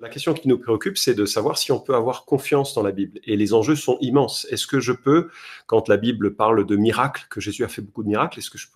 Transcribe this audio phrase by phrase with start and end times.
[0.00, 2.90] La question qui nous préoccupe, c'est de savoir si on peut avoir confiance dans la
[2.90, 3.20] Bible.
[3.24, 4.46] Et les enjeux sont immenses.
[4.50, 5.28] Est-ce que je peux,
[5.66, 8.56] quand la Bible parle de miracles, que Jésus a fait beaucoup de miracles, est-ce que
[8.56, 8.66] je,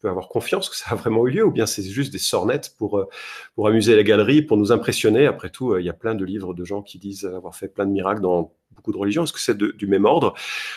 [0.00, 2.74] peux avoir confiance que ça a vraiment eu lieu ou bien c'est juste des sornettes
[2.78, 3.08] pour, euh,
[3.54, 5.26] pour amuser la galerie, pour nous impressionner?
[5.26, 7.68] Après tout, euh, il y a plein de livres de gens qui disent avoir fait
[7.68, 9.24] plein de miracles dans beaucoup de religions.
[9.24, 10.34] Est-ce que c'est du même ordre?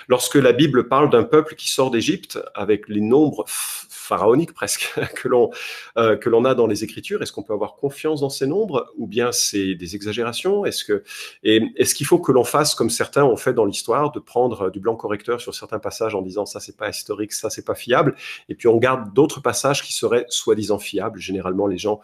[0.08, 5.28] Lorsque la Bible parle d'un peuple qui sort d'Égypte avec les nombres pharaoniques presque que
[5.28, 5.52] l'on
[5.98, 8.92] euh, que l'on a dans les Écritures, est-ce qu'on peut avoir confiance dans ces nombres
[8.98, 10.66] ou bien c'est des exagérations?
[10.66, 11.04] Est-ce
[11.44, 14.80] est-ce qu'il faut que l'on fasse comme certains ont fait dans l'histoire, de prendre du
[14.80, 18.16] blanc correcteur sur certains passages en disant ça c'est pas historique, ça c'est pas fiable,
[18.50, 21.20] et puis on garde d'autres passages qui seraient soi-disant fiables?
[21.20, 22.00] Généralement, les gens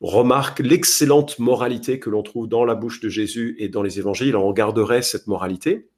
[0.00, 4.36] remarque l'excellente moralité que l'on trouve dans la bouche de Jésus et dans les évangiles,
[4.36, 5.90] on garderait cette moralité.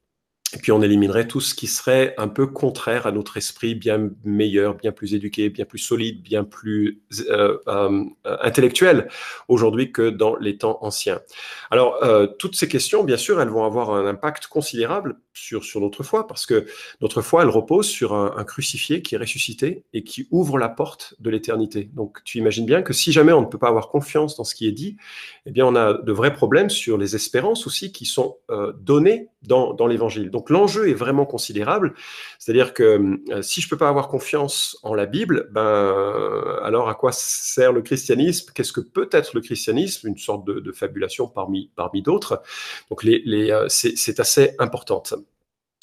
[0.54, 4.10] Et puis on éliminerait tout ce qui serait un peu contraire à notre esprit bien
[4.24, 9.08] meilleur, bien plus éduqué, bien plus solide, bien plus euh, euh, intellectuel
[9.48, 11.20] aujourd'hui que dans les temps anciens.
[11.70, 16.02] Alors euh, toutes ces questions, bien sûr, elles vont avoir un impact considérable sur, notre
[16.02, 16.66] foi, parce que
[17.00, 21.14] notre foi, elle repose sur un crucifié qui est ressuscité et qui ouvre la porte
[21.20, 21.88] de l'éternité.
[21.94, 24.54] Donc tu imagines bien que si jamais on ne peut pas avoir confiance dans ce
[24.54, 24.96] qui est dit,
[25.50, 28.36] eh bien on a de vrais problèmes sur les espérances aussi qui sont
[28.78, 30.30] données dans, l'évangile.
[30.30, 31.94] Donc l'enjeu est vraiment considérable.
[32.38, 36.94] C'est-à-dire que euh, si je peux pas avoir confiance en la Bible, ben alors à
[36.94, 38.52] quoi sert le christianisme?
[38.54, 40.08] Qu'est-ce que peut être le christianisme?
[40.08, 42.42] Une sorte de, fabulation parmi parmi d'autres.
[42.90, 45.02] Donc euh, c'est assez important.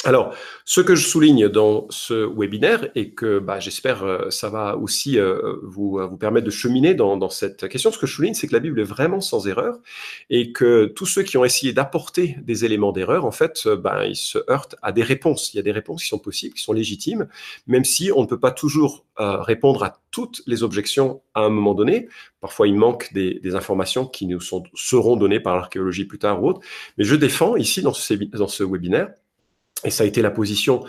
[0.08, 4.78] Alors, ce que je souligne dans ce webinaire et que bah, j'espère euh, ça va
[4.78, 8.34] aussi euh, vous, euh, vous permettre de cheminer dans, cette question, ce que je souligne,
[8.34, 9.78] c'est que la Bible est vraiment sans erreur
[10.30, 14.16] et que tous ceux qui ont essayé d'apporter des éléments d'erreur, en fait, bah, ils
[14.16, 15.54] se heurtent à des réponses.
[15.54, 17.28] Il y a des réponses qui sont possibles, qui sont légitimes,
[17.68, 21.74] même si on ne peut pas toujours répondre à toutes les objections à un moment
[21.74, 22.08] donné.
[22.40, 26.62] Parfois, il manque des, informations qui nous seront données par l'archéologie plus tard ou autre.
[26.98, 29.10] Mais je défends ici, dans ce webinaire,
[29.84, 30.84] et ça a été la position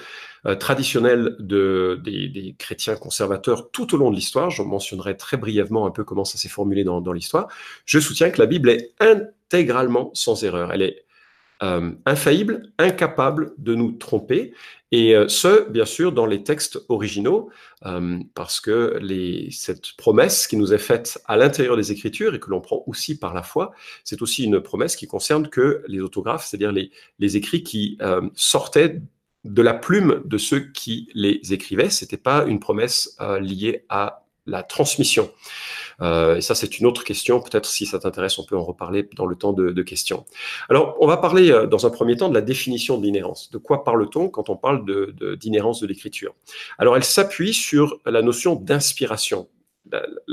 [0.47, 4.51] euh, traditionnelle de, des, chrétiens conservateurs tout au long de l'histoire.
[4.51, 7.49] Je mentionnerai très brièvement un peu comment ça s'est formulé dans, l'histoire.
[7.85, 10.73] Je soutiens que la Bible est intégralement sans erreur.
[10.73, 11.05] Elle est
[11.63, 14.55] euh, infaillible, incapable de nous tromper,
[14.91, 17.51] et euh, ce, bien sûr, dans les textes originaux,
[18.35, 18.99] parce que
[19.53, 23.17] cette promesse qui nous est faite à l'intérieur des Écritures et que l'on prend aussi
[23.17, 27.63] par la foi, c'est aussi une promesse qui concerne que les autographes, c'est-à-dire les, écrits
[27.63, 27.99] qui
[28.35, 29.01] sortaient
[29.45, 31.91] de la plume de ceux qui les écrivaient.
[31.91, 35.31] C'était pas une promesse euh, liée à la transmission.
[36.01, 37.41] Euh, et ça, c'est une autre question.
[37.41, 40.27] Peut-être si ça t'intéresse, on peut en reparler dans le temps de, questions.
[40.69, 43.51] Alors, on va parler euh, dans un premier temps de la définition de l'inhérence.
[43.51, 44.85] De quoi parle-t-on quand on parle
[45.37, 46.35] d'inhérence de, l'écriture?
[46.79, 49.49] Alors, elle s'appuie sur la notion d'inspiration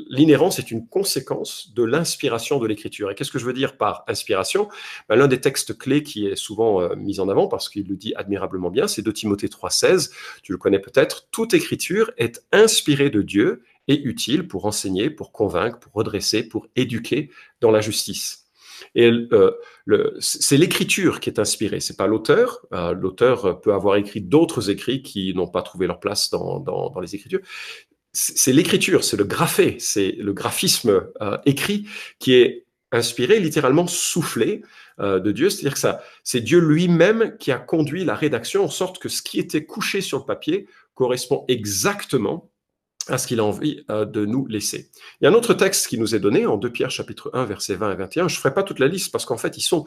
[0.09, 3.12] l'inhérence est une conséquence de l'inspiration de l'écriture.
[3.12, 4.68] Et qu'est-ce que je veux dire par inspiration?
[5.09, 7.96] Ben, L'un des textes clés qui est souvent euh, mis en avant, parce qu'il le
[7.96, 10.12] dit admirablement bien, c'est de Timothée 3,16.
[10.44, 11.28] Tu le connais peut-être.
[11.31, 16.68] Toute écriture est inspirée de Dieu et utile pour enseigner, pour convaincre, pour redresser, pour
[16.75, 17.29] éduquer
[17.62, 18.46] dans la justice.
[18.94, 19.51] Et euh,
[20.19, 22.66] c'est l'écriture qui est inspirée, c'est pas l'auteur.
[22.74, 26.90] Euh, l'auteur peut avoir écrit d'autres écrits qui n'ont pas trouvé leur place dans, dans,
[26.90, 27.41] dans les écritures
[28.16, 31.88] c'est l'écriture, c'est le graphé, c'est le graphisme euh, écrit
[32.18, 34.62] qui est inspiré, littéralement soufflé
[35.00, 35.50] euh, de Dieu.
[35.50, 39.22] C'est-à-dire que ça, c'est Dieu lui-même qui a conduit la rédaction en sorte que ce
[39.22, 42.50] qui était couché sur le papier correspond exactement
[43.08, 44.90] à ce qu'il a envie euh, de nous laisser.
[45.20, 47.46] Il y a un autre texte qui nous est donné en 2 Pierre chapitre 1
[47.46, 48.28] versets 20 et 21.
[48.28, 49.86] Je ne ferai pas toute la liste parce qu'en fait ils sont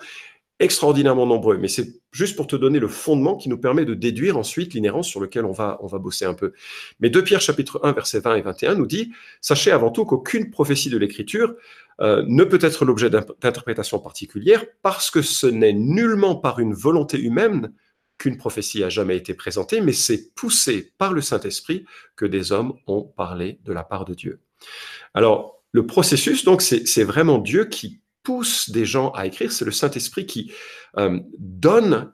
[0.61, 4.37] extraordinairement nombreux, mais c'est juste pour te donner le fondement qui nous permet de déduire
[4.37, 6.53] ensuite l'inhérence sur lequel on va, bosser un peu.
[6.99, 10.51] Mais 2 Pierre chapitre 1 versets 20 et 21 nous dit, sachez avant tout qu'aucune
[10.51, 11.55] prophétie de l'écriture
[12.01, 17.21] euh, ne peut être l'objet d'interprétation particulière parce que ce n'est nullement par une volonté
[17.21, 17.73] humaine
[18.19, 21.85] qu'une prophétie a jamais été présentée, mais c'est poussé par le Saint-Esprit
[22.17, 24.41] que des hommes ont parlé de la part de Dieu.
[25.15, 29.71] Alors, le processus, donc, c'est vraiment Dieu qui pousse des gens à écrire, c'est le
[29.71, 30.53] Saint-Esprit qui
[30.97, 32.13] euh, donne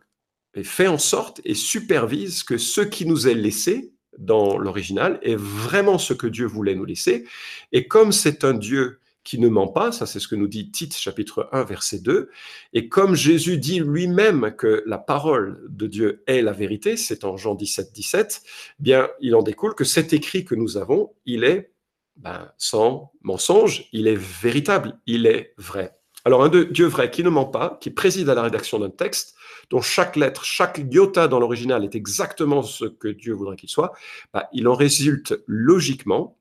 [0.55, 5.37] et fait en sorte et supervise que ce qui nous est laissé dans l'original est
[5.37, 7.27] vraiment ce que Dieu voulait nous laisser.
[7.73, 10.71] Et comme c'est un Dieu qui ne ment pas, ça c'est ce que nous dit
[10.71, 12.31] Tite chapitre 1 verset 2,
[12.75, 17.37] et comme Jésus dit lui-même que la parole de Dieu est la vérité, c'est en
[17.37, 18.43] Jean 17, 17,
[18.79, 21.73] bien il en découle que cet écrit que nous avons, il est
[22.17, 25.97] ben, sans mensonge, il est véritable, il est vrai.
[26.25, 29.35] Alors un Dieu vrai qui ne ment pas, qui préside à la rédaction d'un texte,
[29.71, 33.93] dont chaque lettre, chaque iota dans l'original est exactement ce que Dieu voudrait qu'il soit,
[34.33, 36.39] ben, il en résulte logiquement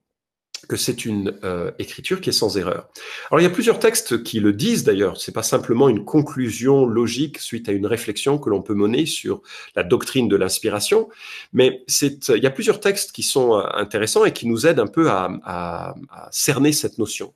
[0.67, 2.89] que c'est une euh, écriture qui est sans erreur.
[3.29, 6.85] Alors il y a plusieurs textes qui le disent d'ailleurs, c'est pas simplement une conclusion
[6.85, 9.41] logique suite à une réflexion que l'on peut mener sur
[9.75, 11.09] la doctrine de l'inspiration,
[11.51, 14.79] mais c'est il y a plusieurs textes qui sont euh, intéressants et qui nous aident
[14.79, 15.95] un peu à,
[16.31, 17.33] cerner cette notion.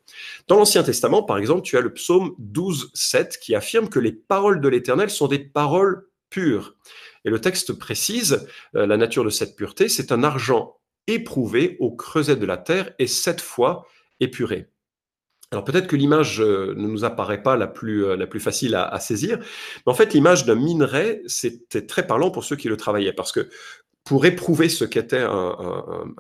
[0.48, 4.12] Dans l'Ancien Testament, par exemple, tu as le psaume 12, 7 qui affirme que les
[4.12, 6.76] paroles de l'Éternel sont des paroles pures.
[7.26, 10.78] Et le texte précise euh, la nature de cette pureté, c'est un argent
[11.08, 13.88] éprouvé au creuset de la terre et sept fois
[14.20, 14.68] épuré.
[15.52, 19.40] Alors peut-être que l'image euh, ne nous apparaît pas la plus, euh, facile à, saisir,
[19.40, 23.32] mais en fait l'image d'un minerai, c'était très parlant pour ceux qui le travaillaient, parce
[23.32, 23.50] que
[24.04, 25.56] pour éprouver ce qu'était un,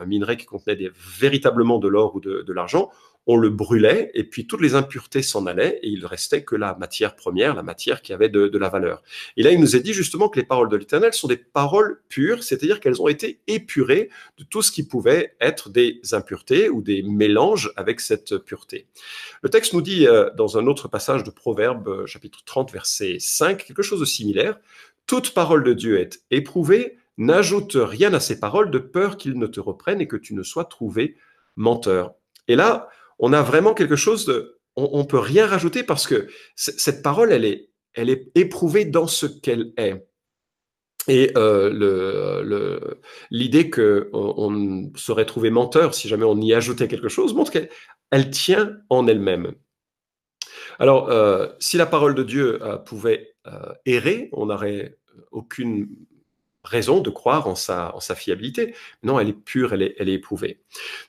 [0.05, 2.91] minerai qui contenait véritablement de l'or ou de l'argent,
[3.27, 6.75] on le brûlait et puis toutes les impuretés s'en allaient et il restait que la
[6.75, 9.03] matière première, la matière qui avait de, la valeur.
[9.35, 12.01] Et là, il nous est dit justement que les paroles de l'Éternel sont des paroles
[12.07, 16.81] pures, c'est-à-dire qu'elles ont été épurées de tout ce qui pouvait être des impuretés ou
[16.81, 18.87] des mélanges avec cette pureté.
[19.41, 23.17] Le texte nous dit euh, dans un autre passage de Proverbe, euh, chapitre 30, verset
[23.19, 24.57] 5, quelque chose de similaire.
[25.05, 29.47] Toute parole de Dieu est éprouvée, n'ajoute rien à ces paroles de peur qu'ils ne
[29.47, 31.17] te reprennent et que tu ne sois trouvé
[31.55, 32.13] menteur.
[32.47, 36.27] Et là, on a vraiment quelque chose de, on, ne peut rien rajouter parce que
[36.55, 40.07] cette parole, elle est, éprouvée dans ce qu'elle est.
[41.07, 42.79] Et euh,
[43.31, 47.69] l'idée qu'on on serait trouvé menteur si jamais on y ajoutait quelque chose montre qu'elle
[48.11, 49.53] elle tient en elle-même.
[50.79, 53.35] Alors, euh, si la parole de Dieu euh, pouvait
[53.85, 54.97] errer, on n'aurait
[55.31, 55.87] aucune
[56.67, 58.75] raison de croire en sa, en sa fiabilité.
[59.03, 60.59] Non, elle est pure, elle est, éprouvée.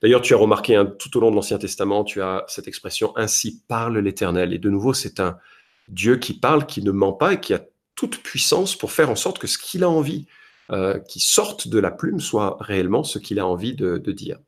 [0.03, 3.13] D'ailleurs, tu as remarqué hein, tout au long de l'Ancien Testament, tu as cette expression
[3.17, 4.53] ainsi parle l'Éternel.
[4.53, 5.39] Et de nouveau, c'est un
[5.89, 7.61] Dieu qui parle, qui ne ment pas et qui a
[7.95, 10.27] toute puissance pour faire en sorte que ce qu'il a envie
[10.71, 14.39] euh, qui sortent de la plume soit réellement ce qu'il a envie de, dire.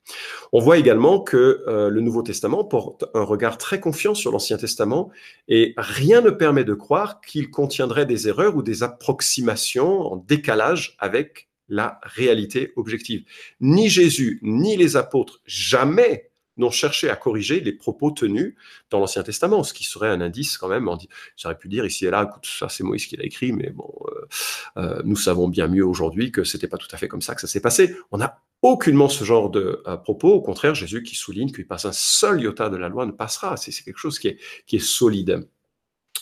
[0.52, 4.58] On voit également que euh, le Nouveau Testament porte un regard très confiant sur l'Ancien
[4.58, 5.10] Testament
[5.48, 10.96] et rien ne permet de croire qu'il contiendrait des erreurs ou des approximations en décalage
[10.98, 13.24] avec la réalité objective.
[13.60, 16.29] Ni Jésus, ni les apôtres, jamais
[16.60, 18.54] n'ont cherché à corriger les propos tenus
[18.90, 20.88] dans l'Ancien Testament, ce qui serait un indice quand même.
[21.36, 23.92] J'aurais pu dire ici et là, écoute, ça c'est Moïse qui l'a écrit, mais bon,
[24.06, 24.28] euh,
[24.76, 27.40] euh, nous savons bien mieux aujourd'hui que c'était pas tout à fait comme ça que
[27.40, 27.96] ça s'est passé.
[28.12, 30.32] On n'a aucunement ce genre de euh, propos.
[30.32, 33.56] Au contraire, Jésus qui souligne qu'il passe un seul iota de la loi ne passera.
[33.56, 35.48] C'est quelque chose qui est, qui est solide.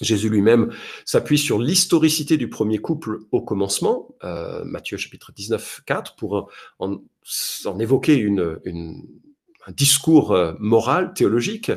[0.00, 0.72] Jésus lui-même
[1.04, 4.14] s'appuie sur l'historicité du premier couple au commencement,
[4.64, 7.00] Matthieu chapitre 19, 4, pour en,
[7.80, 8.60] évoquer une,
[9.72, 11.70] discours euh, moral, théologique.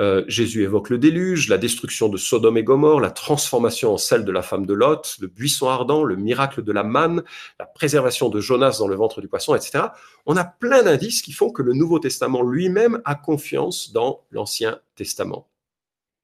[0.00, 4.24] Euh, Jésus évoque le déluge, la destruction de Sodome et Gomorre, la transformation en celle
[4.24, 7.22] de la femme de Lot, le buisson ardent, le miracle de la manne,
[7.58, 9.84] la préservation de Jonas dans le ventre du poisson, etc.
[10.26, 14.78] On a plein d'indices qui font que le Nouveau Testament lui-même a confiance dans l'Ancien
[14.94, 15.48] Testament.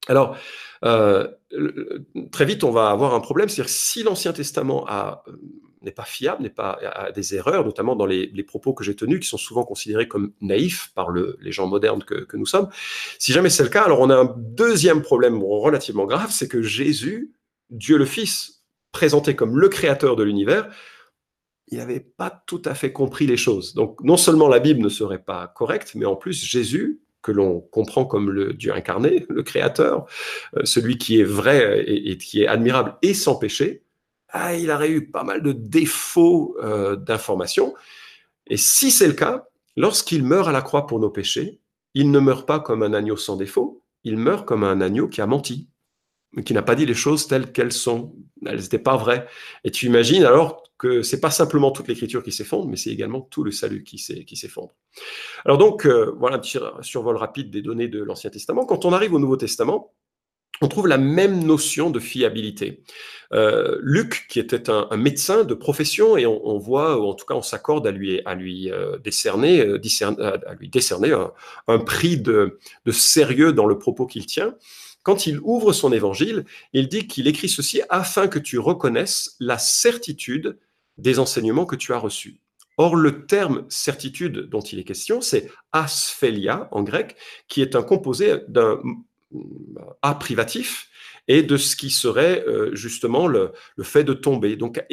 [0.07, 0.35] Alors,
[0.83, 1.29] euh,
[2.31, 5.23] très vite, on va avoir un problème, c'est-à-dire si l'Ancien Testament a
[5.83, 9.19] n'est pas fiable, n'est pas a des erreurs, notamment dans les, propos que j'ai tenus,
[9.19, 12.69] qui sont souvent considérés comme naïfs par les gens modernes que, nous sommes.
[13.19, 16.61] Si jamais c'est le cas, alors on a un deuxième problème relativement grave, c'est que
[16.61, 17.33] Jésus,
[17.69, 20.69] Dieu le Fils, présenté comme le créateur de l'univers,
[21.67, 23.73] il n'avait pas tout à fait compris les choses.
[23.73, 27.61] Donc non seulement la Bible ne serait pas correcte, mais en plus Jésus, que l'on
[27.61, 30.05] comprend comme le Dieu incarné, le Créateur,
[30.57, 33.82] euh, celui qui est vrai et qui est admirable et sans péché,
[34.33, 37.75] ah, il aurait eu pas mal de défauts euh, d'information.
[38.47, 39.45] Et si c'est le cas,
[39.77, 41.59] lorsqu'il meurt à la croix pour nos péchés,
[41.93, 45.21] il ne meurt pas comme un agneau sans défaut, il meurt comme un agneau qui
[45.21, 45.69] a menti,
[46.45, 48.15] qui n'a pas dit les choses telles qu'elles sont.
[48.43, 49.27] Elles n'étaient pas vraies.
[49.63, 53.21] Et tu imagines alors que c'est pas simplement toute l'écriture qui s'effondre, mais c'est également
[53.21, 54.73] tout le salut qui s'effondre.
[55.45, 58.65] Alors donc, euh, voilà un petit survol rapide des données de l'Ancien Testament.
[58.65, 59.93] Quand on arrive au Nouveau Testament,
[60.63, 62.83] on trouve la même notion de fiabilité.
[63.33, 67.33] Euh, Luc, qui était un, médecin de profession, et on, voit, ou en tout cas
[67.33, 69.79] on s'accorde à lui, à lui euh, décerner, euh,
[70.47, 71.13] à lui décerner
[71.67, 72.59] un, prix de,
[72.91, 74.55] sérieux dans le propos qu'il tient.
[75.01, 79.57] Quand il ouvre son évangile, il dit qu'il écrit ceci afin que tu reconnaisses la
[79.57, 80.57] certitude
[80.97, 82.39] des enseignements que tu as reçus.
[82.77, 87.17] Or, le terme certitude dont il est question, c'est asphélia en grec,
[87.49, 88.79] qui est un composé d'un
[90.01, 90.89] a privatif
[91.27, 94.55] et de ce qui serait euh, justement le, fait de tomber.
[94.55, 94.83] Donc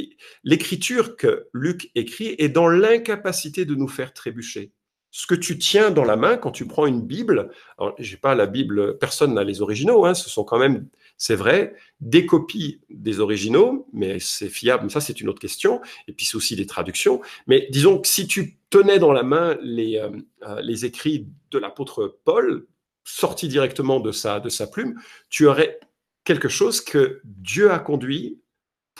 [0.44, 4.72] l'écriture que Luc écrit est dans l'incapacité de nous faire trébucher.
[5.12, 7.50] Ce que tu tiens dans la main quand tu prends une Bible,
[7.98, 11.74] j'ai pas la Bible, personne n'a les originaux, hein, ce sont quand même, c'est vrai,
[12.00, 16.36] des copies des originaux, mais c'est fiable, ça c'est une autre question, et puis c'est
[16.36, 17.20] aussi des traductions.
[17.48, 20.10] Mais disons que si tu tenais dans la main les, euh,
[20.44, 22.68] euh, les écrits de l'apôtre Paul,
[23.04, 24.94] sortis directement de sa, de sa plume,
[25.28, 25.78] tu aurais
[26.24, 28.40] quelque chose que Dieu a conduit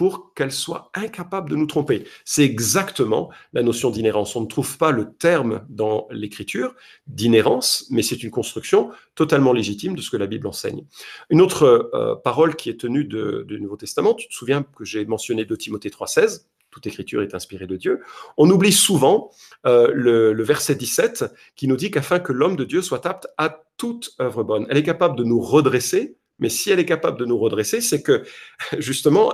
[0.01, 2.05] pour qu'elle soit incapable de nous tromper.
[2.25, 4.35] C'est exactement la notion d'inhérence.
[4.35, 6.75] On ne trouve pas le terme dans l'écriture
[7.07, 10.87] d'inhérence, mais c'est une construction totalement légitime de ce que la Bible enseigne.
[11.29, 15.05] Une autre euh, parole qui est tenue du Nouveau Testament, tu te souviens que j'ai
[15.05, 18.01] mentionné de Timothée 3,16, toute écriture est inspirée de Dieu.
[18.39, 19.31] On oublie souvent
[19.67, 21.27] euh, le, le, verset 17
[21.57, 24.77] qui nous dit qu'afin que l'homme de Dieu soit apte à toute œuvre bonne, elle
[24.77, 28.25] est capable de nous redresser mais si elle est capable de nous redresser, c'est que
[28.79, 29.33] justement,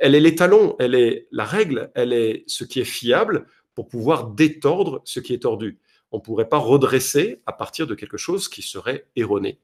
[0.00, 4.28] elle est l'étalon, elle est la règle, elle est ce qui est fiable pour pouvoir
[4.28, 5.80] détordre ce qui est tordu.
[6.12, 9.58] On ne pourrait pas redresser à partir de quelque chose qui serait erroné.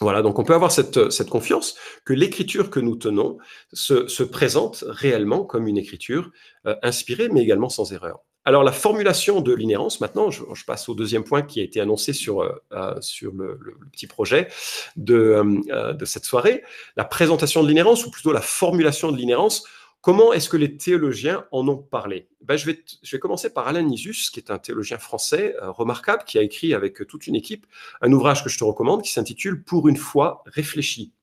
[0.00, 3.38] Voilà, donc on peut avoir cette, confiance que l'écriture que nous tenons
[3.72, 6.32] se, se, présente réellement comme une écriture
[6.66, 8.18] euh, inspirée, mais également sans erreur.
[8.46, 12.12] Alors la formulation de l'inhérence, maintenant, je, passe au deuxième point qui a été annoncé
[12.12, 14.48] sur, euh, euh, le, petit projet
[14.96, 16.62] de, euh, de cette soirée,
[16.96, 19.64] la présentation de l'inhérence, ou plutôt la formulation de l'inhérence.
[20.02, 22.28] Comment est-ce que les théologiens en ont parlé?
[22.42, 26.42] Ben, je, vais, commencer par Alain Nisus, qui est un théologien français remarquable, qui a
[26.42, 27.66] écrit avec toute une équipe
[28.02, 31.14] un ouvrage que je te recommande qui s'intitule Pour une fois réfléchi.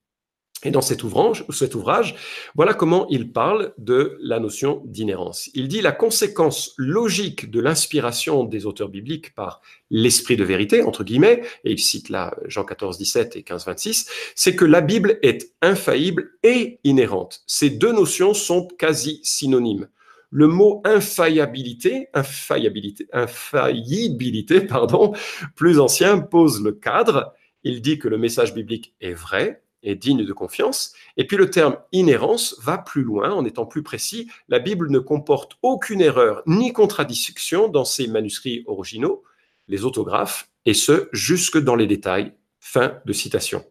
[0.64, 2.16] Et dans cet ouvrage,
[2.54, 5.50] voilà comment il parle de la notion d'inhérence.
[5.56, 11.04] Il dit la conséquence logique de l'inspiration des auteurs bibliques par l'esprit de vérité, entre
[11.04, 15.18] guillemets, et il cite là Jean 14, 17 et 15, 26, c'est que la Bible
[15.24, 17.42] est infaillible et inhérente.
[17.48, 19.88] Ces deux notions sont quasi synonymes.
[20.30, 25.14] Le mot infaillibilité, infaillibilité, infaillibilité, pardon,
[25.56, 27.34] plus ancien, pose le cadre.
[27.64, 30.94] Il dit que le message biblique est vrai, est digne de confiance.
[31.18, 34.30] Et puis le terme inhérence va plus loin en étant plus précis.
[34.48, 39.24] La Bible ne comporte aucune erreur ni contradiction dans ses manuscrits originaux,
[39.68, 42.34] les autographes, et ce, jusque dans les détails.
[42.60, 43.66] Fin de citation.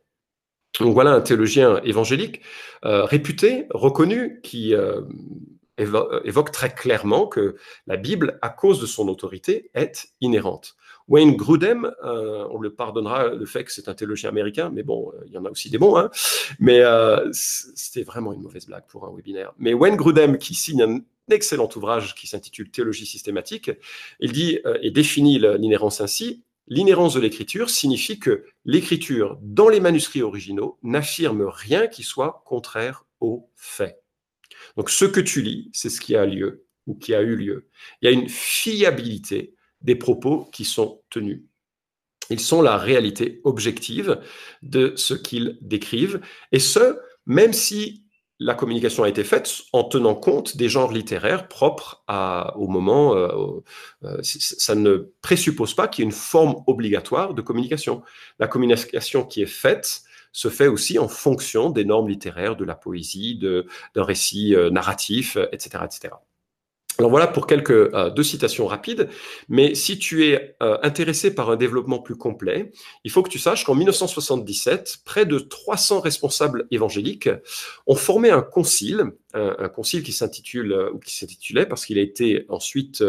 [0.81, 2.41] Donc voilà un théologien évangélique
[2.85, 5.03] euh, réputé, reconnu, qui euh,
[5.79, 10.77] évoque très clairement que la Bible, à cause de son autorité, est inhérente.
[11.11, 15.13] Wayne Grudem, euh, on le pardonnera le fait que c'est un théologien américain, mais bon,
[15.13, 16.09] euh, il y en a aussi des bons, hein.
[16.61, 19.53] mais euh, c'était vraiment une mauvaise blague pour un webinaire.
[19.59, 23.73] Mais Wayne Grudem, qui signe un excellent ouvrage qui s'intitule Théologie systématique,
[24.21, 26.45] il dit et définit l'inhérence ainsi.
[26.69, 33.05] L'inhérence de l'écriture signifie que l'écriture, dans les manuscrits originaux, n'affirme rien qui soit contraire
[33.21, 34.03] aux faits.
[34.77, 37.69] Donc ce que tu lis, c'est ce qui a lieu ou qui a eu lieu.
[38.03, 41.43] Il y a une fiabilité des propos qui sont tenus.
[42.31, 44.21] Ils sont la réalité objective
[44.63, 46.21] de ce qu'ils décrivent,
[46.53, 48.05] et ce, même si
[48.41, 52.03] la communication a été faite en tenant compte des genres littéraires propres
[52.57, 53.15] au moment.
[53.15, 53.61] Euh,
[54.05, 58.03] euh, ça ne présuppose pas qu'il y ait une forme obligatoire de communication.
[58.39, 62.75] La communication qui est faite se fait aussi en fonction des normes littéraires, de la
[62.75, 66.15] poésie, d'un récit euh, narratif, etc., etc.
[67.01, 69.09] Alors voilà pour quelques euh, deux citations rapides,
[69.49, 72.73] mais si tu es euh, intéressé par un développement plus complet,
[73.05, 77.31] il faut que tu saches qu'en 1977, près de 300 responsables évangéliques
[77.87, 82.03] ont formé un concile, un, concile qui s'intitule euh, ou qui s'intitulait parce qu'il a
[82.03, 83.03] été ensuite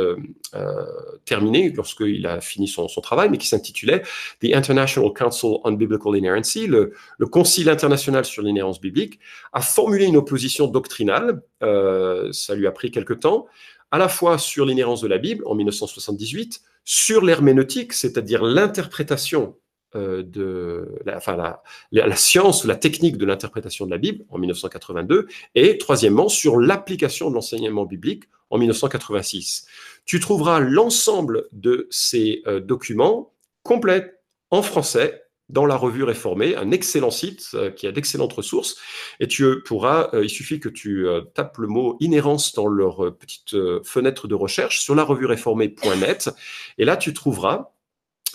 [1.26, 4.04] terminé lorsqu'il a fini son, travail, mais qui s'intitulait
[4.40, 9.20] The International Council on Biblical Inerrancy, le, le concile international sur l'inhérence biblique,
[9.52, 11.42] a formulé une opposition doctrinale.
[11.60, 13.48] ça lui a pris quelque temps
[13.92, 19.56] à la fois sur l'inhérence de la Bible en 1978, sur l'herméneutique, c'est-à-dire l'interprétation
[19.96, 25.78] euh, de la, science ou la technique de l'interprétation de la Bible en 1982, et
[25.78, 29.68] troisièmement sur l'application de l'enseignement biblique en 1986.
[30.06, 33.34] Tu trouveras l'ensemble de ces euh, documents
[33.64, 34.14] complets
[34.50, 35.21] en français
[35.52, 38.78] dans la revue réformée, un excellent site euh, qui a d'excellentes ressources.
[39.20, 43.16] Et tu pourras, euh, il suffit que tu euh, tapes le mot inhérence dans leur
[43.16, 46.30] petite fenêtre de recherche sur la revue réformée.net.
[46.78, 47.72] Et là, tu trouveras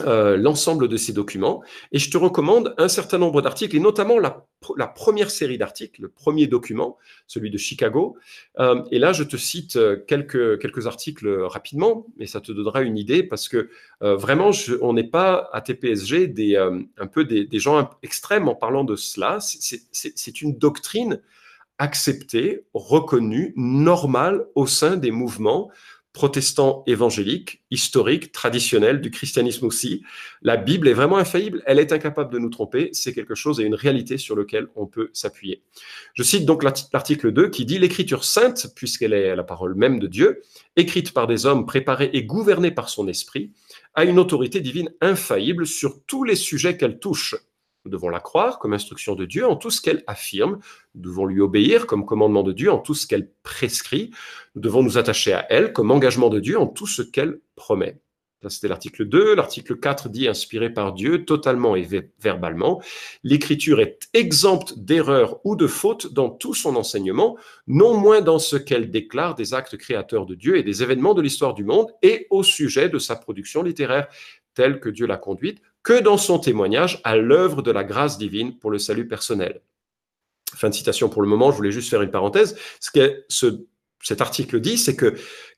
[0.02, 1.62] euh, l'ensemble de ces documents
[1.92, 4.44] et je te recommande un certain nombre d'articles et notamment la,
[4.88, 8.16] première série d'articles, le premier document, celui de Chicago.
[8.58, 12.82] Euh, et là, je te cite euh, quelques, quelques articles rapidement, mais ça te donnera
[12.82, 14.50] une idée parce que vraiment,
[14.82, 18.96] on n'est pas à TPSG des, un peu des, des, gens extrêmes en parlant de
[18.96, 19.38] cela.
[19.40, 21.20] C'est une doctrine
[21.78, 25.70] acceptée, reconnue, normale au sein des mouvements
[26.16, 30.02] protestant évangélique, historique, traditionnel, du christianisme aussi.
[30.40, 33.64] La Bible est vraiment infaillible, elle est incapable de nous tromper, c'est quelque chose et
[33.64, 35.62] une réalité sur lequel on peut s'appuyer.
[36.14, 40.06] Je cite donc l'article 2 qui dit L'écriture sainte, puisqu'elle est la parole même de
[40.06, 40.40] Dieu,
[40.76, 43.52] écrite par des hommes préparés et gouvernés par son esprit,
[43.92, 47.34] a une autorité divine infaillible sur tous les sujets qu'elle touche
[47.86, 50.58] nous devons la croire comme instruction de Dieu en tout ce qu'elle affirme.
[50.96, 54.10] Nous devons lui obéir comme commandement de Dieu en tout ce qu'elle prescrit.
[54.56, 58.00] Nous devons nous attacher à elle comme engagement de Dieu en tout ce qu'elle promet.
[58.42, 59.36] Ça, c'était l'article 2.
[59.36, 61.86] L'article 4 dit inspiré par Dieu totalement et
[62.18, 62.82] verbalement.
[63.22, 67.38] L'écriture est exempte d'erreurs ou de fautes dans tout son enseignement,
[67.68, 71.22] non moins dans ce qu'elle déclare des actes créateurs de Dieu et des événements de
[71.22, 74.08] l'histoire du monde et au sujet de sa production littéraire
[74.54, 78.58] telle que Dieu l'a conduite, que dans son témoignage à l'œuvre de la grâce divine
[78.58, 79.62] pour le salut personnel.
[80.52, 82.58] Fin de citation pour le moment, je voulais juste faire une parenthèse.
[82.80, 83.24] Ce que
[84.02, 85.14] cet article dit, c'est que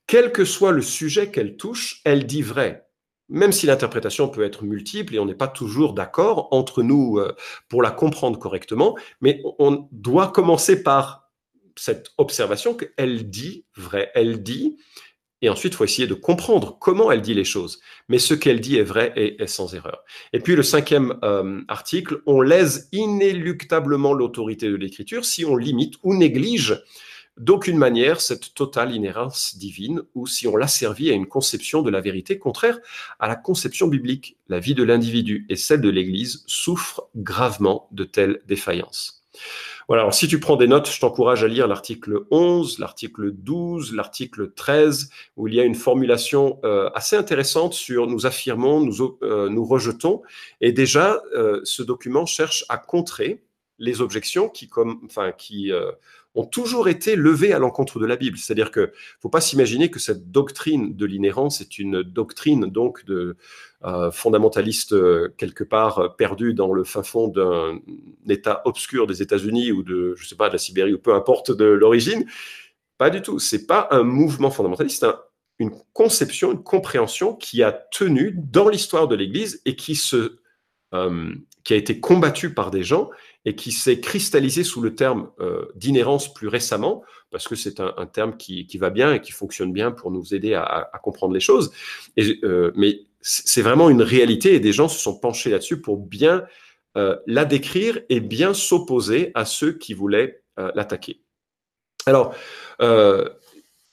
[0.06, 2.86] quel que soit le sujet qu'elle touche, elle dit vrai.
[3.30, 7.34] Même si l'interprétation peut être multiple et on n'est pas toujours d'accord entre nous euh,
[7.70, 11.30] pour la comprendre correctement, mais on doit commencer par
[11.74, 14.10] cette observation qu'elle dit vrai.
[14.14, 14.76] Elle dit
[15.40, 17.80] et ensuite, il faut essayer de comprendre comment elle dit les choses.
[18.08, 20.02] Mais ce qu'elle dit est vrai et est sans erreur.
[20.32, 25.94] Et puis le cinquième euh, article, on lèse inéluctablement l'autorité de l'écriture si on limite
[26.02, 26.82] ou néglige
[27.36, 32.00] d'aucune manière cette totale inhérence divine ou si on l'asservit à une conception de la
[32.00, 32.80] vérité contraire
[33.20, 34.36] à la conception biblique.
[34.48, 39.24] La vie de l'individu et celle de l'Église souffrent gravement de telles défaillances.
[39.88, 44.52] Voilà, si tu prends des notes, je t'encourage à lire l'article 11, l'article 12, l'article
[44.52, 49.48] 13, où il y a une formulation euh, assez intéressante sur nous affirmons, nous, euh,
[49.48, 50.20] nous rejetons.
[50.60, 53.42] Et déjà, euh, ce document cherche à contrer
[53.78, 55.72] les objections qui, comme, enfin, qui
[56.44, 58.38] toujours été levées à l'encontre de la Bible.
[58.38, 63.36] C'est-à-dire que faut pas s'imaginer que cette doctrine de l'inhérence est une doctrine donc de
[63.84, 67.78] euh, fondamentaliste euh, quelque part euh, perdu dans le fin fond d'un
[68.28, 71.50] État obscur des États-Unis ou de je sais pas de la Sibérie ou peu importe
[71.50, 72.26] de l'origine.
[72.98, 73.38] Pas du tout.
[73.38, 79.08] C'est pas un mouvement fondamentaliste, c'est une conception, une compréhension qui a tenu dans l'histoire
[79.08, 80.38] de l'Église et qui se
[81.68, 83.10] qui a été combattue par des gens
[83.44, 88.06] et qui s'est cristallisé sous le terme euh, d'inhérence plus récemment, parce que c'est un,
[88.06, 91.70] terme qui, va bien et qui fonctionne bien pour nous aider à, comprendre les choses.
[92.18, 96.46] Euh, mais c'est vraiment une réalité et des gens se sont penchés là-dessus pour bien
[96.96, 100.42] euh, la décrire et bien s'opposer à ceux qui voulaient
[100.74, 101.20] l'attaquer.
[102.06, 102.34] Alors,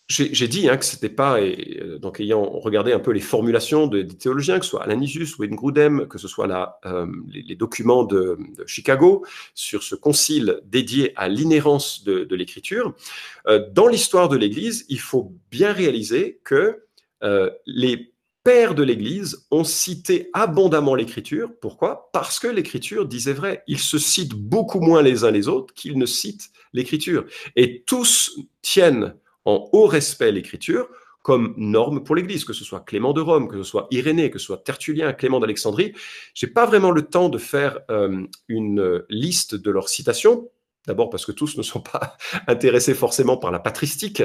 [0.08, 4.08] j'ai dit hein, que c'était pas, euh, donc ayant regardé un peu les formulations des
[4.08, 8.38] théologiens, que ce soit Alanisius ou Grudem, que ce soit la, euh, les, documents de,
[8.68, 12.94] Chicago sur ce concile dédié à l'inhérence de, l'écriture,
[13.48, 16.82] euh, dans l'histoire de l'Église, il faut bien réaliser que
[17.66, 18.14] les
[18.44, 21.50] pères de l'Église ont cité abondamment l'écriture.
[21.60, 22.12] Pourquoi?
[22.14, 23.64] Parce que l'écriture disait vrai.
[23.66, 27.26] Ils se citent beaucoup moins les uns les autres qu'ils ne citent l'écriture.
[27.56, 29.16] Et tous tiennent
[29.46, 30.88] en haut respect l'écriture
[31.22, 34.38] comme norme pour l'Église, que ce soit Clément de Rome, que ce soit Irénée, que
[34.38, 35.94] ce soit Tertullien, Clément d'Alexandrie.
[36.36, 40.52] J'ai pas vraiment le temps de faire euh, une liste de leurs citations.
[40.86, 42.16] D'abord parce que tous ne sont pas
[42.48, 44.22] intéressés forcément par la patristique,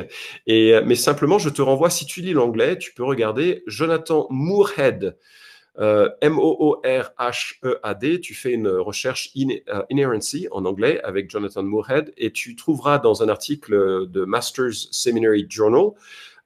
[0.46, 5.16] et, mais simplement je te renvoie, si tu lis l'anglais, tu peux regarder Jonathan Moorhead,
[5.80, 12.32] euh, M-O-O-R-H-E-A-D, tu fais une recherche in, uh, Inerrancy en anglais avec Jonathan Moorhead et
[12.32, 15.92] tu trouveras dans un article de Masters Seminary Journal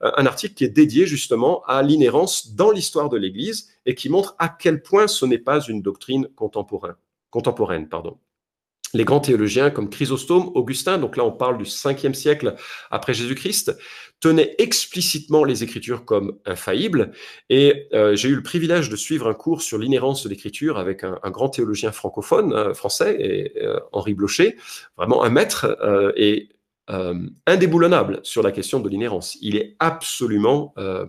[0.03, 4.09] euh, un article qui est dédié justement à l'inhérence dans l'histoire de l'Église et qui
[4.09, 6.95] montre à quel point ce n'est pas une doctrine contemporaine.
[7.29, 8.17] contemporaine pardon
[8.93, 12.55] les grands théologiens comme Chrysostome, Augustin, donc là on parle du 5e siècle
[12.91, 13.77] après Jésus-Christ,
[14.19, 17.11] tenaient explicitement les Écritures comme infaillibles.
[17.49, 21.03] Et euh, j'ai eu le privilège de suivre un cours sur l'inhérence de l'Écriture avec
[21.03, 24.55] un, grand théologien francophone, français, et, euh, Henri Blocher,
[24.97, 25.77] vraiment un maître.
[25.81, 26.49] Euh, et
[26.91, 29.39] euh, indéboulonnable sur la question de l'inhérence.
[29.41, 31.07] Il est absolument euh,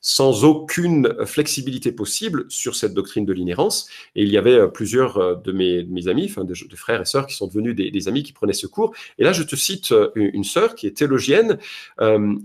[0.00, 3.86] sans aucune flexibilité possible sur cette doctrine de l'inhérence.
[4.16, 7.36] Et il y avait euh, plusieurs de mes, amis, enfin de, frères et sœurs qui
[7.36, 8.94] sont devenus des, amis qui prenaient ce cours.
[9.18, 11.58] Et là, je te cite une, sœur qui est théologienne,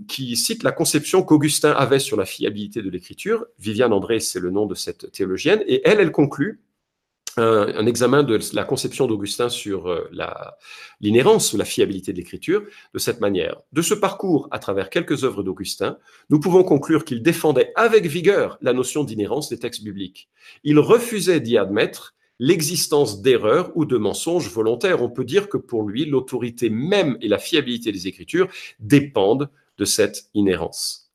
[0.06, 3.46] qui cite la conception qu'Augustin avait sur la fiabilité de l'écriture.
[3.58, 5.62] Viviane André, c'est le nom de cette théologienne.
[5.66, 6.60] Et elle, elle conclut
[7.36, 10.10] un, examen de la conception d'Augustin sur euh,
[11.00, 12.62] l'inhérence ou la fiabilité de l'écriture
[12.94, 13.60] de cette manière.
[13.72, 15.98] De ce parcours, à travers quelques œuvres d'Augustin,
[16.30, 20.28] nous pouvons conclure qu'il défendait avec vigueur la notion d'inhérence des textes bibliques.
[20.64, 25.02] Il refusait d'y admettre l'existence d'erreurs ou de mensonges volontaires.
[25.02, 29.84] On peut dire que pour lui, l'autorité même et la fiabilité des Écritures dépendent de
[29.84, 31.10] cette inhérence.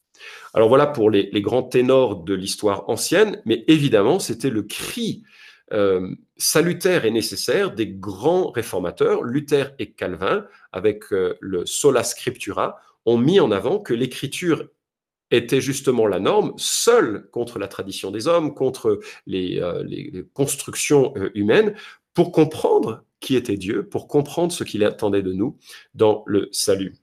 [0.53, 5.23] Alors voilà pour les grands ténors de l'histoire ancienne, mais évidemment, c'était le cri
[5.71, 12.77] euh, salutaire et nécessaire des grands réformateurs, Luther et Calvin, avec euh, le sola scriptura,
[13.05, 14.67] ont mis en avant que l'écriture
[15.31, 21.13] était justement la norme, seule contre la tradition des hommes, contre les, euh, les constructions
[21.33, 21.73] humaines,
[22.13, 25.57] pour comprendre qui était Dieu, pour comprendre ce qu'il attendait de nous
[25.93, 26.95] dans le salut.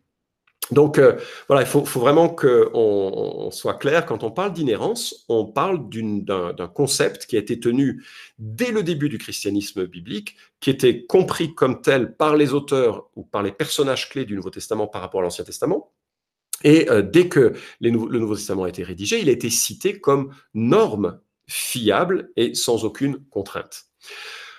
[0.71, 5.47] Donc euh, voilà, il faut, vraiment qu'on on soit clair, quand on parle d'inhérence, on
[5.47, 8.05] parle d'un concept qui a été tenu
[8.39, 13.23] dès le début du christianisme biblique, qui était compris comme tel par les auteurs ou
[13.23, 15.93] par les personnages clés du Nouveau Testament par rapport à l'Ancien Testament.
[16.65, 20.35] Et euh, dès que le Nouveau Testament a été rédigé, il a été cité comme
[20.55, 23.85] norme fiable et sans aucune contrainte.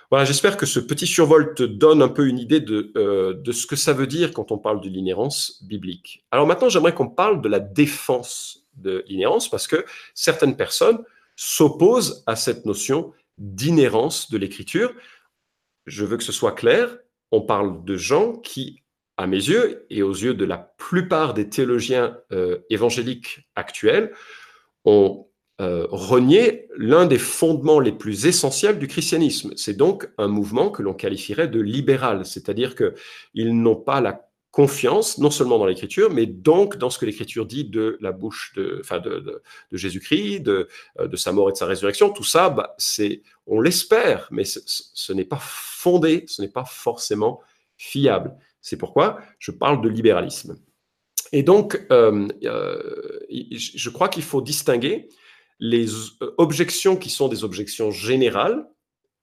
[0.10, 3.52] Voilà, j'espère que ce petit survol te donne un peu une idée de, euh, de
[3.52, 6.26] ce que ça veut dire quand on parle de l'inhérence biblique.
[6.32, 11.00] Alors maintenant, j'aimerais qu'on parle de la défense de l'inhérence parce que certaines personnes
[11.36, 14.94] s'opposent à cette notion d'inhérence de l'écriture.
[15.86, 16.98] Je veux que ce soit clair,
[17.32, 18.84] on parle de gens qui,
[19.16, 24.12] à mes yeux et aux yeux de la plupart des théologiens euh, évangéliques actuels,
[24.86, 25.29] ont
[25.62, 29.52] euh, renier l'un des fondements les plus essentiels du christianisme.
[29.58, 35.18] C'est donc un mouvement que l'on qualifierait de libéral, c'est-à-dire qu'ils n'ont pas la confiance
[35.18, 38.78] non seulement dans l'écriture, mais donc dans ce que l'écriture dit de la bouche de,
[38.80, 39.42] enfin de, de,
[39.78, 40.68] Jésus-Christ, de,
[41.00, 42.10] euh, de, sa mort et de sa résurrection.
[42.10, 47.42] Tout ça, bah, c'est, on l'espère, mais ce, n'est pas fondé, ce n'est pas forcément
[47.78, 48.36] fiable.
[48.62, 50.58] C'est pourquoi je parle de libéralisme.
[51.32, 52.28] Et donc, euh,
[53.30, 55.10] je crois qu'il faut distinguer
[55.60, 55.90] les
[56.22, 58.66] euh, objections qui sont des objections générales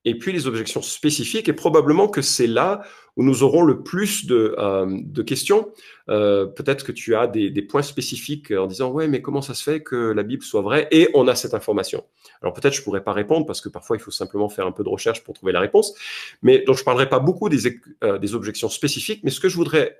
[0.04, 1.48] et puis les objections spécifiques.
[1.48, 2.82] Et probablement que c'est là
[3.16, 5.72] où nous aurons le plus de, euh, questions.
[6.10, 9.62] Euh, peut-être que tu as des, points spécifiques en disant ouais, mais comment ça se
[9.62, 12.04] fait que la Bible soit vraie Et on a cette information?
[12.42, 14.84] Alors peut-être je pourrais pas répondre parce que parfois il faut simplement faire un peu
[14.84, 15.94] de recherche pour trouver la réponse.
[16.42, 19.22] Mais donc je parlerai pas beaucoup des objections spécifiques.
[19.24, 19.98] Mais ce que je voudrais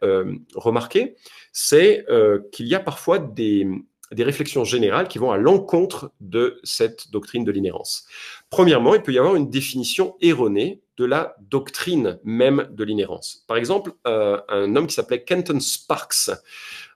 [0.54, 1.16] remarquer,
[1.52, 2.04] c'est
[2.52, 3.66] qu'il y a parfois des
[4.12, 8.06] des réflexions générales qui vont à l'encontre de cette doctrine de l'inhérence.
[8.50, 13.44] Premièrement, il peut y avoir une définition erronée de la doctrine même de l'inhérence.
[13.46, 16.30] Par exemple, euh, un homme qui s'appelait Kenton Sparks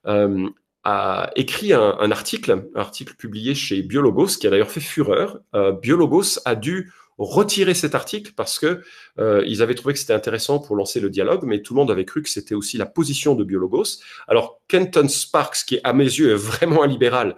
[0.06, 0.48] euh,
[0.84, 5.40] a écrit un, article, un article publié chez Biologos, qui a d'ailleurs fait fureur.
[5.54, 6.90] Euh, Biologos a dû
[7.20, 8.83] retirer cet article parce que
[9.18, 11.90] euh, ils avaient trouvé que c'était intéressant pour lancer le dialogue, mais tout le monde
[11.90, 14.00] avait cru que c'était aussi la position de Biologos.
[14.26, 17.37] Alors Kenton Sparks, qui à mes yeux est vraiment un libéral,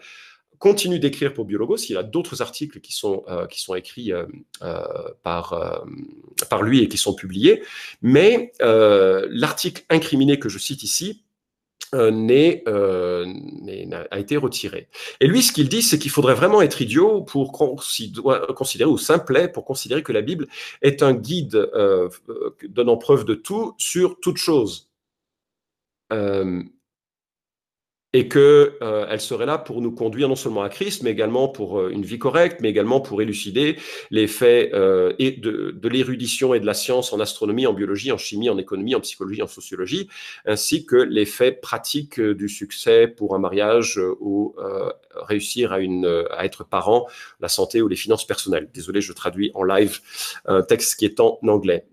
[0.58, 1.78] continue d'écrire pour Biologos.
[1.88, 4.24] Il a d'autres articles qui sont, euh, qui sont écrits euh,
[5.24, 5.84] par,
[6.48, 7.64] par lui et qui sont publiés.
[8.02, 11.24] Mais l'article incriminé que je cite ici
[11.94, 13.26] euh, euh
[14.10, 14.88] a été retiré.
[15.20, 19.48] Et lui, ce qu'il dit, c'est qu'il faudrait vraiment être idiot pour considérer, ou simplet
[19.48, 20.46] pour considérer que la Bible
[20.80, 22.08] est un guide euh,
[22.68, 24.88] donnant preuve de tout sur toute chose.
[26.12, 26.62] Euh,
[28.14, 28.40] et qu'elle
[28.82, 32.04] euh, serait là pour nous conduire non seulement à Christ, mais également pour euh, une
[32.04, 33.76] vie correcte, mais également pour élucider
[34.10, 38.18] les faits euh, de, de l'érudition et de la science en astronomie, en biologie, en
[38.18, 40.08] chimie, en économie, en psychologie, en sociologie,
[40.44, 44.54] ainsi que les faits pratiques du succès pour un mariage ou
[45.14, 47.06] réussir à, une, à être parent,
[47.40, 48.68] la santé ou les finances personnelles.
[48.74, 50.00] Désolé, je traduis en live
[50.46, 51.86] un texte qui est en anglais.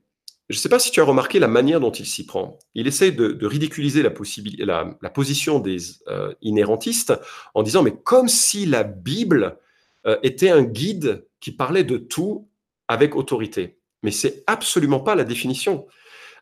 [0.49, 2.57] Je ne sais pas si tu as remarqué la manière dont il s'y prend.
[2.73, 7.13] Il essaie de, ridiculiser la, la, position des euh, inhérentistes
[7.53, 9.59] en disant, mais comme si la Bible
[10.07, 12.49] euh, était un guide qui parlait de tout
[12.88, 13.77] avec autorité.
[14.01, 15.85] Mais c'est absolument pas la définition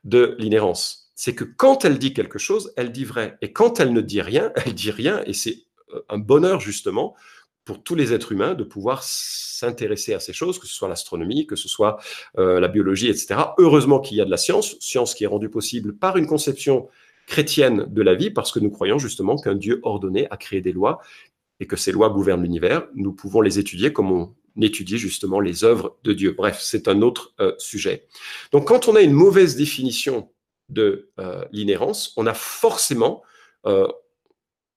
[0.05, 1.11] de l'inhérence.
[1.15, 3.37] C'est que quand elle dit quelque chose, elle dit vrai.
[3.41, 5.21] Et quand elle ne dit rien, elle dit rien.
[5.25, 7.13] Et c'est euh, un bonheur justement
[7.67, 11.45] pour tous les êtres humains de pouvoir s'intéresser à ces choses, que ce soit l'astronomie,
[11.45, 11.99] que ce soit
[12.37, 13.41] euh, la biologie, etc.
[13.57, 16.87] Heureusement qu'il y a de la science, science qui est rendue possible par une conception
[17.27, 20.71] chrétienne de la vie parce que nous croyons justement qu'un Dieu ordonné a créé des
[20.71, 21.01] lois
[21.59, 22.87] et que ces lois gouvernent l'univers.
[22.95, 26.31] Nous pouvons les étudier comme on étudie justement les œuvres de Dieu.
[26.31, 28.07] Bref, c'est un autre euh, sujet.
[28.53, 30.31] Donc quand on a une mauvaise définition
[30.69, 33.23] de euh, l'inhérence, on a forcément
[33.65, 33.87] euh,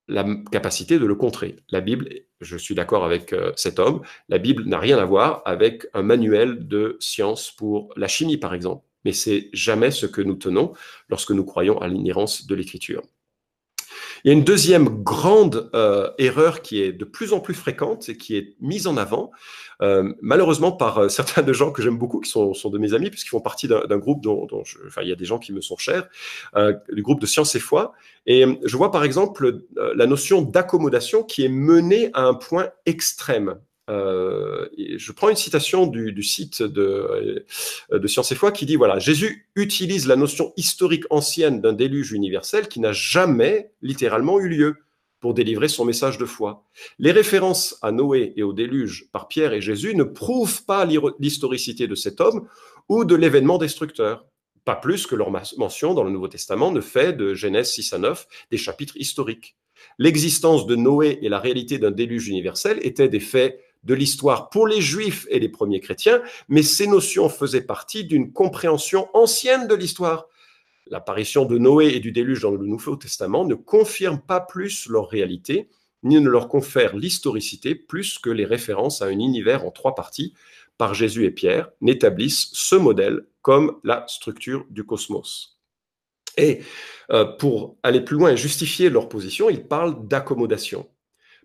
[0.09, 1.55] la capacité de le contrer.
[1.71, 2.09] La Bible,
[2.41, 6.67] je suis d'accord avec cet homme, la Bible n'a rien à voir avec un manuel
[6.67, 10.73] de science pour la chimie, par exemple mais c'est jamais ce que nous tenons
[11.09, 13.03] lorsque nous croyons à l'inhérence de l'écriture.
[14.25, 18.09] Il y a une deuxième grande euh, erreur qui est de plus en plus fréquente
[18.09, 19.31] et qui est mise en avant,
[19.83, 23.11] euh, malheureusement par euh, certains de gens que j'aime beaucoup, qui sont, de mes amis,
[23.11, 25.77] puisqu'ils font partie d'un groupe dont, enfin, il y a des gens qui me sont
[25.77, 26.09] chers,
[26.93, 27.93] du groupe de Science et Foi.
[28.27, 33.57] Et je vois par exemple la notion d'accommodation qui est menée à un point extrême.
[33.91, 37.45] Euh, je prends une citation du, site de,
[37.93, 41.73] euh, de Science et Foi qui dit voilà, Jésus utilise la notion historique ancienne d'un
[41.73, 44.77] déluge universel qui n'a jamais littéralement eu lieu
[45.19, 46.65] pour délivrer son message de foi.
[46.99, 50.87] Les références à Noé et au déluge par Pierre et Jésus ne prouvent pas
[51.19, 52.49] l'historicité de cet homme
[52.89, 54.25] ou de l'événement destructeur.
[54.65, 57.99] Pas plus que leur mention dans le Nouveau Testament ne fait de Genèse 6 à
[57.99, 59.57] 9 des chapitres historiques.
[59.99, 64.67] L'existence de Noé et la réalité d'un déluge universel étaient des faits de l'histoire pour
[64.67, 69.75] les juifs et les premiers chrétiens, mais ces notions faisaient partie d'une compréhension ancienne de
[69.75, 70.27] l'histoire.
[70.87, 75.09] L'apparition de Noé et du déluge dans le Nouveau Testament ne confirme pas plus leur
[75.09, 75.69] réalité,
[76.03, 80.35] ni ne leur confère l'historicité plus que les références à un univers en trois parties
[80.79, 85.61] par Jésus et Pierre n'établissent ce modèle comme la structure du cosmos.
[86.37, 86.61] Et
[87.11, 90.89] euh, pour aller plus loin et justifier leur position, ils parlent d'accommodation.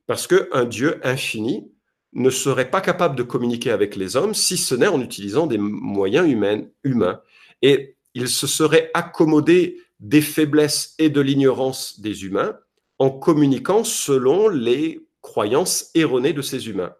[0.07, 1.71] Parce qu'un Dieu infini
[2.15, 5.57] ne serait pas capable de communiquer avec les hommes si ce n'est en utilisant des
[5.57, 7.21] moyens humains, humains.
[7.61, 12.57] Et il se serait accommodé des faiblesses et de l'ignorance des humains
[12.99, 16.93] en communiquant selon les croyances erronées de ces humains.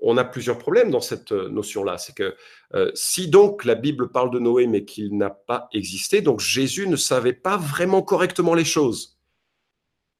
[0.00, 1.98] On a plusieurs problèmes dans cette notion-là.
[1.98, 2.34] C'est que
[2.74, 6.86] euh, si donc la Bible parle de Noé mais qu'il n'a pas existé, donc Jésus
[6.88, 9.15] ne savait pas vraiment correctement les choses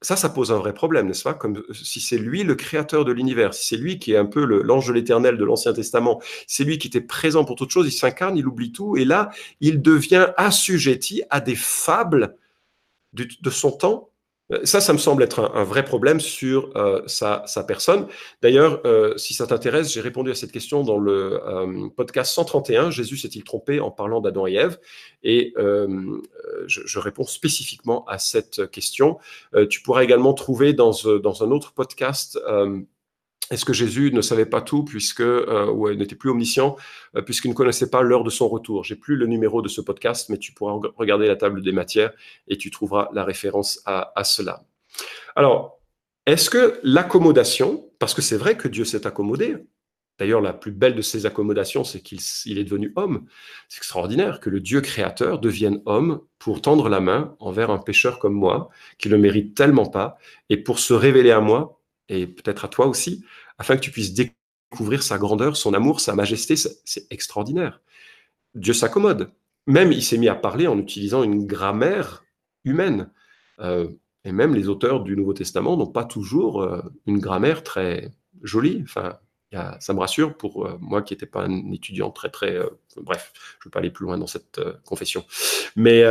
[0.03, 1.35] ça, ça pose un vrai problème, n'est-ce pas?
[1.35, 4.45] Comme si c'est lui le créateur de l'univers, si c'est lui qui est un peu
[4.45, 7.93] l'ange de l'éternel de l'Ancien Testament, c'est lui qui était présent pour toute chose, il
[7.97, 9.31] s'incarne, il oublie tout, et là,
[9.61, 12.37] il devient assujetti à des fables
[13.13, 14.16] de son temps euh,
[14.65, 18.07] ça, ça me semble être un, vrai problème sur euh, sa, personne.
[18.43, 21.41] D'ailleurs, euh, si ça t'intéresse, j'ai répondu à cette question dans le
[21.97, 22.91] podcast 131.
[22.91, 24.79] Jésus s'est-il trompé en parlant d'Adam et Ève?
[25.25, 29.19] Et je, je, réponds spécifiquement à cette question.
[29.69, 32.39] tu pourras également trouver dans, dans un autre podcast
[33.51, 36.77] est-ce que Jésus ne savait pas tout puisque euh, ou n'était plus omniscient
[37.15, 38.85] euh, puisqu'il ne connaissait pas l'heure de son retour?
[38.85, 42.13] J'ai plus le numéro de ce podcast, mais tu pourras regarder la table des matières
[42.49, 44.65] et tu trouveras la référence à, cela.
[45.37, 45.81] Alors,
[46.27, 49.57] est-ce que l'accommodation, parce que c'est vrai que Dieu s'est accommodé,
[50.19, 53.27] d'ailleurs la plus belle de ses accommodations, c'est qu'il est devenu homme.
[53.69, 58.19] C'est extraordinaire que le Dieu créateur devienne homme pour tendre la main envers un pécheur
[58.19, 60.19] comme moi, qui ne le mérite tellement pas,
[60.49, 61.77] et pour se révéler à moi
[62.09, 63.25] et peut-être à toi aussi,
[63.59, 66.57] afin que tu puisses découvrir sa grandeur, son amour, sa majesté.
[66.57, 67.81] C'est extraordinaire.
[68.55, 69.31] Dieu s'accommode.
[69.67, 72.25] Même il s'est mis à parler en utilisant une grammaire
[72.65, 73.11] humaine.
[73.61, 73.89] Euh,
[74.25, 78.81] et même les auteurs du Nouveau Testament n'ont pas toujours euh, une grammaire très jolie.
[78.83, 79.19] Enfin,
[79.81, 82.59] ça me rassure pour euh, moi qui n'étais pas un étudiant très, très...
[82.97, 85.25] bref, je ne veux pas aller plus loin dans cette confession.
[85.75, 86.05] Mais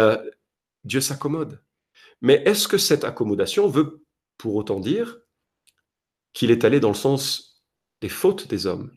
[0.84, 1.62] Dieu s'accommode.
[2.21, 4.03] Mais est-ce que cette accommodation veut
[4.38, 5.19] pour autant dire
[6.36, 7.63] qu'il est allé dans le sens
[8.02, 8.91] des fautes des hommes.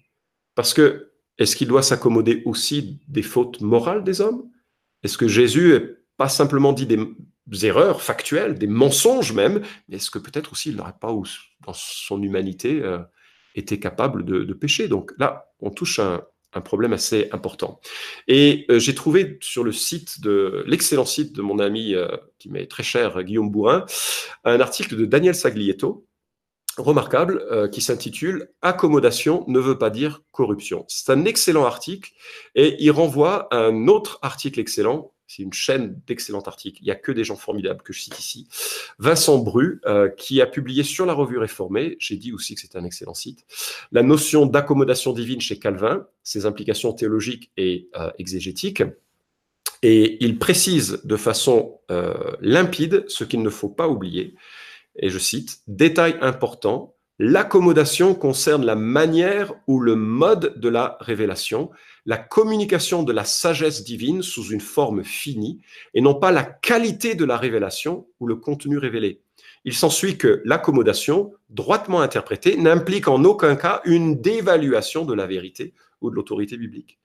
[0.54, 4.50] Parce que, est-ce qu'il doit s'accommoder aussi des fautes morales des hommes?
[5.04, 5.80] Est-ce que Jésus n'a
[6.16, 6.98] pas simplement dit des
[7.64, 11.14] erreurs factuelles, des mensonges même, mais est-ce que peut-être aussi il n'aurait pas,
[11.64, 12.98] dans son humanité, euh,
[13.54, 14.88] été capable de, pécher?
[14.88, 16.24] Donc là, on touche un,
[16.54, 17.80] un problème assez important.
[18.26, 22.08] Et euh, j'ai trouvé sur le site de l'excellent site de mon ami euh,
[22.40, 23.86] qui m'est très cher, Guillaume Bourrin,
[24.42, 26.07] un article de Daniel Saglietto
[26.78, 30.84] remarquable euh, qui s'intitule Accommodation ne veut pas dire corruption.
[30.88, 32.12] C'est un excellent article
[32.54, 35.12] et il renvoie à un autre article excellent.
[35.26, 36.78] C'est une chaîne d'excellents articles.
[36.80, 38.48] Il n'y a que des gens formidables que je cite ici.
[38.98, 42.78] Vincent Bru, euh, qui a publié sur la revue réformée, j'ai dit aussi que c'était
[42.78, 43.44] un excellent site,
[43.92, 48.82] la notion d'accommodation divine chez Calvin, ses implications théologiques et euh, exégétiques.
[49.82, 51.78] Et il précise de façon
[52.40, 54.34] limpide ce qu'il ne faut pas oublier,
[54.98, 61.70] et je cite, Détail important, L'accommodation concerne la manière ou le mode de la révélation,
[62.06, 65.60] la communication de la sagesse divine sous une forme finie,
[65.94, 69.20] et non pas la qualité de la révélation ou le contenu révélé.
[69.64, 75.74] Il s'ensuit que l'accommodation, droitement interprétée, n'implique en aucun cas une dévaluation de la vérité
[76.00, 77.00] ou de l'autorité biblique.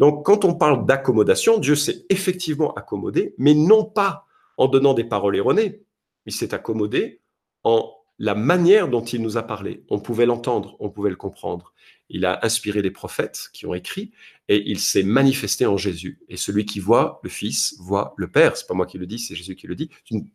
[0.00, 4.26] Donc, quand on parle d'accommodation, Dieu s'est effectivement accommodé, mais non pas
[4.56, 5.82] en donnant des paroles erronées.
[6.26, 7.21] Il s'est accommodé
[7.64, 9.84] en la manière dont il nous a parlé.
[9.88, 11.72] On pouvait l'entendre, on pouvait le comprendre.
[12.08, 14.12] Il a inspiré des prophètes qui ont écrit
[14.48, 16.20] et il s'est manifesté en Jésus.
[16.28, 18.56] Et celui qui voit le Fils voit le Père.
[18.56, 19.90] C'est pas moi qui le dis, c'est Jésus qui le dit.
[20.04, 20.28] C'est une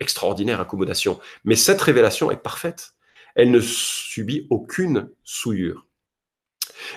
[0.00, 1.18] extraordinaire accommodation.
[1.44, 2.94] Mais cette révélation est parfaite.
[3.34, 5.86] Elle ne subit aucune souillure.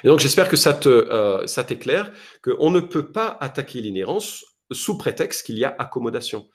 [0.04, 2.12] Et donc j'espère que ça te, euh, ça t'éclaire
[2.44, 6.48] qu'on ne peut pas attaquer l'inhérence sous prétexte qu'il y a accommodation.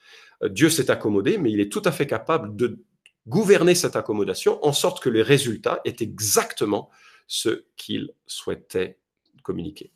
[0.42, 2.84] Euh, Dieu s'est accommodé, mais il est tout à fait capable de
[3.26, 6.90] gouverner cette accommodation en sorte que le résultat est exactement
[7.26, 8.98] ce qu'il souhaitait
[9.42, 9.92] communiquer.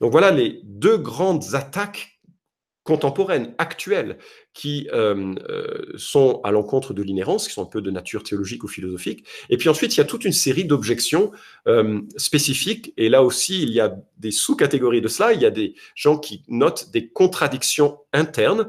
[0.00, 2.14] Donc voilà les deux grandes attaques
[2.84, 4.18] contemporaines, actuelles,
[4.52, 8.62] qui euh, euh, sont à l'encontre de l'inhérence, qui sont un peu de nature théologique
[8.62, 9.24] ou philosophique.
[9.48, 11.32] Et puis ensuite, il y a toute une série d'objections
[11.66, 12.92] euh, spécifiques.
[12.98, 15.32] Et là aussi, il y a des sous-catégories de cela.
[15.32, 18.68] Il y a des gens qui notent des contradictions internes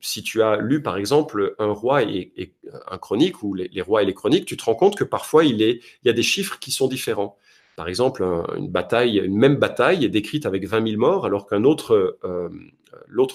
[0.00, 2.54] si tu as lu par exemple un roi et,
[2.90, 5.60] un chronique ou les, rois et les chroniques, tu te rends compte que parfois il,
[5.60, 7.36] y a des chiffres qui sont différents.
[7.76, 8.24] Par exemple,
[8.56, 12.48] une bataille, une même bataille est décrite avec 20 000 morts, alors qu'un autre, euh,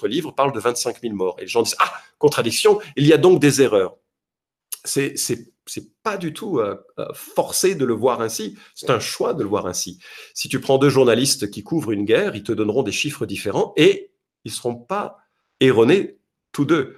[0.08, 1.36] livre parle de 25 000 morts.
[1.38, 3.98] Et les gens disent ah contradiction, il y a donc des erreurs.
[4.84, 5.16] C'est
[5.72, 9.44] c'est pas du tout euh, euh, forcé de le voir ainsi, c'est un choix de
[9.44, 10.00] le voir ainsi.
[10.34, 13.74] Si tu prends deux journalistes qui couvrent une guerre, ils te donneront des chiffres différents
[13.78, 14.12] et
[14.44, 15.18] ils seront pas
[15.60, 16.18] erronés
[16.52, 16.98] tous deux.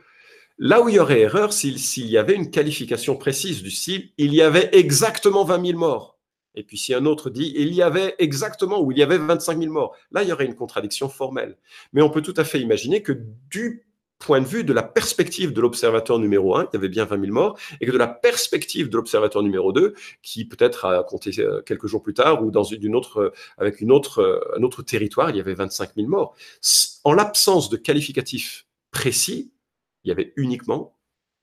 [0.60, 4.34] Là où il y aurait erreur, s'il y avait une qualification précise du style, il
[4.34, 6.20] y avait exactement 20 000 morts.
[6.56, 9.60] Et puis si un autre dit, il y avait exactement, ou il y avait 25
[9.60, 11.58] 000 morts, là, il y aurait une contradiction formelle.
[11.94, 13.14] Mais on peut tout à fait imaginer que
[13.50, 13.88] du
[14.20, 17.20] point de vue de la perspective de l'observateur numéro 1, il y avait bien 20
[17.20, 21.32] 000 morts, et que de la perspective de l'observateur numéro 2, qui peut-être a compté
[21.40, 25.30] euh, quelques jours plus tard, ou dans une autre, euh, avec euh, un autre territoire,
[25.32, 26.36] il y avait 25 000 morts.
[27.04, 29.54] En l'absence de qualificatif précis,
[30.06, 30.98] il y avait uniquement,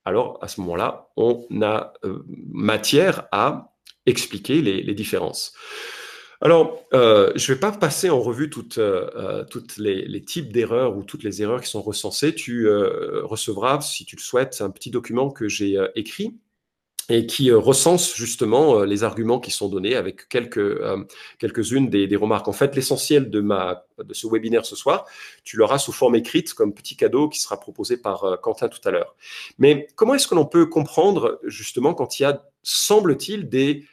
[0.05, 3.75] alors à ce moment-là, on a euh, matière à
[4.07, 5.53] expliquer les, différences.
[6.41, 10.97] Alors, euh, je ne vais pas passer en revue toutes, euh, toutes les, types d'erreurs
[10.97, 12.33] ou toutes les erreurs qui sont recensées.
[12.33, 16.39] Tu recevras, si tu le souhaites, un petit document que j'ai écrit
[17.09, 21.03] et qui euh, recense justement euh, les arguments qui sont donnés avec quelques, euh,
[21.39, 22.47] quelques-unes des, remarques.
[22.47, 25.05] En fait, l'essentiel de, de ce webinaire ce soir,
[25.43, 28.91] tu l'auras sous forme écrite comme petit cadeau qui sera proposé par Quentin tout à
[28.91, 29.15] l'heure.
[29.57, 33.85] Mais comment est-ce que l'on peut comprendre justement quand il y a, semble-t-il, des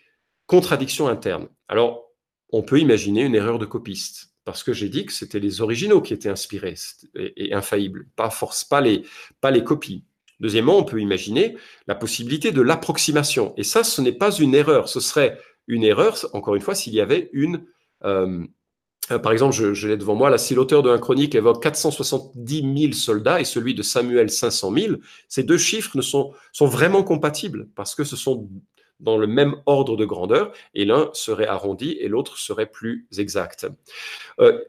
[0.46, 1.48] contradictions internes?
[1.68, 2.12] Alors,
[2.50, 6.00] on peut imaginer une erreur de copiste parce que j'ai dit que c'était les originaux
[6.00, 6.74] qui étaient inspirés
[7.14, 9.04] et, infaillibles, pas force, pas les,
[9.42, 10.04] pas les copies.
[10.40, 13.54] Deuxièmement, on peut imaginer la possibilité de l'approximation.
[13.56, 14.88] Et ça, ce n'est pas une erreur.
[14.88, 17.64] Ce serait une erreur, encore une fois, s'il y avait une...
[18.04, 18.44] Euh,
[19.10, 22.80] euh, par exemple, je, l'ai devant moi, là, si l'auteur de un chronique évoque 470
[22.80, 24.96] 000 soldats et celui de Samuel 500 000,
[25.28, 28.48] ces deux chiffres ne sont, sont vraiment compatibles parce que ce sont
[29.00, 33.66] dans le même ordre de grandeur, et l'un serait arrondi et l'autre serait plus exact.
[34.40, 34.64] Euh,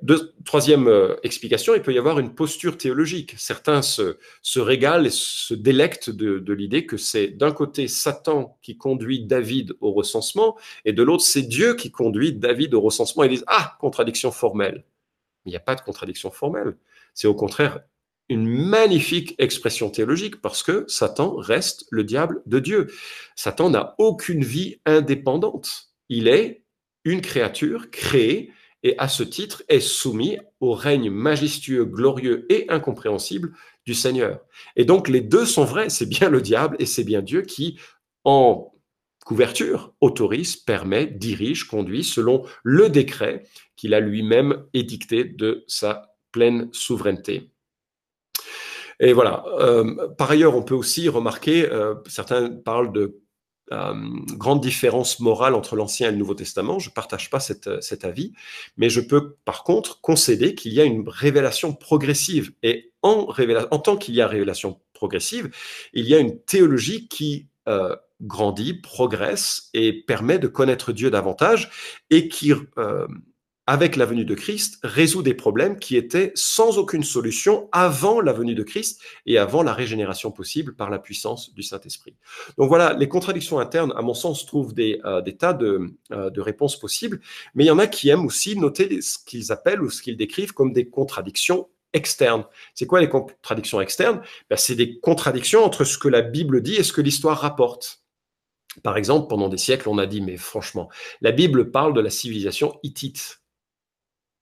[0.46, 3.36] troisième euh, explication, il peut y avoir une posture théologique.
[3.38, 4.18] Certains se,
[4.56, 9.92] régalent et se délectent de, l'idée que c'est d'un côté Satan qui conduit David au
[9.92, 14.32] recensement, et de l'autre c'est Dieu qui conduit David au recensement, ils disent, ah, contradiction
[14.32, 14.84] formelle.
[15.46, 16.76] Il n'y a pas de contradiction formelle.
[17.14, 17.80] C'est au contraire
[18.30, 22.88] une magnifique expression théologique parce que Satan reste le diable de Dieu.
[23.36, 25.90] Satan n'a aucune vie indépendante.
[26.10, 26.64] Il est
[27.04, 28.52] une créature créée
[28.84, 33.54] et à ce titre est soumis au règne majestueux, glorieux et incompréhensible
[33.86, 34.40] du Seigneur.
[34.76, 37.80] Et donc les deux sont vrais, c'est bien le diable et c'est bien Dieu qui,
[38.24, 38.72] en
[39.26, 43.44] couverture, autorise, permet, dirige, conduit selon le décret
[43.76, 47.52] qu'il a lui-même édicté de sa pleine souveraineté.
[49.00, 49.44] Et voilà.
[49.60, 53.22] Euh, par ailleurs, on peut aussi remarquer, euh, certains parlent de
[53.72, 53.94] euh,
[54.36, 56.80] grande différence morale entre l'Ancien et le Nouveau Testament.
[56.80, 58.34] Je ne partage pas cette, cet avis,
[58.78, 62.52] mais je peux par contre concéder qu'il y a une révélation progressive.
[62.64, 63.28] Et en,
[63.72, 65.52] en tant qu'il y a révélation progressive,
[65.94, 71.70] il y a une théologie qui euh, grandit, progresse et permet de connaître Dieu davantage
[72.10, 72.52] et qui
[73.70, 78.34] avec la venue de Christ, résout des problèmes qui étaient sans aucune solution avant la
[78.34, 82.16] venue de Christ et avant la régénération possible par la puissance du Saint-Esprit.
[82.58, 86.42] Donc voilà, les contradictions internes, à mon sens, trouvent des, euh, tas de, euh, de,
[86.42, 87.22] réponses possibles,
[87.54, 90.18] mais il y en a qui aiment aussi noter ce qu'ils appellent ou ce qu'ils
[90.18, 92.46] décrivent comme des contradictions externes.
[92.74, 94.24] C'est quoi les contradictions externes?
[94.50, 98.02] Ben, C'est des contradictions entre ce que la Bible dit et ce que l'histoire rapporte.
[98.82, 100.90] Par exemple, pendant des siècles, on a dit, mais franchement,
[101.22, 103.40] la Bible parle de la civilisation hittite.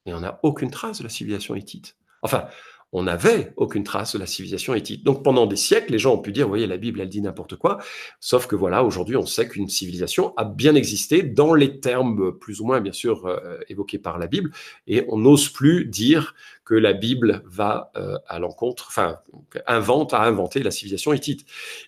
[0.08, 1.96] Et on n'a aucune trace de la civilisation hittite.
[2.24, 2.48] Enfin,
[2.94, 5.04] on n'avait aucune trace de la civilisation hittite.
[5.04, 7.22] Donc pendant des siècles, les gens ont pu dire, vous voyez, la Bible, elle dit
[7.22, 7.80] n'importe quoi.
[8.22, 12.62] Sauf que voilà, aujourd'hui, on sait qu'une civilisation a bien existé dans les termes plus
[12.62, 14.52] ou moins, bien sûr, euh, évoqués par la Bible.
[14.88, 16.34] Et on n'ose plus dire
[16.68, 19.20] que la Bible va euh, à l'encontre, enfin,
[19.68, 21.46] invente, a inventé la civilisation hittite.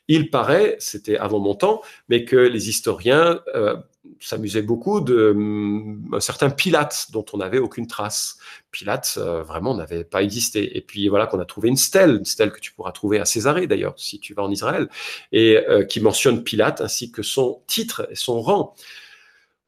[0.07, 3.75] Il paraît, c'était avant mon temps, mais que les historiens euh,
[4.21, 8.37] s'amusait beaucoup de hum, un certain Pilate dont on n'avait aucune trace.
[8.71, 10.77] Pilate euh, vraiment n'avait pas existé.
[10.77, 13.25] Et puis voilà qu'on a trouvé une stèle, une stèle que tu pourras trouver à
[13.25, 14.87] Césarée d'ailleurs si tu vas en Israël,
[15.33, 18.75] et euh, qui mentionne Pilate ainsi que son titre et son rang.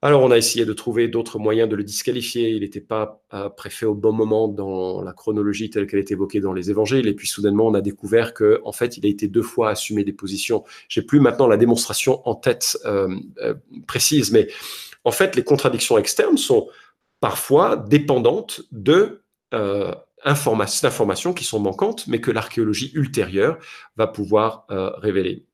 [0.03, 2.49] Alors, on a essayé de trouver d'autres moyens de le disqualifier.
[2.49, 6.39] Il n'était pas euh, préfet au bon moment dans la chronologie telle qu'elle est évoquée
[6.39, 7.07] dans les évangiles.
[7.07, 10.03] Et puis, soudainement, on a découvert que, en fait, il a été deux fois assumé
[10.03, 10.63] des positions.
[10.89, 13.53] J'ai plus maintenant la démonstration en tête euh, euh,
[13.85, 14.47] précise, mais
[15.03, 16.67] en fait, les contradictions externes sont
[17.19, 19.21] parfois dépendantes de
[20.23, 23.57] informations qui sont manquantes, mais que l'archéologie ultérieure
[23.97, 25.45] va pouvoir révéler.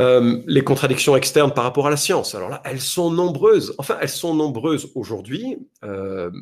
[0.00, 2.34] Euh, les contradictions externes par rapport à la science.
[2.34, 3.74] Alors là, elles sont nombreuses.
[3.78, 6.32] Enfin, elles sont nombreuses aujourd'hui euh,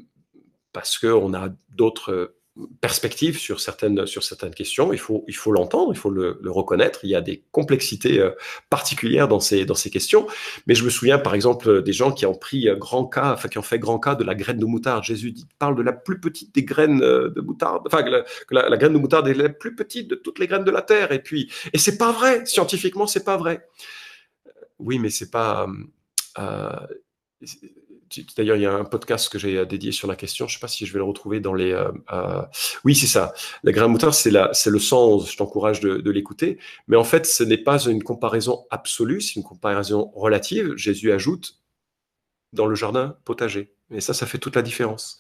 [0.73, 2.35] parce qu'on a d'autres
[2.81, 4.93] perspective sur certaines, sur certaines questions.
[4.93, 7.01] Il faut, il faut l'entendre, il faut le, reconnaître.
[7.03, 8.33] Il y a des complexités euh,
[8.69, 10.27] particulières dans ces, dans ces questions.
[10.67, 13.59] Mais je me souviens, par exemple, des gens qui ont pris grand cas, enfin, qui
[13.59, 15.03] ont fait grand cas de la graine de moutarde.
[15.03, 17.83] Jésus dit, parle de la plus petite des graines euh, de moutarde.
[17.87, 20.71] Enfin, que la, graine de moutarde est la plus petite de toutes les graines de
[20.71, 21.13] la terre.
[21.13, 22.45] Et puis, et c'est pas vrai.
[22.45, 23.67] Scientifiquement, c'est pas vrai.
[24.79, 25.69] Oui, mais c'est pas,
[26.39, 26.87] euh,
[28.37, 30.47] D'ailleurs, il y a un podcast que j'ai dédié sur la question.
[30.47, 31.73] Je ne sais pas si je vais le retrouver dans les.
[31.73, 32.43] Euh, euh,
[32.85, 33.33] oui, c'est ça.
[33.63, 35.31] La grain moutarde, c'est c'est le sens.
[35.31, 36.59] Je t'encourage de, l'écouter.
[36.89, 40.75] Mais en fait, ce n'est pas une comparaison absolue, c'est une comparaison relative.
[40.77, 41.59] Jésus ajoute
[42.53, 43.75] dans le jardin potager.
[43.91, 45.19] Et ça, ça fait toute la différence.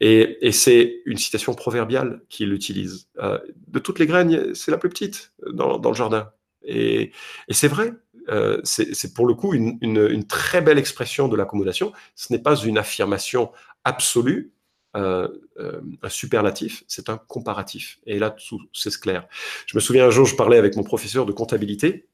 [0.00, 3.08] Et, c'est une citation proverbiale qu'il utilise.
[3.18, 6.32] Euh, de toutes les graines, c'est la plus petite dans, le jardin.
[6.62, 7.12] Et
[7.50, 7.92] c'est vrai.
[8.30, 11.92] Euh, c'est pour le coup une, très belle expression de l'accommodation.
[12.14, 13.52] Ce n'est pas une affirmation
[13.84, 14.52] absolue,
[14.96, 17.98] euh, euh, un superlatif, c'est un comparatif.
[18.06, 18.34] Et là,
[18.72, 19.26] c'est clair.
[19.66, 22.08] Je me souviens un jour, je parlais avec mon professeur de comptabilité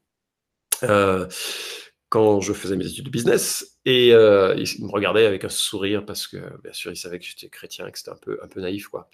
[2.09, 4.13] quand je faisais mes études de business, et il
[4.85, 7.91] me regardait avec un sourire parce que, bien sûr, il savait que j'étais chrétien et
[7.91, 9.09] que c'était un peu, un peu naïf, quoi.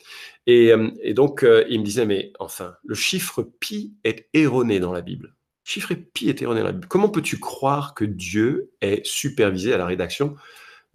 [0.45, 0.72] Et,
[1.02, 5.34] et donc, il me disait, mais enfin, le chiffre pi est erroné dans la Bible.
[5.64, 6.88] Chiffre pi est erroné dans la Bible.
[6.88, 10.36] Comment peux-tu croire que Dieu est supervisé à la rédaction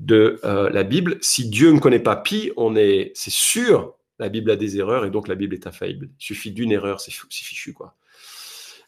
[0.00, 1.18] de euh, la Bible?
[1.20, 5.04] Si Dieu ne connaît pas pi, on est, c'est sûr, la Bible a des erreurs
[5.04, 6.10] et donc la Bible est infaillible.
[6.18, 7.96] Il suffit d'une erreur, c'est fichu, quoi.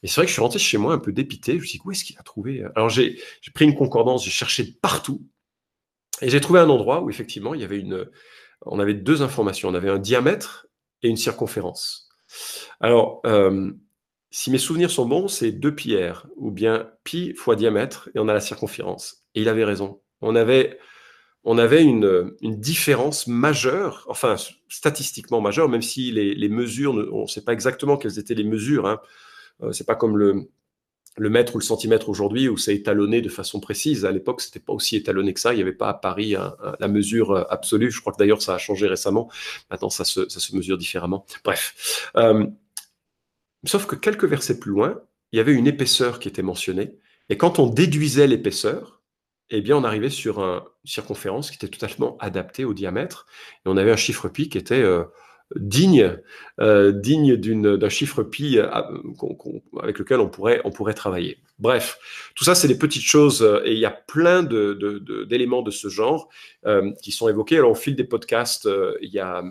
[0.02, 1.52] Et c'est vrai que je suis rentré chez moi un peu dépité.
[1.52, 2.70] Je me suis dit, où est-ce qu'il a trouvé euh?
[2.76, 3.18] Alors j'ai
[3.54, 5.26] pris une concordance, j'ai cherché partout.
[6.22, 8.08] Et j'ai trouvé un endroit où effectivement, il y avait une,
[8.62, 9.68] on avait deux informations.
[9.68, 10.66] On avait un diamètre
[11.02, 12.08] et une circonférence.
[12.80, 13.72] Alors, euh,
[14.30, 18.18] si mes souvenirs sont bons, c'est 2 pi r, ou bien pi fois diamètre, et
[18.18, 19.24] on a la circonférence.
[19.34, 20.00] Et il avait raison.
[20.20, 20.78] On avait,
[21.44, 24.36] on avait une, différence majeure, enfin
[24.68, 28.86] statistiquement majeure, même si les, mesures, on ne sait pas exactement quelles étaient les mesures.
[28.86, 29.00] Hein.
[29.62, 30.50] Euh, c'est pas comme le,
[31.18, 34.04] le mètre ou le centimètre aujourd'hui où c'est étalonné de façon précise.
[34.04, 35.52] À l'époque, c'était pas aussi étalonné que ça.
[35.52, 36.36] Il n'y avait pas à Paris
[36.78, 37.90] la mesure euh, absolue.
[37.90, 39.30] Je crois que d'ailleurs ça a changé récemment.
[39.70, 41.26] Maintenant, ça se, ça se mesure différemment.
[41.44, 42.10] Bref.
[42.16, 42.46] Euh,
[43.64, 45.00] Sauf que quelques versets plus loin,
[45.32, 46.94] il y avait une épaisseur qui était mentionnée.
[47.28, 49.02] Et quand on déduisait l'épaisseur,
[49.50, 53.26] eh bien, on arrivait sur une circonférence qui était totalement adaptée au diamètre.
[53.64, 55.04] Et on avait un chiffre pi qui était euh,
[55.57, 56.18] digne,
[56.61, 58.68] euh, d'un chiffre pi euh,
[59.80, 61.38] avec lequel on pourrait, on pourrait travailler.
[61.59, 61.99] Bref,
[62.36, 65.70] tout ça, c'est des petites choses euh, et il y a plein d'éléments de, de,
[65.70, 66.28] ce genre
[67.03, 67.57] qui sont évoqués.
[67.57, 68.68] Alors, au fil des podcasts,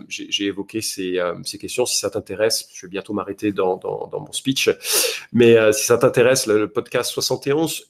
[0.08, 1.84] j'ai évoqué ces, ces, questions.
[1.84, 4.70] Si ça t'intéresse, je vais bientôt m'arrêter dans, dans, mon speech,
[5.32, 7.88] mais si ça t'intéresse, le, le, podcast 71,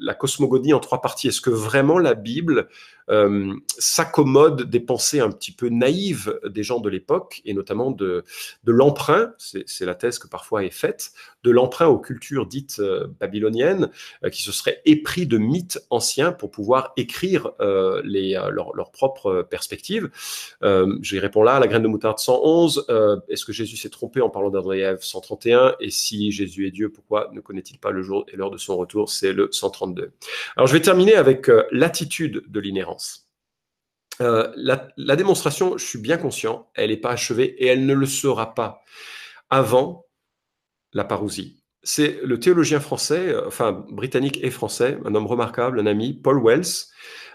[0.00, 1.28] la cosmogonie en trois parties.
[1.28, 2.68] Est-ce que vraiment la Bible
[3.10, 8.24] euh, s'accommode des pensées un petit peu naïves des gens de l'époque, et notamment de,
[8.64, 11.12] de l'emprunt, c'est la thèse que parfois est faite,
[11.44, 13.90] de l'emprunt aux cultures dites euh, babyloniennes,
[14.24, 17.52] euh, qui se seraient épris de mythes anciens pour pouvoir écrire
[18.04, 20.10] les, leurs propres perspectives.
[21.02, 22.86] J'y réponds là, la graine de moutarde 111,
[23.28, 26.70] est-ce que Jésus s'est trompé en parlant d'Adam et Ève 131 Et si Jésus est
[26.70, 29.10] Dieu, pourquoi ne connaît-il pas le jour et l'heure de son retour?
[29.10, 30.12] C'est le 132.
[30.56, 33.28] Alors je vais terminer avec l'attitude de l'inhérence.
[34.20, 38.06] Euh, la, démonstration, je suis bien conscient, elle n'est pas achevée et elle ne le
[38.06, 38.82] sera pas
[39.50, 40.06] avant
[40.98, 41.62] la parousie.
[41.82, 46.44] C'est le théologien français, euh, enfin britannique et français, un homme remarquable, un ami, Paul
[46.44, 46.66] Wells,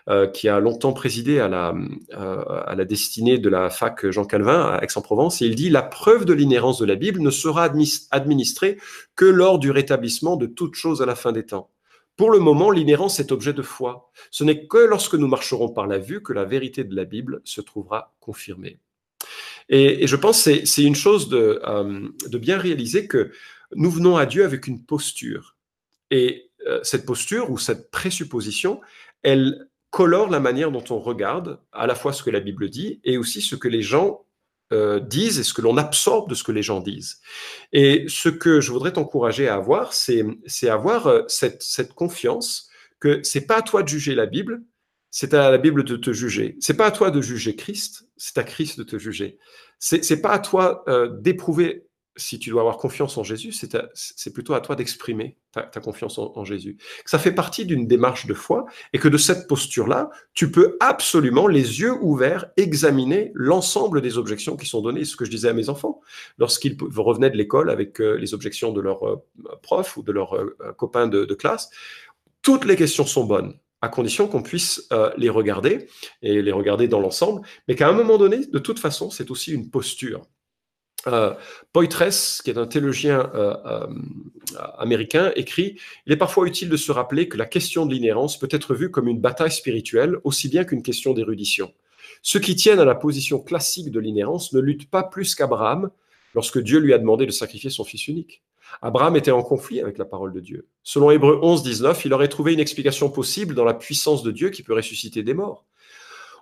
[0.09, 1.73] euh, qui a longtemps présidé à la,
[2.11, 6.25] à la destinée de la fac Jean Calvin à Aix-en-Provence, et il dit La preuve
[6.25, 7.71] de l'inhérence de la Bible ne sera
[8.11, 8.77] administrée
[9.15, 11.69] que lors du rétablissement de toute chose à la fin des temps.
[12.15, 14.11] Pour le moment, l'inhérence est objet de foi.
[14.29, 17.41] Ce n'est que lorsque nous marcherons par la vue que la vérité de la Bible
[17.43, 18.79] se trouvera confirmée.
[19.69, 23.31] Et, je pense que c'est une chose euh, de, bien réaliser que
[23.75, 25.55] nous venons à Dieu avec une posture.
[26.11, 28.81] Et euh, cette posture ou cette présupposition,
[29.23, 32.99] elle colore la manière dont on regarde à la fois ce que la Bible dit
[33.03, 34.25] et aussi ce que les gens
[34.71, 37.21] euh, disent et ce que l'on absorbe de ce que les gens disent.
[37.73, 40.23] Et ce que je voudrais t'encourager à avoir, c'est
[40.67, 44.63] avoir cette, cette confiance que c'est pas à toi de juger la Bible,
[45.15, 46.57] c'est à la Bible de te juger.
[46.59, 49.37] C'est pas à toi de juger Christ, c'est à Christ de te juger.
[49.77, 51.85] C'est pas à toi euh, d'éprouver
[52.15, 56.43] si tu dois avoir confiance en Jésus, c'est plutôt à toi d'exprimer ta, confiance en,
[56.43, 56.77] Jésus.
[57.05, 61.47] Ça fait partie d'une démarche de foi et que de cette posture-là, tu peux absolument,
[61.47, 65.05] les yeux ouverts, examiner l'ensemble des objections qui sont données.
[65.05, 66.01] Ce que je disais à mes enfants,
[66.37, 69.23] lorsqu'ils revenaient de l'école avec euh, les objections de leurs euh,
[69.61, 71.69] profs ou de leurs euh, copains de, classe,
[72.41, 75.87] toutes les questions sont bonnes à condition qu'on puisse les regarder
[76.21, 79.51] et les regarder dans l'ensemble, mais qu'à un moment donné, de toute façon, c'est aussi
[79.51, 80.21] une posture.
[81.07, 81.33] Euh,
[81.73, 83.87] Poitres, qui est un théologien euh, euh,
[84.77, 88.47] américain, écrit Il est parfois utile de se rappeler que la question de l'inhérence peut
[88.51, 91.73] être vue comme une bataille spirituelle aussi bien qu'une question d'érudition.
[92.21, 95.89] Ceux qui tiennent à la position classique de l'inhérence ne luttent pas plus qu'Abraham
[96.35, 98.41] lorsque Dieu lui a demandé de sacrifier son fils unique.
[98.81, 100.67] Abraham était en conflit avec la parole de Dieu.
[100.83, 104.49] Selon Hébreu 11, 19, il aurait trouvé une explication possible dans la puissance de Dieu
[104.49, 105.65] qui peut ressusciter des morts.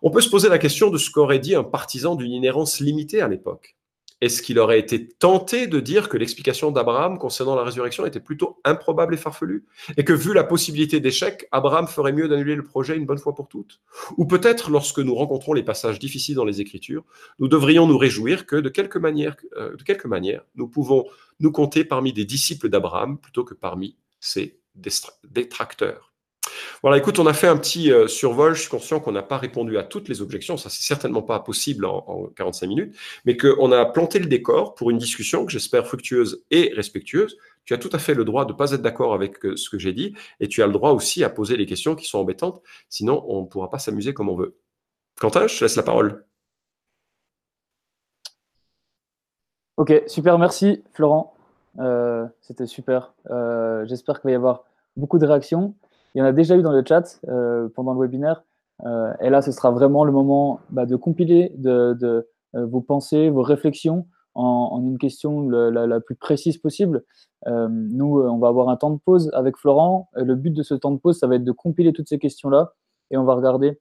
[0.02, 3.22] On peut se poser la question de ce qu'aurait dit un partisan d'une inhérence limitée
[3.22, 3.76] à l'époque.
[4.22, 8.60] Est-ce qu'il aurait été tenté de dire que l'explication d'Abraham concernant la résurrection était plutôt
[8.64, 9.66] improbable et farfelue
[9.98, 13.34] Et que vu la possibilité d'échec, Abraham ferait mieux d'annuler le projet une bonne fois
[13.34, 13.82] pour toutes?
[14.18, 17.04] Ou peut-être, lorsque nous rencontrons les passages difficiles dans les Écritures,
[17.40, 21.06] nous devrions nous réjouir que de quelque manière, euh, de quelque manière nous pouvons
[21.40, 24.60] nous compter parmi des disciples d'Abraham plutôt que parmi ses
[25.24, 26.11] détracteurs.
[26.84, 28.56] Voilà, écoute, on a fait un petit euh, survol.
[28.56, 30.58] Je suis conscient qu'on n'a pas répondu à toutes les objections.
[30.58, 34.90] Ça, c'est certainement pas possible en, 45 minutes, mais qu'on a planté le décor pour
[34.90, 37.38] une discussion que j'espère fructueuse et respectueuse.
[37.66, 39.70] Tu as tout à fait le droit de ne pas être d'accord avec euh, ce
[39.70, 42.18] que j'ai dit et tu as le droit aussi à poser les questions qui sont
[42.18, 42.64] embêtantes.
[42.90, 44.58] Sinon, on ne pourra pas s'amuser comme on veut.
[45.20, 46.26] Quentin, je te laisse la parole.
[49.78, 51.36] Ok, super, merci Florent.
[51.80, 53.14] Euh, c'était super.
[53.86, 54.64] J'espère qu'il va y avoir
[54.98, 55.76] beaucoup de réactions.
[56.14, 58.44] Il y en a déjà eu dans le chat euh, pendant le webinaire.
[58.86, 62.22] Euh, et là, ce sera vraiment le moment bah, de compiler euh,
[62.54, 67.04] vos pensées, vos réflexions en, une question la, plus précise possible.
[67.46, 70.10] nous, on va avoir un temps de pause avec Florent.
[70.16, 72.74] Le but de ce temps de pause, ça va être de compiler toutes ces questions-là.
[73.10, 73.80] Et on va regarder,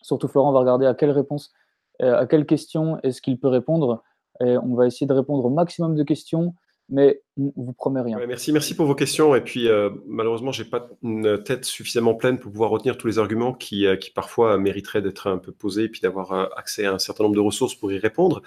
[0.00, 1.52] surtout Florent, on va regarder à quelle réponse,
[2.00, 4.02] à quelle question est-ce qu'il peut répondre.
[4.40, 6.54] Et on va essayer de répondre au maximum de questions
[6.88, 8.18] mais on vous promet rien.
[8.26, 9.34] merci, pour vos questions.
[9.34, 13.18] Et puis, euh, malheureusement, j'ai pas une tête suffisamment pleine pour pouvoir retenir tous les
[13.18, 16.84] arguments qui, euh, qui parfois mériteraient d'être un peu posés et puis d'avoir euh, accès
[16.84, 18.42] à un certain nombre de ressources pour y répondre.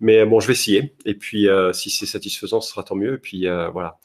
[0.00, 0.94] Mais bon, je vais essayer.
[1.06, 3.14] Et puis, si c'est satisfaisant, ce sera tant mieux.
[3.14, 3.98] Et puis, voilà.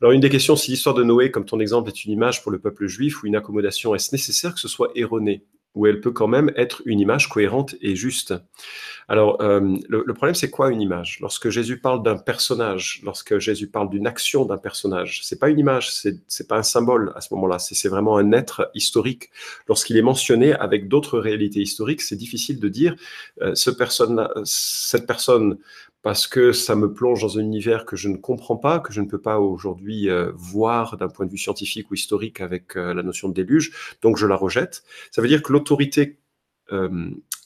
[0.00, 2.52] Alors, une des questions, si l'histoire de Noé, comme ton exemple, est une image pour
[2.52, 5.44] le peuple juif ou une accommodation, est-ce nécessaire que ce soit erroné?
[5.78, 8.34] Ou elle peut quand même être une image cohérente et juste.
[9.06, 11.18] Alors, euh, le, problème, c'est quoi une image?
[11.20, 15.58] Lorsque Jésus parle d'un personnage, lorsque Jésus parle d'une action d'un personnage, c'est pas une
[15.60, 19.30] image, c'est pas un symbole à ce moment-là, c'est vraiment un être historique.
[19.68, 22.96] Lorsqu'il est mentionné avec d'autres réalités historiques, c'est difficile de dire
[23.40, 23.70] euh, ce
[24.44, 25.58] cette personne
[26.02, 29.00] parce que ça me plonge dans un univers que je ne comprends pas, que je
[29.00, 32.94] ne peux pas aujourd'hui euh, voir d'un point de vue scientifique ou historique avec euh,
[32.94, 34.84] la notion de déluge, donc je la rejette.
[35.10, 36.18] Ça veut dire que l'autorité